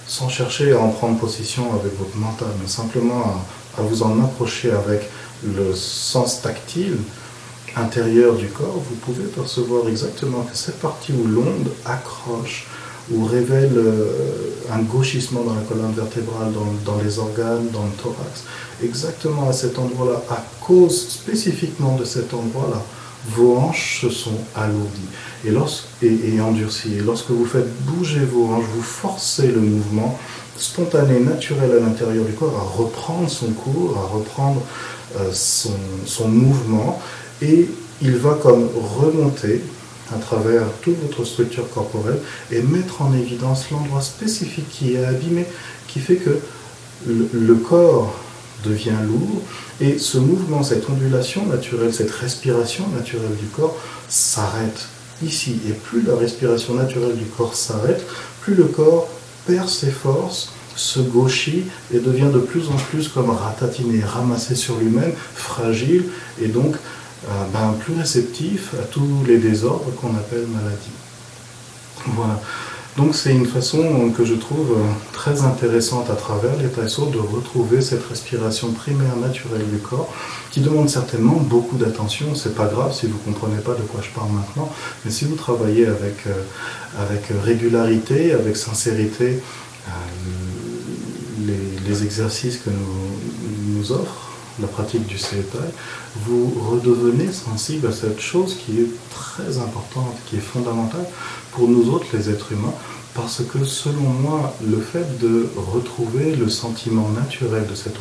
sans 0.05 0.29
chercher 0.29 0.73
à 0.73 0.79
en 0.79 0.89
prendre 0.89 1.17
possession 1.17 1.73
avec 1.73 1.97
votre 1.97 2.15
mental, 2.17 2.49
mais 2.61 2.67
simplement 2.67 3.43
à 3.77 3.81
vous 3.81 4.03
en 4.03 4.23
approcher 4.23 4.71
avec 4.71 5.09
le 5.43 5.73
sens 5.73 6.41
tactile, 6.41 6.97
intérieur 7.77 8.35
du 8.35 8.47
corps, 8.47 8.81
vous 8.89 8.95
pouvez 8.95 9.25
percevoir 9.25 9.87
exactement 9.87 10.43
que 10.43 10.55
cette 10.55 10.79
partie 10.79 11.13
où 11.13 11.27
l'onde 11.27 11.69
accroche 11.85 12.67
ou 13.11 13.25
révèle 13.25 13.77
euh, 13.77 14.49
un 14.71 14.79
gauchissement 14.79 15.43
dans 15.43 15.55
la 15.55 15.61
colonne 15.61 15.93
vertébrale, 15.93 16.51
dans, 16.85 16.97
les 17.01 17.19
organes, 17.19 17.69
dans 17.71 17.85
le 17.85 17.91
thorax, 18.01 18.43
exactement 18.83 19.49
à 19.49 19.53
cet 19.53 19.79
endroit-là, 19.79 20.21
à 20.29 20.43
cause 20.61 21.09
spécifiquement 21.09 21.95
de 21.95 22.03
cet 22.03 22.33
endroit-là, 22.33 22.81
vos 23.29 23.57
hanches 23.57 24.01
se 24.01 24.09
sont 24.09 24.37
alourdies 24.55 25.09
et, 26.01 26.41
endurcies. 26.41 26.95
Et 26.95 27.01
lorsque 27.01 27.29
vous 27.29 27.45
faites 27.45 27.69
bouger 27.83 28.25
vos 28.25 28.45
hanches, 28.45 28.65
vous 28.75 28.81
forcez 28.81 29.47
le 29.47 29.61
mouvement 29.61 30.17
spontané, 30.57 31.19
naturel 31.19 31.71
à 31.71 31.79
l'intérieur 31.79 32.25
du 32.25 32.33
corps 32.33 32.55
à 32.57 32.77
reprendre 32.77 33.29
son 33.29 33.51
cours, 33.51 33.97
à 33.97 34.13
reprendre 34.13 34.61
euh, 35.19 35.31
son 35.31 36.27
mouvement 36.27 36.99
et 37.41 37.67
il 38.01 38.15
va 38.15 38.37
comme 38.41 38.69
remonter 38.99 39.61
à 40.13 40.17
travers 40.19 40.63
toute 40.81 41.01
votre 41.01 41.25
structure 41.25 41.69
corporelle 41.69 42.19
et 42.51 42.61
mettre 42.61 43.01
en 43.01 43.13
évidence 43.13 43.69
l'endroit 43.71 44.01
spécifique 44.01 44.69
qui 44.69 44.93
est 44.95 45.03
abîmé, 45.03 45.45
qui 45.87 45.99
fait 45.99 46.15
que 46.15 46.39
le, 47.05 47.55
corps 47.55 48.15
devient 48.63 48.91
lourd 49.05 49.41
et 49.81 49.97
ce 49.97 50.17
mouvement, 50.17 50.63
cette 50.63 50.89
ondulation 50.89 51.45
naturelle, 51.45 51.93
cette 51.93 52.11
respiration 52.11 52.87
naturelle 52.89 53.35
du 53.39 53.47
corps 53.47 53.77
s'arrête 54.07 54.87
ici. 55.23 55.59
Et 55.67 55.73
plus 55.73 56.01
la 56.01 56.15
respiration 56.15 56.73
naturelle 56.73 57.15
du 57.15 57.25
corps 57.25 57.55
s'arrête, 57.55 58.03
plus 58.41 58.55
le 58.55 58.65
corps 58.65 59.07
perd 59.45 59.69
ses 59.69 59.91
forces, 59.91 60.51
se 60.75 60.99
gauchit 60.99 61.63
et 61.93 61.99
devient 61.99 62.29
de 62.31 62.39
plus 62.39 62.69
en 62.69 62.75
plus 62.75 63.07
comme 63.07 63.31
ratatiné, 63.31 64.03
ramassé 64.03 64.55
sur 64.55 64.77
lui-même, 64.77 65.13
fragile 65.33 66.05
et 66.41 66.47
donc 66.47 66.75
ben, 67.25 67.75
plus 67.79 67.95
réceptif 67.95 68.73
à 68.75 68.83
tous 68.83 69.23
les 69.27 69.37
désordres 69.37 69.93
qu'on 69.95 70.15
appelle 70.15 70.45
maladie. 70.47 70.91
Voilà. 72.05 72.39
Donc 72.97 73.13
c'est 73.13 73.31
une 73.31 73.45
façon 73.45 74.09
que 74.09 74.25
je 74.25 74.33
trouve 74.33 74.71
euh, 74.71 74.83
très 75.13 75.43
intéressante 75.43 76.09
à 76.09 76.15
travers 76.15 76.57
les 76.57 76.67
taïsos 76.67 77.11
de 77.11 77.19
retrouver 77.19 77.79
cette 77.79 78.03
respiration 78.07 78.71
primaire 78.71 79.15
naturelle 79.17 79.69
du 79.69 79.77
corps 79.77 80.11
qui 80.49 80.61
demande 80.61 80.89
certainement 80.89 81.35
beaucoup 81.35 81.77
d'attention. 81.77 82.33
C'est 82.33 82.55
pas 82.55 82.65
grave 82.65 82.95
si 82.95 83.05
vous 83.05 83.19
comprenez 83.19 83.61
pas 83.61 83.75
de 83.75 83.83
quoi 83.83 84.01
je 84.01 84.09
parle 84.09 84.31
maintenant, 84.31 84.73
mais 85.05 85.11
si 85.11 85.25
vous 85.25 85.35
travaillez 85.35 85.85
avec, 85.85 86.25
euh, 86.25 86.41
avec 86.99 87.27
régularité, 87.43 88.33
avec 88.33 88.57
sincérité, 88.57 89.43
les, 91.45 91.87
les, 91.87 92.03
exercices 92.03 92.57
que 92.57 92.69
nous, 92.69 93.77
nous 93.77 93.91
offrent, 93.93 94.26
la 94.59 94.67
pratique 94.67 95.05
du 95.05 95.17
CETAI, 95.17 95.59
vous 96.25 96.53
redevenez 96.69 97.31
sensible 97.31 97.87
à 97.87 97.91
cette 97.91 98.19
chose 98.19 98.57
qui 98.57 98.79
est 98.79 98.89
très 99.09 99.57
importante, 99.57 100.15
qui 100.27 100.37
est 100.37 100.39
fondamentale 100.39 101.05
pour 101.51 101.67
nous 101.67 101.89
autres, 101.89 102.07
les 102.13 102.29
êtres 102.29 102.51
humains, 102.51 102.73
parce 103.13 103.41
que 103.51 103.65
selon 103.65 104.09
moi, 104.21 104.55
le 104.63 104.79
fait 104.79 105.17
de 105.19 105.49
retrouver 105.55 106.35
le 106.35 106.49
sentiment 106.49 107.09
naturel 107.09 107.65
de 107.67 107.73
cette 107.73 107.95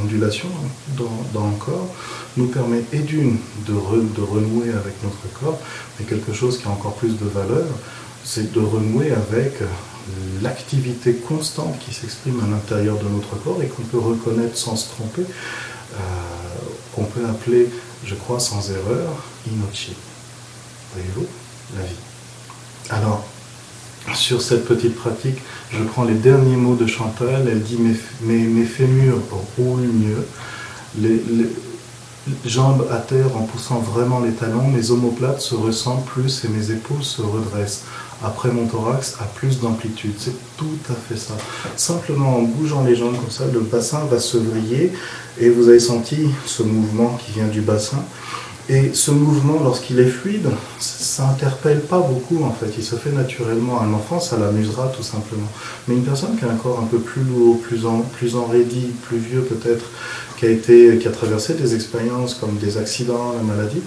ondulation 0.00 0.48
dans, 0.96 1.48
le 1.48 1.56
corps 1.58 1.88
nous 2.36 2.46
permet, 2.46 2.82
et 2.92 3.00
d'une, 3.00 3.38
de, 3.66 3.72
de 3.72 4.22
renouer 4.22 4.70
avec 4.70 4.94
notre 5.02 5.40
corps, 5.40 5.58
mais 5.98 6.06
quelque 6.06 6.32
chose 6.32 6.58
qui 6.58 6.68
a 6.68 6.70
encore 6.70 6.94
plus 6.94 7.18
de 7.18 7.26
valeur, 7.26 7.66
c'est 8.24 8.52
de 8.52 8.60
renouer 8.60 9.10
avec 9.10 9.54
l'activité 10.42 11.14
constante 11.14 11.78
qui 11.78 11.94
s'exprime 11.94 12.40
à 12.44 12.50
l'intérieur 12.50 12.98
de 12.98 13.08
notre 13.08 13.36
corps 13.42 13.62
et 13.62 13.66
qu'on 13.66 13.82
peut 13.82 13.98
reconnaître 13.98 14.56
sans 14.56 14.76
se 14.76 14.90
tromper, 14.90 15.22
euh, 15.22 15.96
qu'on 16.94 17.04
peut 17.04 17.24
appeler, 17.28 17.68
je 18.04 18.14
crois 18.14 18.40
sans 18.40 18.70
erreur, 18.70 19.24
inochi. 19.46 19.94
Voyez-vous 20.94 21.26
La 21.76 21.84
vie. 21.84 21.94
Alors, 22.90 23.24
sur 24.14 24.42
cette 24.42 24.64
petite 24.66 24.96
pratique, 24.96 25.38
je 25.70 25.82
prends 25.82 26.04
les 26.04 26.14
derniers 26.14 26.56
mots 26.56 26.74
de 26.74 26.86
Chantal. 26.86 27.48
Elle 27.48 27.62
dit 27.62 27.78
Mes, 27.78 27.96
mes, 28.22 28.44
mes 28.44 28.64
fémurs 28.64 29.18
roulent 29.56 29.80
mieux. 29.80 30.26
Les, 30.98 31.22
jambes 32.44 32.86
à 32.90 32.98
terre 32.98 33.36
en 33.36 33.42
poussant 33.42 33.80
vraiment 33.80 34.20
les 34.20 34.32
talons, 34.32 34.68
mes 34.68 34.90
omoplates 34.92 35.40
se 35.40 35.54
ressentent 35.56 36.04
plus 36.06 36.44
et 36.44 36.48
mes 36.48 36.70
épaules 36.70 37.02
se 37.02 37.20
redressent. 37.20 37.84
Après 38.24 38.50
mon 38.50 38.66
thorax 38.66 39.16
a 39.20 39.24
plus 39.24 39.60
d'amplitude. 39.60 40.14
C'est 40.18 40.34
tout 40.56 40.78
à 40.90 40.94
fait 40.94 41.18
ça. 41.18 41.34
Simplement 41.76 42.38
en 42.38 42.42
bougeant 42.42 42.84
les 42.84 42.94
jambes 42.94 43.16
comme 43.16 43.30
ça, 43.30 43.44
le 43.52 43.60
bassin 43.60 44.04
va 44.10 44.20
se 44.20 44.36
vriller 44.36 44.92
et 45.40 45.48
vous 45.48 45.68
avez 45.68 45.80
senti 45.80 46.28
ce 46.46 46.62
mouvement 46.62 47.18
qui 47.24 47.32
vient 47.32 47.48
du 47.48 47.60
bassin. 47.60 48.04
Et 48.68 48.92
ce 48.94 49.10
mouvement, 49.10 49.60
lorsqu'il 49.60 49.98
est 49.98 50.06
fluide, 50.06 50.48
ça 50.78 51.26
n'interpelle 51.26 51.80
pas 51.80 51.98
beaucoup 51.98 52.44
en 52.44 52.52
fait. 52.52 52.72
Il 52.78 52.84
se 52.84 52.94
fait 52.94 53.10
naturellement. 53.10 53.80
Un 53.82 53.92
enfant, 53.92 54.20
ça 54.20 54.38
l'amusera 54.38 54.86
tout 54.88 55.02
simplement. 55.02 55.48
Mais 55.88 55.96
une 55.96 56.04
personne 56.04 56.36
qui 56.38 56.44
a 56.44 56.48
un 56.48 56.54
corps 56.54 56.78
un 56.80 56.86
peu 56.86 56.98
plus 56.98 57.22
lourd, 57.22 57.60
plus, 57.60 57.84
en, 57.86 58.02
plus 58.02 58.28
vieux 59.18 59.42
peut-être, 59.42 59.84
qui 60.38 60.46
a, 60.46 61.08
a 61.08 61.12
traversé 61.12 61.54
des 61.54 61.74
expériences 61.74 62.34
comme 62.34 62.56
des 62.56 62.78
accidents, 62.78 63.32
la 63.36 63.42
maladie, 63.42 63.82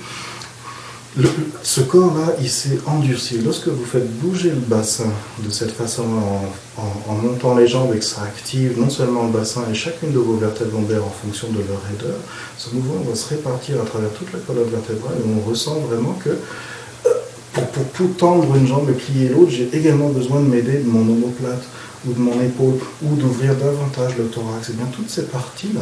ce 1.64 1.82
corps-là, 1.82 2.36
il 2.42 2.50
s'est 2.50 2.80
endurci. 2.88 3.40
Lorsque 3.40 3.68
vous 3.68 3.86
faites 3.86 4.10
bouger 4.20 4.50
le 4.50 4.60
bassin 4.60 5.12
de 5.40 5.50
cette 5.50 5.72
façon, 5.72 6.04
en, 6.04 7.12
en, 7.12 7.16
montant 7.16 7.56
les 7.56 7.68
jambes 7.68 7.94
et 7.96 8.00
que 8.00 8.06
ça 8.06 8.24
active 8.24 8.80
non 8.80 8.90
seulement 8.90 9.26
le 9.26 9.32
bassin 9.32 9.64
et 9.72 9.74
chacune 9.74 10.12
de 10.12 10.20
vos 10.20 10.36
vertèbres 10.36 10.74
lombaires 10.74 11.06
en 11.06 11.10
fonction 11.10 11.48
de 11.50 11.60
leur 11.60 11.82
raideur, 11.90 12.18
ce 12.58 12.76
mouvement 12.76 13.02
va 13.08 13.16
se 13.16 13.30
répartir 13.30 13.82
à 13.82 13.86
travers 13.86 14.12
toute 14.12 14.34
la 14.34 14.40
colonne 14.40 14.70
vertébrale 14.70 15.16
et 15.20 15.30
on 15.30 15.50
ressent 15.50 15.80
vraiment 15.90 16.18
que 16.22 16.30
euh, 16.30 17.10
pour, 17.54 17.86
pour, 17.86 18.18
tendre 18.18 18.54
une 18.56 18.68
jambe 18.68 18.90
et 18.90 18.94
plier 18.94 19.30
l'autre, 19.30 19.52
j'ai 19.52 19.70
également 19.74 20.10
besoin 20.10 20.42
de 20.42 20.48
m'aider 20.48 20.80
de 20.80 20.88
mon 20.88 21.02
omoplate 21.02 21.64
ou 22.06 22.12
de 22.12 22.20
mon 22.20 22.42
épaule 22.42 22.76
ou 23.04 23.16
d'ouvrir 23.16 23.56
davantage 23.56 24.18
le 24.18 24.26
thorax. 24.26 24.70
Et 24.70 24.74
eh 24.74 24.78
bien 24.78 24.88
toutes 24.94 25.10
ces 25.10 25.24
parties-là 25.24 25.82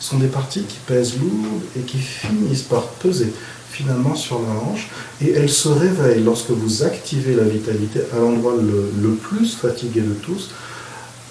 sont 0.00 0.16
des 0.16 0.28
parties 0.28 0.62
qui 0.62 0.78
pèsent 0.86 1.18
lourd 1.18 1.60
et 1.76 1.80
qui 1.80 1.98
finissent 1.98 2.62
par 2.62 2.86
peser 2.86 3.30
finalement 3.70 4.14
sur 4.14 4.40
la 4.40 4.48
hanche 4.48 4.88
et 5.22 5.32
elle 5.32 5.48
se 5.48 5.68
réveille 5.68 6.22
lorsque 6.22 6.50
vous 6.50 6.82
activez 6.82 7.34
la 7.34 7.44
vitalité 7.44 8.00
à 8.14 8.18
l'endroit 8.18 8.54
le, 8.60 9.10
plus 9.10 9.54
fatigué 9.54 10.00
de 10.00 10.14
tous, 10.14 10.50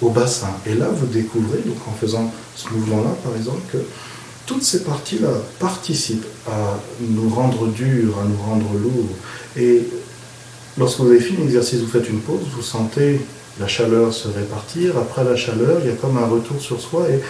au 0.00 0.10
bassin. 0.10 0.50
Et 0.66 0.74
là, 0.74 0.88
vous 0.88 1.06
découvrez, 1.06 1.58
donc 1.58 1.76
en 1.86 1.92
faisant 1.92 2.32
ce 2.56 2.68
mouvement-là, 2.70 3.10
par 3.22 3.36
exemple, 3.36 3.60
que 3.70 3.78
toutes 4.46 4.62
ces 4.62 4.82
parties-là 4.82 5.30
participent 5.58 6.26
à 6.48 6.80
nous 7.00 7.28
rendre 7.28 7.66
durs, 7.68 8.18
à 8.18 8.24
nous 8.24 8.42
rendre 8.42 8.72
lourds. 8.72 9.14
Et 9.56 9.82
lorsque 10.78 11.00
vous 11.00 11.10
avez 11.10 11.20
fini 11.20 11.38
l'exercice, 11.42 11.80
vous 11.80 11.86
faites 11.86 12.08
une 12.08 12.20
pause, 12.20 12.40
vous 12.56 12.62
sentez 12.62 13.20
la 13.60 13.68
chaleur 13.68 14.12
se 14.12 14.28
répartir. 14.28 14.96
Après 14.96 15.22
la 15.22 15.36
chaleur, 15.36 15.80
il 15.84 15.90
y 15.90 15.92
a 15.92 15.96
comme 15.96 16.16
un 16.16 16.26
retour 16.26 16.60
sur 16.60 16.80
soi 16.80 17.06
et 17.10 17.20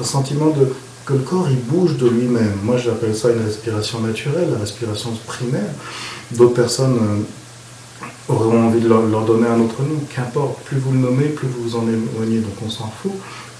un 0.00 0.04
sentiment 0.04 0.50
de 0.50 0.68
que 1.04 1.12
le 1.12 1.20
corps 1.20 1.48
il 1.50 1.58
bouge 1.58 1.96
de 1.96 2.08
lui-même. 2.08 2.58
Moi 2.62 2.76
j'appelle 2.76 3.14
ça 3.14 3.30
une 3.30 3.44
respiration 3.44 4.00
naturelle, 4.00 4.48
la 4.52 4.58
respiration 4.58 5.10
primaire. 5.26 5.72
D'autres 6.32 6.54
personnes 6.54 6.98
euh, 7.00 8.32
auront 8.32 8.66
envie 8.66 8.80
de 8.80 8.88
leur, 8.88 9.24
donner 9.24 9.46
un 9.46 9.60
autre 9.60 9.82
nom, 9.82 10.00
qu'importe, 10.14 10.62
plus 10.64 10.78
vous 10.78 10.92
le 10.92 10.98
nommez, 10.98 11.28
plus 11.28 11.46
vous 11.46 11.62
vous 11.62 11.76
en 11.76 11.86
éloignez, 11.86 12.40
donc 12.40 12.54
on 12.64 12.70
s'en 12.70 12.90
fout. 13.02 13.12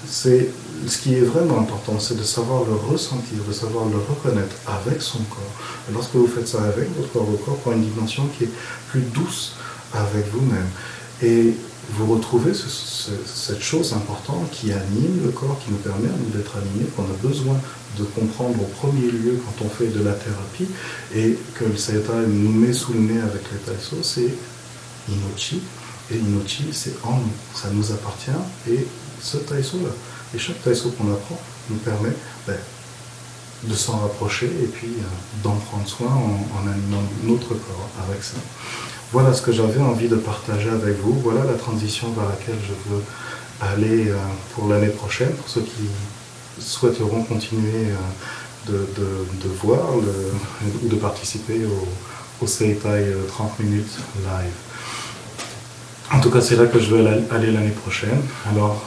Ce 0.07 0.97
qui 1.01 1.15
est 1.15 1.21
vraiment 1.21 1.59
important, 1.59 1.99
c'est 1.99 2.17
de 2.17 2.23
savoir 2.23 2.63
le 2.65 2.75
ressentir, 2.91 3.37
de 3.47 3.53
savoir 3.53 3.85
le 3.85 3.97
reconnaître 3.97 4.55
avec 4.67 5.01
son 5.01 5.19
corps. 5.19 5.53
Et 5.89 5.93
lorsque 5.93 6.15
vous 6.15 6.27
faites 6.27 6.47
ça 6.47 6.63
avec 6.63 6.89
votre 6.97 7.11
corps, 7.11 7.23
votre 7.23 7.45
corps 7.45 7.57
prend 7.57 7.71
une 7.71 7.85
dimension 7.85 8.27
qui 8.37 8.45
est 8.45 8.51
plus 8.89 9.01
douce 9.01 9.55
avec 9.93 10.25
vous-même. 10.31 10.67
Vous 11.91 12.13
retrouvez 12.13 12.51
cette 12.53 13.61
chose 13.61 13.93
importante 13.93 14.49
qui 14.51 14.71
anime 14.71 15.21
le 15.23 15.31
corps, 15.31 15.59
qui 15.63 15.71
nous 15.71 15.77
permet 15.77 16.09
d'être 16.33 16.57
animés, 16.57 16.89
qu'on 16.95 17.03
a 17.03 17.17
besoin 17.21 17.55
de 17.97 18.03
comprendre 18.03 18.61
au 18.61 18.65
premier 18.65 19.09
lieu 19.09 19.39
quand 19.45 19.65
on 19.65 19.69
fait 19.69 19.87
de 19.87 20.03
la 20.03 20.13
thérapie, 20.13 20.67
et 21.13 21.37
que 21.53 21.65
le 21.65 21.77
Sayata 21.77 22.13
nous 22.27 22.51
met 22.51 22.73
sous 22.73 22.93
le 22.93 22.99
nez 22.99 23.21
avec 23.21 23.43
les 23.51 23.59
taïsos, 23.59 24.03
c'est 24.03 24.33
Inochi, 25.09 25.61
et 26.11 26.17
Inochi 26.17 26.65
c'est 26.71 26.95
en 27.03 27.17
nous, 27.17 27.33
ça 27.53 27.69
nous 27.71 27.91
appartient, 27.91 28.31
et 28.69 28.85
ce 29.21 29.37
taïso-là, 29.37 29.91
et 30.33 30.39
chaque 30.39 30.61
taïso 30.63 30.89
qu'on 30.91 31.11
apprend 31.11 31.39
nous 31.69 31.77
permet 31.77 32.13
ben, 32.45 32.57
de 33.67 33.73
s'en 33.73 33.97
rapprocher 33.99 34.47
et 34.47 34.67
puis 34.67 34.87
euh, 34.99 35.43
d'en 35.43 35.55
prendre 35.55 35.87
soin 35.87 36.07
en 36.07 36.67
animant 36.67 37.03
notre 37.23 37.49
corps 37.49 37.89
avec 38.07 38.23
ça. 38.23 38.37
Voilà 39.11 39.33
ce 39.33 39.41
que 39.41 39.51
j'avais 39.51 39.79
envie 39.79 40.07
de 40.07 40.15
partager 40.15 40.69
avec 40.69 40.99
vous. 40.99 41.13
Voilà 41.23 41.45
la 41.45 41.53
transition 41.53 42.11
vers 42.11 42.27
laquelle 42.27 42.57
je 42.61 42.93
veux 42.93 43.01
aller 43.61 44.09
euh, 44.09 44.15
pour 44.53 44.67
l'année 44.67 44.89
prochaine, 44.89 45.31
pour 45.31 45.47
ceux 45.47 45.61
qui 45.61 45.89
souhaiteront 46.59 47.23
continuer 47.23 47.91
euh, 48.69 48.83
de, 48.97 49.49
voir 49.61 49.95
ou 49.95 50.87
de 50.87 50.95
participer 50.95 51.65
au, 51.65 52.43
au 52.43 52.47
Seitai 52.47 53.13
30 53.27 53.51
euh, 53.59 53.63
minutes 53.63 53.97
live. 54.17 54.53
En 56.11 56.19
tout 56.19 56.29
cas, 56.29 56.41
c'est 56.41 56.55
là 56.55 56.65
que 56.65 56.79
je 56.79 56.93
veux 56.93 57.07
aller 57.31 57.51
l'année 57.51 57.71
prochaine. 57.71 58.21
Alors, 58.51 58.83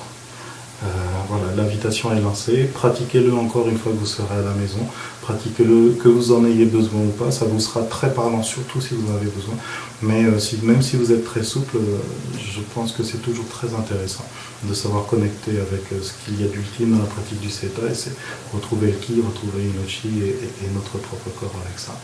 voilà, 1.28 1.54
l'invitation 1.56 2.12
est 2.12 2.20
lancée. 2.20 2.70
Pratiquez-le 2.72 3.34
encore 3.34 3.68
une 3.68 3.76
fois 3.76 3.92
que 3.92 3.98
vous 3.98 4.06
serez 4.06 4.34
à 4.34 4.42
la 4.42 4.54
maison. 4.54 4.80
Pratiquez-le, 5.22 5.90
que 6.00 6.08
vous 6.08 6.32
en 6.32 6.44
ayez 6.46 6.64
besoin 6.64 7.00
ou 7.00 7.10
pas. 7.10 7.30
Ça 7.30 7.44
vous 7.44 7.60
sera 7.60 7.82
très 7.82 8.14
parlant, 8.14 8.42
surtout 8.42 8.80
si 8.80 8.94
vous 8.94 9.12
en 9.12 9.16
avez 9.16 9.26
besoin. 9.26 9.54
Mais 10.02 10.24
euh, 10.24 10.38
même 10.62 10.80
si 10.80 10.96
vous 10.96 11.12
êtes 11.12 11.24
très 11.24 11.42
souple, 11.42 11.76
euh, 11.76 11.98
je 12.38 12.60
pense 12.74 12.92
que 12.92 13.02
c'est 13.02 13.18
toujours 13.18 13.46
très 13.48 13.74
intéressant 13.74 14.24
de 14.62 14.72
savoir 14.72 15.06
connecter 15.06 15.50
avec 15.50 15.92
euh, 15.92 16.00
ce 16.00 16.12
qu'il 16.24 16.40
y 16.40 16.44
a 16.44 16.48
d'ultime 16.48 16.92
dans 16.92 17.02
la 17.02 17.08
pratique 17.10 17.40
du 17.40 17.50
Seta, 17.50 17.82
et 17.90 17.94
c'est 17.94 18.14
retrouver 18.54 18.88
le 18.88 18.98
Ki, 18.98 19.20
retrouver 19.26 19.64
Inochi 19.64 20.08
et, 20.22 20.64
et, 20.64 20.70
notre 20.74 20.98
propre 20.98 21.30
corps 21.38 21.54
avec 21.66 21.78
ça. 21.78 21.98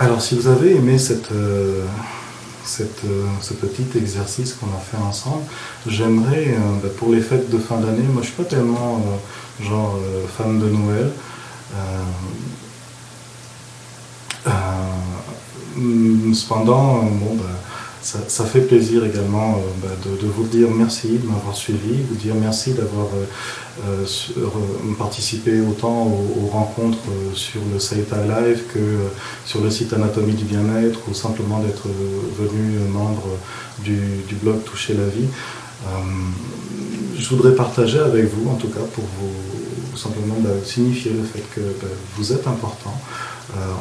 Alors 0.00 0.20
si 0.20 0.34
vous 0.34 0.48
avez 0.48 0.74
aimé 0.76 0.98
cette, 0.98 1.30
cette, 2.68 3.02
ce 3.40 3.54
petit 3.54 3.86
exercice 3.96 4.52
qu'on 4.52 4.66
a 4.66 4.80
fait 4.80 5.02
ensemble, 5.02 5.44
j'aimerais, 5.86 6.54
bah, 6.82 6.88
pour 6.98 7.12
les 7.12 7.20
fêtes 7.20 7.50
de 7.50 7.58
fin 7.58 7.78
d'année, 7.78 8.04
moi 8.12 8.22
je 8.22 8.28
suis 8.28 8.36
pas 8.36 8.44
tellement 8.44 9.02
genre 9.60 9.98
fan 10.36 10.58
de 10.58 10.68
Noël, 10.68 11.10
cependant, 16.34 17.02
bon, 17.02 17.34
bah, 17.36 17.44
ça, 18.00 18.44
fait 18.44 18.60
plaisir 18.60 19.04
également 19.04 19.56
euh, 19.56 19.58
bah, 19.82 19.88
de, 20.04 20.26
vous 20.26 20.44
dire 20.44 20.68
merci 20.70 21.18
de 21.18 21.26
m'avoir 21.26 21.54
suivi, 21.54 22.02
vous 22.08 22.14
dire 22.14 22.34
merci 22.34 22.72
d'avoir 22.72 23.06
euh, 23.06 24.04
euh, 24.38 24.46
participé 24.98 25.60
autant 25.60 26.06
aux, 26.06 26.46
rencontres 26.46 26.98
sur 27.34 27.60
le 27.72 27.78
Saita 27.78 28.16
Live 28.24 28.62
que 28.72 28.80
sur 29.44 29.60
le 29.60 29.70
site 29.70 29.92
Anatomie 29.92 30.34
du 30.34 30.44
bien-être 30.44 31.00
ou 31.08 31.14
simplement 31.14 31.60
d'être 31.60 31.88
venu 32.38 32.78
membre 32.88 33.28
du, 33.80 34.00
blog 34.42 34.62
Toucher 34.64 34.94
la 34.94 35.06
vie. 35.06 35.26
je 37.18 37.28
voudrais 37.28 37.54
partager 37.54 37.98
avec 37.98 38.32
vous, 38.32 38.48
en 38.50 38.54
tout 38.54 38.68
cas, 38.68 38.84
pour 38.94 39.04
vous 39.20 39.96
simplement 39.96 40.36
bah, 40.38 40.50
signifier 40.64 41.12
le 41.12 41.24
fait 41.24 41.42
que 41.54 41.60
vous 42.16 42.32
êtes 42.32 42.46
important, 42.46 42.94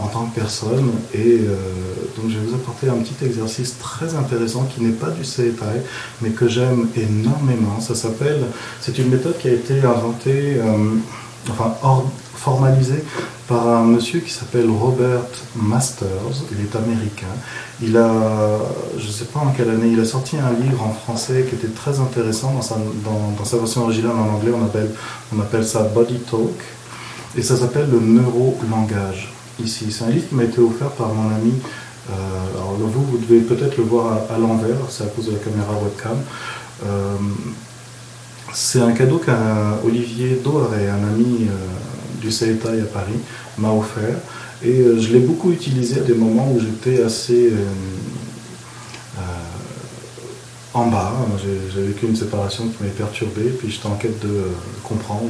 en 0.01 0.07
tant 0.07 0.25
que 0.25 0.35
personne. 0.39 0.91
Et 1.13 1.39
euh, 1.41 1.55
donc 2.15 2.29
je 2.29 2.39
vais 2.39 2.45
vous 2.45 2.55
apporter 2.55 2.89
un 2.89 2.97
petit 2.97 3.25
exercice 3.25 3.77
très 3.77 4.15
intéressant 4.15 4.63
qui 4.63 4.81
n'est 4.81 4.93
pas 4.93 5.09
du 5.09 5.25
CETAI, 5.25 5.81
mais 6.21 6.29
que 6.29 6.47
j'aime 6.47 6.87
énormément. 6.95 7.79
Ça 7.79 7.95
s'appelle, 7.95 8.45
c'est 8.79 8.97
une 8.97 9.09
méthode 9.09 9.37
qui 9.37 9.49
a 9.49 9.53
été 9.53 9.83
inventée, 9.83 10.57
euh, 10.57 10.95
enfin 11.49 11.75
formalisée 12.35 13.03
par 13.47 13.67
un 13.67 13.83
monsieur 13.83 14.19
qui 14.19 14.31
s'appelle 14.31 14.69
Robert 14.69 15.21
Masters, 15.55 16.07
il 16.51 16.65
est 16.65 16.75
américain. 16.75 17.25
Il 17.81 17.97
a, 17.97 18.59
je 18.97 19.07
ne 19.07 19.11
sais 19.11 19.25
pas 19.25 19.39
en 19.39 19.51
quelle 19.51 19.69
année, 19.69 19.89
il 19.91 19.99
a 19.99 20.05
sorti 20.05 20.37
un 20.37 20.51
livre 20.61 20.83
en 20.83 20.91
français 20.91 21.45
qui 21.47 21.55
était 21.55 21.73
très 21.73 21.99
intéressant. 21.99 22.53
Dans 22.53 22.61
sa, 22.61 22.75
dans 23.05 23.45
sa 23.45 23.57
version 23.57 23.83
originale 23.83 24.15
en 24.15 24.35
anglais, 24.35 24.51
on 24.53 24.63
appelle, 24.63 24.91
on 25.35 25.39
appelle 25.39 25.65
ça 25.65 25.83
Body 25.83 26.19
Talk. 26.19 26.61
Et 27.37 27.41
ça 27.41 27.55
s'appelle 27.55 27.89
le 27.89 27.99
neurolangage 27.99 29.36
ici. 29.63 29.91
C'est 29.91 30.05
un 30.05 30.09
livre 30.09 30.27
qui 30.29 30.35
m'a 30.35 30.43
été 30.43 30.59
offert 30.59 30.89
par 30.91 31.13
mon 31.13 31.33
ami. 31.33 31.53
Euh, 32.09 32.13
alors 32.55 32.75
vous, 32.77 33.03
vous 33.03 33.17
devez 33.17 33.41
peut-être 33.41 33.77
le 33.77 33.83
voir 33.83 34.19
à, 34.29 34.37
l'envers, 34.37 34.77
c'est 34.89 35.03
à 35.03 35.07
cause 35.07 35.27
de 35.27 35.31
la 35.31 35.39
caméra 35.39 35.73
webcam. 35.83 36.17
Euh, 36.85 37.15
c'est 38.53 38.79
un 38.79 38.93
cadeau 38.93 39.19
qu'Olivier 39.19 40.39
Doiré, 40.43 40.87
un 40.89 41.03
ami 41.03 41.47
euh, 41.49 42.21
du 42.21 42.31
CETAI 42.31 42.81
à 42.81 42.85
Paris, 42.85 43.19
m'a 43.57 43.71
offert. 43.71 44.17
Et 44.63 44.83
je 44.99 45.13
l'ai 45.13 45.19
beaucoup 45.19 45.51
utilisé 45.51 45.99
à 45.99 46.03
des 46.03 46.15
moments 46.15 46.51
où 46.51 46.59
j'étais 46.59 47.03
assez 47.03 47.53
en 50.73 50.87
bas. 50.87 51.13
J'ai 51.43 51.81
vécu 51.83 52.07
une 52.07 52.15
séparation 52.15 52.67
qui 52.67 52.81
m'avait 52.81 52.95
perturbé, 52.95 53.43
puis 53.59 53.69
j'étais 53.69 53.85
en 53.85 53.93
quête 53.93 54.19
de 54.19 54.47
comprendre 54.83 55.29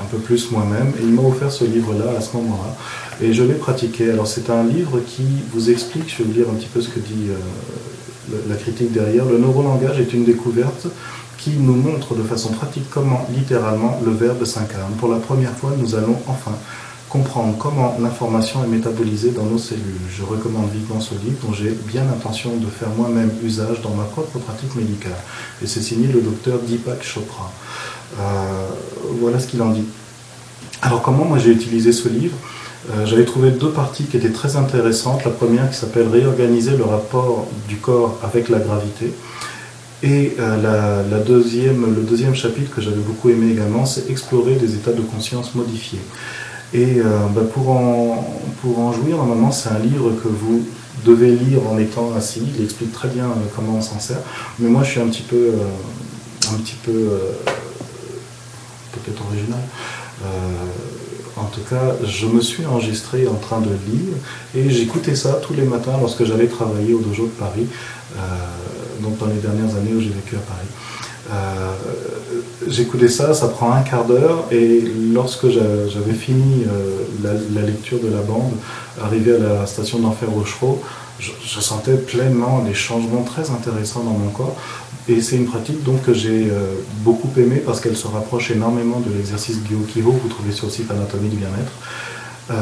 un 0.00 0.06
peu 0.10 0.18
plus 0.18 0.50
moi-même. 0.50 0.92
Et 1.00 1.02
il 1.02 1.12
m'a 1.12 1.22
offert 1.22 1.52
ce 1.52 1.64
livre-là 1.64 2.16
à 2.18 2.20
ce 2.20 2.36
moment-là. 2.36 2.76
Et 3.20 3.32
je 3.32 3.42
l'ai 3.42 3.54
pratiqué. 3.54 4.10
Alors 4.10 4.26
c'est 4.26 4.50
un 4.50 4.64
livre 4.64 5.00
qui 5.06 5.24
vous 5.52 5.70
explique, 5.70 6.10
je 6.10 6.18
vais 6.18 6.24
vous 6.24 6.32
lire 6.32 6.46
un 6.50 6.54
petit 6.54 6.68
peu 6.68 6.80
ce 6.80 6.88
que 6.88 7.00
dit 7.00 7.28
euh, 7.30 8.36
la 8.48 8.56
critique 8.56 8.92
derrière. 8.92 9.24
Le 9.24 9.38
neurolangage 9.38 10.00
est 10.00 10.12
une 10.12 10.24
découverte 10.24 10.86
qui 11.38 11.50
nous 11.58 11.74
montre 11.74 12.14
de 12.14 12.22
façon 12.22 12.50
pratique 12.50 12.88
comment 12.90 13.26
littéralement 13.36 14.00
le 14.04 14.12
verbe 14.12 14.44
s'incarne. 14.44 14.92
Pour 14.98 15.10
la 15.10 15.18
première 15.18 15.52
fois, 15.52 15.72
nous 15.76 15.94
allons 15.94 16.16
enfin 16.28 16.52
comprendre 17.08 17.58
comment 17.58 17.98
l'information 18.00 18.64
est 18.64 18.68
métabolisée 18.68 19.32
dans 19.32 19.44
nos 19.44 19.58
cellules. 19.58 20.00
Je 20.10 20.22
recommande 20.22 20.70
vivement 20.70 20.98
ce 20.98 21.12
livre 21.14 21.46
dont 21.46 21.52
j'ai 21.52 21.70
bien 21.70 22.04
l'intention 22.04 22.56
de 22.56 22.66
faire 22.66 22.88
moi-même 22.96 23.30
usage 23.44 23.82
dans 23.82 23.90
ma 23.90 24.04
propre 24.04 24.38
pratique 24.38 24.74
médicale. 24.76 25.18
Et 25.62 25.66
c'est 25.66 25.82
signé 25.82 26.06
le 26.06 26.22
docteur 26.22 26.58
Deepak 26.60 27.02
Chopra. 27.02 27.52
Euh, 28.18 28.68
voilà 29.20 29.38
ce 29.38 29.46
qu'il 29.46 29.62
en 29.62 29.70
dit. 29.70 29.84
Alors 30.82 31.02
comment 31.02 31.24
moi 31.24 31.38
j'ai 31.38 31.50
utilisé 31.50 31.92
ce 31.92 32.08
livre 32.08 32.36
Euh, 32.90 33.06
j'avais 33.06 33.24
trouvé 33.24 33.52
deux 33.52 33.70
parties 33.70 34.06
qui 34.06 34.16
étaient 34.16 34.32
très 34.32 34.56
intéressantes. 34.56 35.24
La 35.24 35.30
première 35.30 35.70
qui 35.70 35.76
s'appelle 35.76 36.08
Réorganiser 36.08 36.76
le 36.76 36.82
rapport 36.82 37.46
du 37.68 37.76
corps 37.76 38.18
avec 38.24 38.48
la 38.48 38.58
gravité. 38.58 39.14
Et 40.02 40.34
euh, 40.40 40.56
deuxième, 41.20 41.94
le 41.94 42.02
deuxième 42.02 42.34
chapitre 42.34 42.74
que 42.74 42.80
j'avais 42.80 42.96
beaucoup 42.96 43.30
aimé 43.30 43.52
également, 43.52 43.86
c'est 43.86 44.10
Explorer 44.10 44.56
des 44.56 44.74
états 44.74 44.90
de 44.90 45.00
conscience 45.00 45.54
modifiés. 45.54 46.00
Et 46.74 47.00
bah, 47.34 47.42
pour, 47.54 47.70
en, 47.70 48.26
pour 48.60 48.80
en 48.80 48.92
jouir, 48.92 49.16
normalement, 49.18 49.52
c'est 49.52 49.68
un 49.68 49.78
livre 49.78 50.10
que 50.20 50.26
vous 50.26 50.66
devez 51.04 51.30
lire 51.30 51.60
en 51.70 51.78
étant 51.78 52.12
assis. 52.16 52.42
Il 52.58 52.64
explique 52.64 52.92
très 52.92 53.10
bien 53.10 53.28
comment 53.54 53.76
on 53.76 53.82
s'en 53.82 54.00
sert. 54.00 54.22
Mais 54.58 54.68
moi, 54.68 54.82
je 54.82 54.90
suis 54.90 55.00
un 55.00 55.04
un 56.50 56.58
petit 56.64 56.78
peu 56.82 56.98
peut-être 59.04 59.22
original. 59.26 59.60
En 61.36 61.44
tout 61.44 61.62
cas, 61.62 61.96
je 62.04 62.26
me 62.26 62.40
suis 62.40 62.66
enregistré 62.66 63.26
en 63.26 63.34
train 63.34 63.60
de 63.60 63.70
lire 63.70 64.14
et 64.54 64.70
j'écoutais 64.70 65.14
ça 65.14 65.40
tous 65.42 65.54
les 65.54 65.62
matins 65.64 65.96
lorsque 65.98 66.24
j'allais 66.24 66.46
travailler 66.46 66.92
au 66.92 67.00
dojo 67.00 67.24
de 67.24 67.30
Paris, 67.30 67.66
euh, 68.16 68.20
donc 69.02 69.18
dans 69.18 69.26
les 69.26 69.40
dernières 69.40 69.74
années 69.76 69.94
où 69.96 70.00
j'ai 70.00 70.10
vécu 70.10 70.36
à 70.36 70.40
Paris. 70.40 70.68
Euh, 71.32 71.72
j'écoutais 72.68 73.08
ça, 73.08 73.32
ça 73.32 73.48
prend 73.48 73.72
un 73.72 73.80
quart 73.80 74.04
d'heure 74.04 74.44
et 74.50 74.82
lorsque 75.12 75.48
j'avais 75.48 76.12
fini 76.12 76.64
euh, 76.64 77.32
la, 77.54 77.62
lecture 77.62 77.98
de 78.00 78.08
la 78.08 78.20
bande, 78.20 78.52
arrivé 79.02 79.34
à 79.34 79.38
la 79.38 79.66
station 79.66 80.00
d'enfer 80.00 80.28
Rochereau, 80.28 80.82
je, 81.18 81.60
sentais 81.60 81.94
pleinement 81.94 82.60
des 82.60 82.74
changements 82.74 83.22
très 83.22 83.50
intéressants 83.50 84.02
dans 84.02 84.10
mon 84.10 84.30
corps. 84.30 84.56
Et 85.08 85.20
c'est 85.20 85.36
une 85.36 85.46
pratique 85.46 85.82
donc 85.82 86.02
que 86.02 86.14
j'ai 86.14 86.48
euh, 86.50 86.74
beaucoup 86.98 87.30
aimée 87.36 87.60
parce 87.64 87.80
qu'elle 87.80 87.96
se 87.96 88.06
rapproche 88.06 88.52
énormément 88.52 89.00
de 89.00 89.12
l'exercice 89.12 89.56
Gyokiho 89.68 90.12
que 90.12 90.22
vous 90.22 90.28
trouvez 90.28 90.52
sur 90.52 90.66
le 90.66 90.72
site 90.72 90.90
Anatomie 90.90 91.28
du 91.28 91.36
bien-être. 91.36 91.72
Euh, 92.50 92.54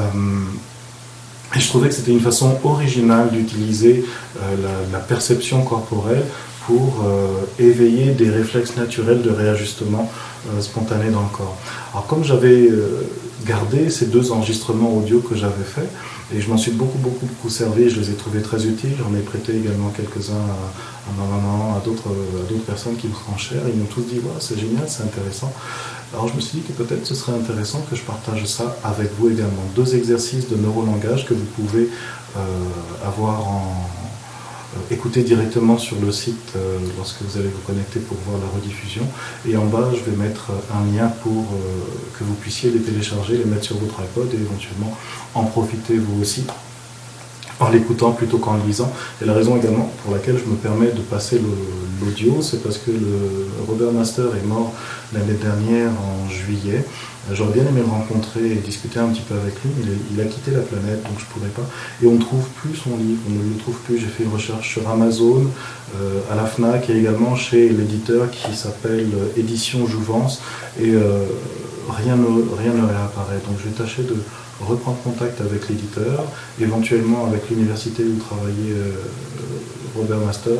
et 1.54 1.60
je 1.60 1.68
trouvais 1.68 1.88
que 1.88 1.94
c'était 1.94 2.12
une 2.12 2.20
façon 2.20 2.56
originale 2.64 3.30
d'utiliser 3.30 4.04
euh, 4.38 4.54
la, 4.62 4.98
la, 4.98 5.04
perception 5.04 5.62
corporelle 5.62 6.24
pour 6.66 7.04
éveiller 7.58 8.12
des 8.12 8.30
réflexes 8.30 8.76
naturels 8.76 9.22
de 9.22 9.30
réajustement 9.30 10.08
spontané 10.60 11.10
dans 11.10 11.22
le 11.22 11.28
corps. 11.28 11.56
Alors 11.92 12.06
comme 12.06 12.22
j'avais 12.22 12.68
gardé 13.44 13.90
ces 13.90 14.06
deux 14.06 14.32
enregistrements 14.32 14.96
audio 14.96 15.20
que 15.20 15.34
j'avais 15.34 15.64
faits, 15.64 15.88
et 16.34 16.40
je 16.40 16.48
m'en 16.48 16.56
suis 16.56 16.70
beaucoup, 16.70 16.98
beaucoup, 16.98 17.26
beaucoup 17.26 17.48
servi, 17.48 17.90
je 17.90 18.00
les 18.00 18.10
ai 18.10 18.14
trouvés 18.14 18.42
très 18.42 18.64
utiles. 18.64 18.92
J'en 18.98 19.12
ai 19.18 19.22
prêté 19.22 19.56
également 19.56 19.88
quelques-uns 19.88 20.34
à, 20.34 21.12
ma 21.18 21.26
maman, 21.26 21.76
à 21.76 21.80
d'autres, 21.84 22.10
personnes 22.66 22.96
qui 22.96 23.08
me 23.08 23.14
seront 23.14 23.36
chères. 23.36 23.62
Ils 23.66 23.78
m'ont 23.78 23.86
tous 23.86 24.02
dit, 24.02 24.20
voilà, 24.22 24.38
c'est 24.38 24.58
génial, 24.58 24.84
c'est 24.86 25.02
intéressant. 25.02 25.52
Alors 26.12 26.28
je 26.28 26.34
me 26.34 26.40
suis 26.40 26.58
dit 26.58 26.64
que 26.64 26.72
peut-être 26.72 27.06
ce 27.06 27.14
serait 27.14 27.32
intéressant 27.32 27.84
que 27.88 27.96
je 27.96 28.02
partage 28.02 28.44
ça 28.44 28.76
avec 28.84 29.10
vous 29.18 29.30
également. 29.30 29.62
Deux 29.74 29.94
exercices 29.96 30.48
de 30.48 30.56
neurolangage 30.56 31.24
que 31.26 31.34
vous 31.34 31.44
pouvez 31.56 31.88
euh, 32.36 32.40
avoir 33.04 33.46
en, 33.48 33.86
écouter 34.90 35.22
directement 35.22 35.78
sur 35.78 35.96
le 36.00 36.12
site 36.12 36.52
euh, 36.56 36.78
lorsque 36.96 37.22
vous 37.22 37.38
allez 37.38 37.48
vous 37.48 37.60
connecter 37.66 38.00
pour 38.00 38.16
voir 38.26 38.40
la 38.40 38.48
rediffusion. 38.48 39.02
Et 39.48 39.56
en 39.56 39.66
bas, 39.66 39.90
je 39.92 40.10
vais 40.10 40.16
mettre 40.16 40.50
un 40.72 40.96
lien 40.96 41.08
pour 41.22 41.46
que 42.18 42.24
vous 42.24 42.34
puissiez 42.34 42.70
les 42.70 42.80
télécharger, 42.80 43.36
les 43.38 43.44
mettre 43.44 43.64
sur 43.64 43.76
votre 43.76 44.00
iPod 44.00 44.28
et 44.32 44.36
éventuellement 44.36 44.96
en 45.34 45.44
profiter 45.44 45.96
vous 45.96 46.20
aussi 46.20 46.44
en 47.60 47.68
l'écoutant 47.68 48.12
plutôt 48.12 48.38
qu'en 48.38 48.56
lisant. 48.66 48.92
Et 49.22 49.26
la 49.26 49.34
raison 49.34 49.56
également 49.56 49.92
pour 50.02 50.14
laquelle 50.14 50.38
je 50.38 50.50
me 50.50 50.56
permets 50.56 50.90
de 50.90 51.00
passer 51.00 51.40
l'audio, 52.00 52.40
c'est 52.40 52.62
parce 52.62 52.78
que 52.78 52.90
Robert 53.68 53.92
Master 53.92 54.24
est 54.36 54.46
mort 54.46 54.72
l'année 55.12 55.38
dernière 55.40 55.90
en 55.90 56.28
juillet. 56.28 56.84
J'aurais 57.32 57.52
bien 57.52 57.66
aimé 57.66 57.80
le 57.84 57.90
rencontrer 57.90 58.52
et 58.52 58.54
discuter 58.56 58.98
un 58.98 59.08
petit 59.08 59.20
peu 59.20 59.34
avec 59.34 59.54
lui, 59.62 59.70
mais 59.78 59.92
il, 60.12 60.20
a 60.20 60.24
quitté 60.24 60.50
la 60.50 60.60
planète, 60.60 61.02
donc 61.04 61.18
je 61.18 61.24
ne 61.24 61.30
pourrais 61.30 61.50
pas. 61.50 61.68
Et 62.02 62.06
on 62.06 62.14
ne 62.14 62.18
trouve 62.18 62.48
plus 62.48 62.74
son 62.74 62.96
livre, 62.96 63.20
on 63.28 63.32
ne 63.32 63.52
le 63.52 63.58
trouve 63.58 63.76
plus. 63.80 63.98
J'ai 63.98 64.06
fait 64.06 64.24
une 64.24 64.32
recherche 64.32 64.68
sur 64.72 64.88
Amazon, 64.88 65.46
euh, 65.96 66.20
à 66.30 66.34
la 66.34 66.46
FNAC 66.46 66.90
et 66.90 66.96
également 66.96 67.36
chez 67.36 67.68
l'éditeur 67.68 68.30
qui 68.30 68.56
s'appelle 68.56 69.10
Édition 69.36 69.86
Jouvence, 69.86 70.40
et 70.80 70.94
euh, 70.94 71.24
rien, 71.90 72.16
ne, 72.16 72.26
rien 72.58 72.72
ne 72.72 72.86
réapparaît. 72.86 73.40
Donc 73.46 73.58
je 73.62 73.68
vais 73.68 73.76
tâcher 73.76 74.02
de 74.02 74.16
reprendre 74.60 74.98
contact 75.02 75.40
avec 75.40 75.68
l'éditeur, 75.68 76.24
éventuellement 76.60 77.26
avec 77.26 77.48
l'université 77.50 78.04
où 78.04 78.18
travaillait 78.18 78.72
euh, 78.72 78.92
Robert 79.96 80.18
Master, 80.18 80.58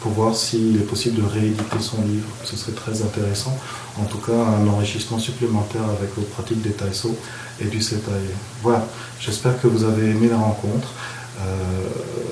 pour 0.00 0.12
voir 0.12 0.34
s'il 0.34 0.76
est 0.76 0.86
possible 0.86 1.22
de 1.22 1.26
rééditer 1.26 1.80
son 1.80 2.02
livre. 2.02 2.28
Ce 2.44 2.56
serait 2.56 2.72
très 2.72 3.02
intéressant. 3.02 3.56
En 4.00 4.04
tout 4.04 4.18
cas, 4.18 4.32
un 4.32 4.66
enrichissement 4.68 5.18
supplémentaire 5.18 5.84
avec 5.84 6.14
vos 6.16 6.22
pratiques 6.22 6.62
des 6.62 6.70
Taïso 6.72 7.16
et 7.60 7.66
du 7.66 7.80
Setai. 7.80 8.10
Voilà, 8.62 8.86
j'espère 9.20 9.60
que 9.60 9.68
vous 9.68 9.84
avez 9.84 10.10
aimé 10.10 10.28
la 10.28 10.38
rencontre. 10.38 10.88
Euh, 11.40 11.44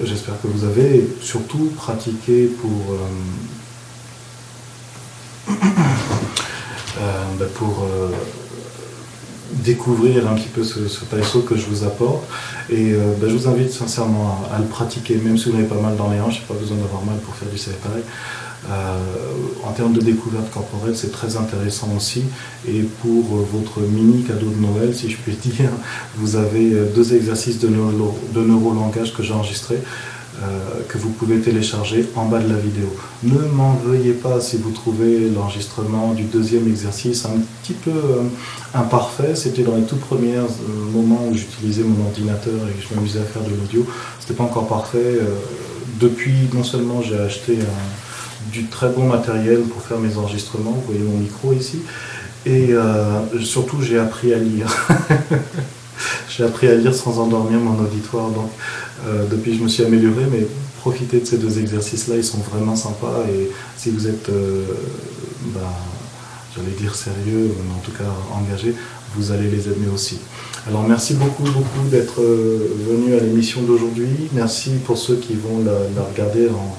j'espère 0.05 0.41
que 0.41 0.47
vous 0.49 0.64
avez 0.64 1.09
surtout 1.21 1.71
pratiqué 1.77 2.47
pour... 2.47 2.95
Euh, 2.95 3.09
ben 7.39 7.49
pour 7.55 7.87
découvrir 9.53 10.29
un 10.29 10.35
petit 10.35 10.49
peu 10.49 10.63
ce, 10.63 10.89
ce 10.89 11.39
que 11.39 11.57
je 11.57 11.67
vous 11.67 11.85
apporte. 11.85 12.25
Et 12.69 12.93
euh, 12.93 13.15
ben, 13.21 13.29
je 13.29 13.37
vous 13.37 13.49
invite 13.49 13.73
sincèrement 13.73 14.41
à, 14.53 14.59
le 14.59 14.67
pratiquer, 14.67 15.17
même 15.17 15.37
si 15.39 15.51
vous 15.51 15.57
avez 15.57 15.67
pas 15.67 15.81
mal 15.81 15.97
dans 15.97 16.11
les 16.11 16.21
hanches, 16.21 16.37
il 16.37 16.41
n'y 16.41 16.47
pas 16.47 16.55
besoin 16.55 16.77
d'avoir 16.77 17.05
mal 17.05 17.17
pour 17.19 17.35
faire 17.35 17.49
du 17.49 17.57
CFI. 17.57 18.03
Euh, 18.71 18.99
en 19.65 19.73
termes 19.73 19.95
de 19.95 20.01
découverte 20.01 20.51
corporelle, 20.51 20.95
c'est 20.95 21.11
très 21.11 21.37
intéressant 21.37 21.89
aussi. 21.97 22.25
Et 22.69 22.83
pour 23.03 23.25
euh, 23.39 23.47
votre 23.53 23.81
mini 23.81 24.23
cadeau 24.23 24.51
de 24.51 24.61
Noël, 24.61 24.95
si 24.95 25.11
je 25.11 25.17
puis 25.17 25.35
dire, 25.35 25.71
vous 26.17 26.37
avez 26.37 26.71
deux 26.95 27.15
exercices 27.15 27.59
de, 27.59 27.69
de 27.69 28.41
neurolangage 28.41 29.15
que 29.15 29.23
j'ai 29.23 29.33
enregistrés. 29.33 29.81
Euh, 30.43 30.47
que 30.88 30.97
vous 30.97 31.11
pouvez 31.11 31.38
télécharger 31.41 32.09
en 32.16 32.24
bas 32.24 32.38
de 32.38 32.49
la 32.49 32.59
vidéo. 32.59 32.86
Ne 33.24 33.41
m'en 33.53 33.74
veuillez 33.74 34.14
pas 34.14 34.41
si 34.41 34.57
vous 34.57 34.70
trouvez 34.70 35.28
l'enregistrement 35.28 36.14
du 36.14 36.22
deuxième 36.22 36.66
exercice 36.66 37.26
un 37.26 37.38
petit 37.62 37.74
peu 37.74 37.91
euh, 37.91 38.22
imparfait. 38.72 39.34
C'était 39.34 39.64
dans 39.64 39.76
les 39.76 39.82
tout 39.82 39.97
premiers 39.97 40.36
euh, 40.36 40.47
moments 40.95 41.26
où 41.28 41.36
j'utilisais 41.36 41.82
mon 41.82 42.07
ordinateur 42.07 42.55
et 42.55 42.72
que 42.72 42.88
je 42.88 42.95
m'amusais 42.95 43.18
à 43.18 43.24
faire 43.24 43.43
de 43.43 43.51
l'audio. 43.51 43.86
C'était 44.18 44.32
pas 44.32 44.45
encore 44.45 44.66
parfait. 44.66 45.20
depuis, 46.01 46.49
non 46.55 46.64
seulement 46.64 47.03
j'ai 47.03 47.18
acheté 47.18 47.59
du 48.51 48.64
très 48.64 48.88
bon 48.88 49.07
matériel 49.07 49.61
pour 49.61 49.82
faire 49.82 49.99
mes 49.99 50.16
enregistrements, 50.16 50.70
vous 50.70 50.93
voyez 50.93 51.03
mon 51.03 51.18
micro 51.18 51.53
ici, 51.53 51.80
et 52.47 52.70
surtout 53.43 53.82
j'ai 53.82 53.99
appris 53.99 54.32
à 54.32 54.38
lire. 54.38 54.68
j'ai 56.41 56.47
appris 56.47 56.68
à 56.68 56.74
lire 56.74 56.95
sans 56.95 57.18
endormir 57.18 57.59
mon 57.59 57.78
auditoire. 57.84 58.30
Donc, 58.30 58.51
euh, 59.07 59.26
depuis, 59.30 59.57
je 59.59 59.62
me 59.62 59.68
suis 59.68 59.84
amélioré, 59.84 60.24
mais 60.32 60.47
profitez 60.80 61.20
de 61.20 61.26
ces 61.26 61.36
deux 61.36 61.59
exercices-là, 61.59 62.16
ils 62.16 62.24
sont 62.24 62.38
vraiment 62.38 62.74
sympas. 62.74 63.26
Et 63.30 63.51
si 63.76 63.91
vous 63.91 64.09
êtes, 64.09 64.30
euh, 64.30 64.64
ben, 65.55 65.61
j'allais 66.57 66.74
dire 66.78 66.95
sérieux, 66.95 67.53
mais 67.62 67.74
en 67.74 67.80
tout 67.80 67.93
cas 67.93 68.11
engagé, 68.34 68.74
vous 69.14 69.32
allez 69.32 69.51
les 69.51 69.66
aimer 69.66 69.88
aussi. 69.93 70.18
Alors, 70.66 70.82
merci 70.88 71.12
beaucoup, 71.12 71.43
beaucoup 71.43 71.88
d'être 71.91 72.22
euh, 72.22 72.74
venu 72.88 73.14
à 73.14 73.20
l'émission 73.20 73.61
d'aujourd'hui. 73.61 74.09
Merci 74.32 74.70
pour 74.86 74.97
ceux 74.97 75.16
qui 75.16 75.34
vont 75.34 75.62
la, 75.62 76.03
regarder 76.03 76.49
en, 76.49 76.74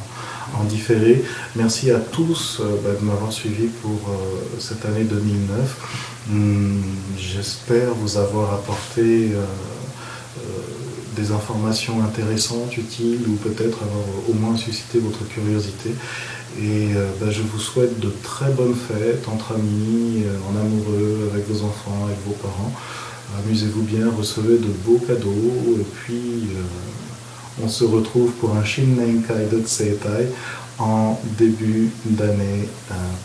différé. 0.68 1.24
Merci 1.56 1.92
à 1.92 2.00
tous 2.00 2.62
ben, 2.84 2.94
de 3.00 3.06
m'avoir 3.06 3.32
suivi 3.32 3.68
pour 3.82 4.00
cette 4.60 4.86
année 4.86 5.04
2009. 5.04 5.78
Hmm, 6.30 6.82
j'espère 7.18 7.94
vous 7.96 8.18
avoir 8.18 8.54
apporté 8.54 9.32
des 11.16 11.32
informations 11.32 12.02
intéressantes, 12.04 12.78
utiles, 12.78 13.22
ou 13.28 13.36
peut-être 13.36 13.80
avoir 13.84 14.06
au 14.30 14.34
moins 14.34 14.58
suscité 14.58 15.00
votre 15.00 15.28
curiosité. 15.28 15.92
Et 16.60 16.96
euh, 16.96 17.08
bah, 17.20 17.28
je 17.30 17.42
vous 17.42 17.60
souhaite 17.60 18.00
de 18.00 18.12
très 18.24 18.52
bonnes 18.52 18.76
fêtes 18.76 19.28
entre 19.28 19.54
amis, 19.54 20.24
euh, 20.26 20.36
en 20.50 20.60
amoureux, 20.60 21.30
avec 21.32 21.48
vos 21.48 21.66
enfants, 21.66 22.06
avec 22.06 22.18
vos 22.26 22.34
parents. 22.34 22.74
Amusez-vous 23.40 23.84
bien, 23.84 24.12
recevez 24.18 24.58
de 24.58 24.68
beaux 24.86 25.00
cadeaux, 25.00 25.78
et 25.80 25.86
puis 25.96 26.50
euh, 26.52 26.62
on 27.64 27.68
se 27.68 27.84
retrouve 27.84 28.32
pour 28.34 28.56
un 28.56 28.64
Shinnenkai 28.64 29.48
de 29.52 29.62
Tsetai 29.62 30.28
en 30.80 31.20
début 31.38 31.92
d'année 32.06 32.68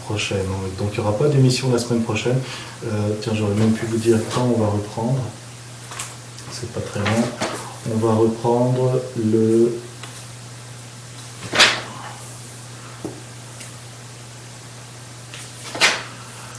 prochaine. 0.05 0.47
Donc 0.79 0.91
il 0.93 1.01
n'y 1.01 1.07
aura 1.07 1.17
pas 1.17 1.29
d'émission 1.29 1.71
la 1.73 1.79
semaine 1.79 2.03
prochaine. 2.03 2.39
tiens, 3.21 3.33
j'aurais 3.35 3.55
même 3.55 3.73
pu 3.73 3.87
vous 3.87 3.99
dire 3.99 4.19
quand 4.35 4.43
on 4.43 4.61
va 4.61 4.67
reprendre. 4.67 5.21
C'est 6.53 6.71
pas 6.73 6.81
très 6.81 7.01
long. 7.01 7.23
On 7.95 7.99
va 7.99 8.15
reprendre 8.15 9.01
le 9.17 9.73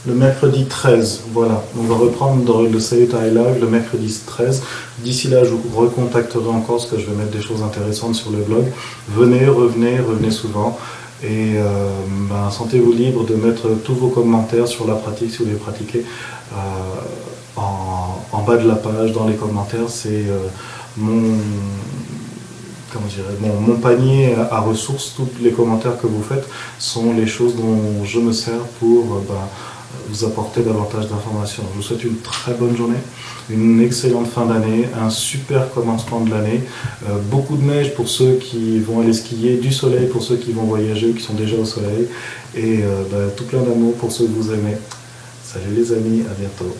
le 0.08 0.14
mercredi 0.14 0.64
13. 0.64 1.24
Voilà, 1.32 1.62
on 1.78 1.82
va 1.82 1.94
reprendre 1.94 2.66
le 2.66 2.80
Salut 2.80 3.06
Live 3.06 3.60
le 3.60 3.66
mercredi 3.68 4.18
13. 4.26 4.62
D'ici 5.00 5.28
là, 5.28 5.44
je 5.44 5.50
vous 5.50 5.78
recontacterai 5.78 6.48
encore 6.48 6.78
parce 6.78 6.86
que 6.86 6.98
je 6.98 7.06
vais 7.06 7.14
mettre 7.14 7.30
des 7.30 7.42
choses 7.42 7.62
intéressantes 7.62 8.14
sur 8.14 8.30
le 8.30 8.38
blog. 8.38 8.64
Venez, 9.08 9.46
revenez, 9.46 10.00
revenez 10.00 10.30
souvent. 10.30 10.78
Et 11.22 11.54
ben, 12.30 12.50
sentez-vous 12.50 12.92
libre 12.92 13.24
de 13.26 13.34
mettre 13.34 13.68
tous 13.84 13.94
vos 13.94 14.08
commentaires 14.08 14.66
sur 14.66 14.86
la 14.86 14.94
pratique 14.94 15.30
si 15.30 15.38
vous 15.38 15.50
les 15.50 15.56
pratiquez 15.56 16.04
en, 17.56 18.22
en, 18.32 18.42
bas 18.42 18.56
de 18.56 18.66
la 18.66 18.76
page, 18.76 19.12
dans 19.12 19.26
les 19.26 19.34
commentaires. 19.34 19.88
C'est 19.88 20.24
mon 20.96 21.34
comment 22.92 23.60
mon, 23.60 23.76
panier 23.76 24.34
à 24.50 24.60
ressources, 24.60 25.14
tous 25.16 25.28
les 25.42 25.50
commentaires 25.50 25.98
que 26.00 26.06
vous 26.06 26.22
faites 26.22 26.48
sont 26.78 27.12
les 27.12 27.26
choses 27.26 27.56
dont 27.56 28.04
je 28.04 28.18
me 28.18 28.32
sers 28.32 28.62
pour 28.80 29.04
euh, 29.04 29.24
bah, 29.28 29.48
vous 30.08 30.24
apporter 30.24 30.62
davantage 30.62 31.08
d'informations. 31.08 31.64
Je 31.72 31.76
vous 31.76 31.82
souhaite 31.82 32.04
une 32.04 32.18
très 32.18 32.54
bonne 32.54 32.76
journée, 32.76 32.98
une 33.50 33.80
excellente 33.80 34.26
fin 34.26 34.46
d'année, 34.46 34.88
un 35.00 35.10
super 35.10 35.70
commencement 35.70 36.20
de 36.20 36.30
l'année, 36.30 36.62
euh, 37.08 37.18
beaucoup 37.30 37.56
de 37.56 37.64
neige 37.64 37.94
pour 37.94 38.08
ceux 38.08 38.34
qui 38.34 38.80
vont 38.80 39.00
aller 39.00 39.12
skier, 39.12 39.56
du 39.56 39.72
soleil 39.72 40.06
pour 40.06 40.22
ceux 40.22 40.36
qui 40.36 40.52
vont 40.52 40.64
voyager 40.64 41.08
ou 41.08 41.14
qui 41.14 41.22
sont 41.22 41.34
déjà 41.34 41.56
au 41.56 41.64
soleil, 41.64 42.08
et 42.54 42.82
euh, 42.82 43.02
bah, 43.10 43.32
tout 43.36 43.44
plein 43.44 43.60
d'amour 43.60 43.94
pour 43.94 44.10
ceux 44.10 44.24
que 44.24 44.32
vous 44.32 44.52
aimez. 44.52 44.76
Salut 45.44 45.74
les 45.76 45.92
amis, 45.92 46.22
à 46.30 46.34
bientôt. 46.34 46.74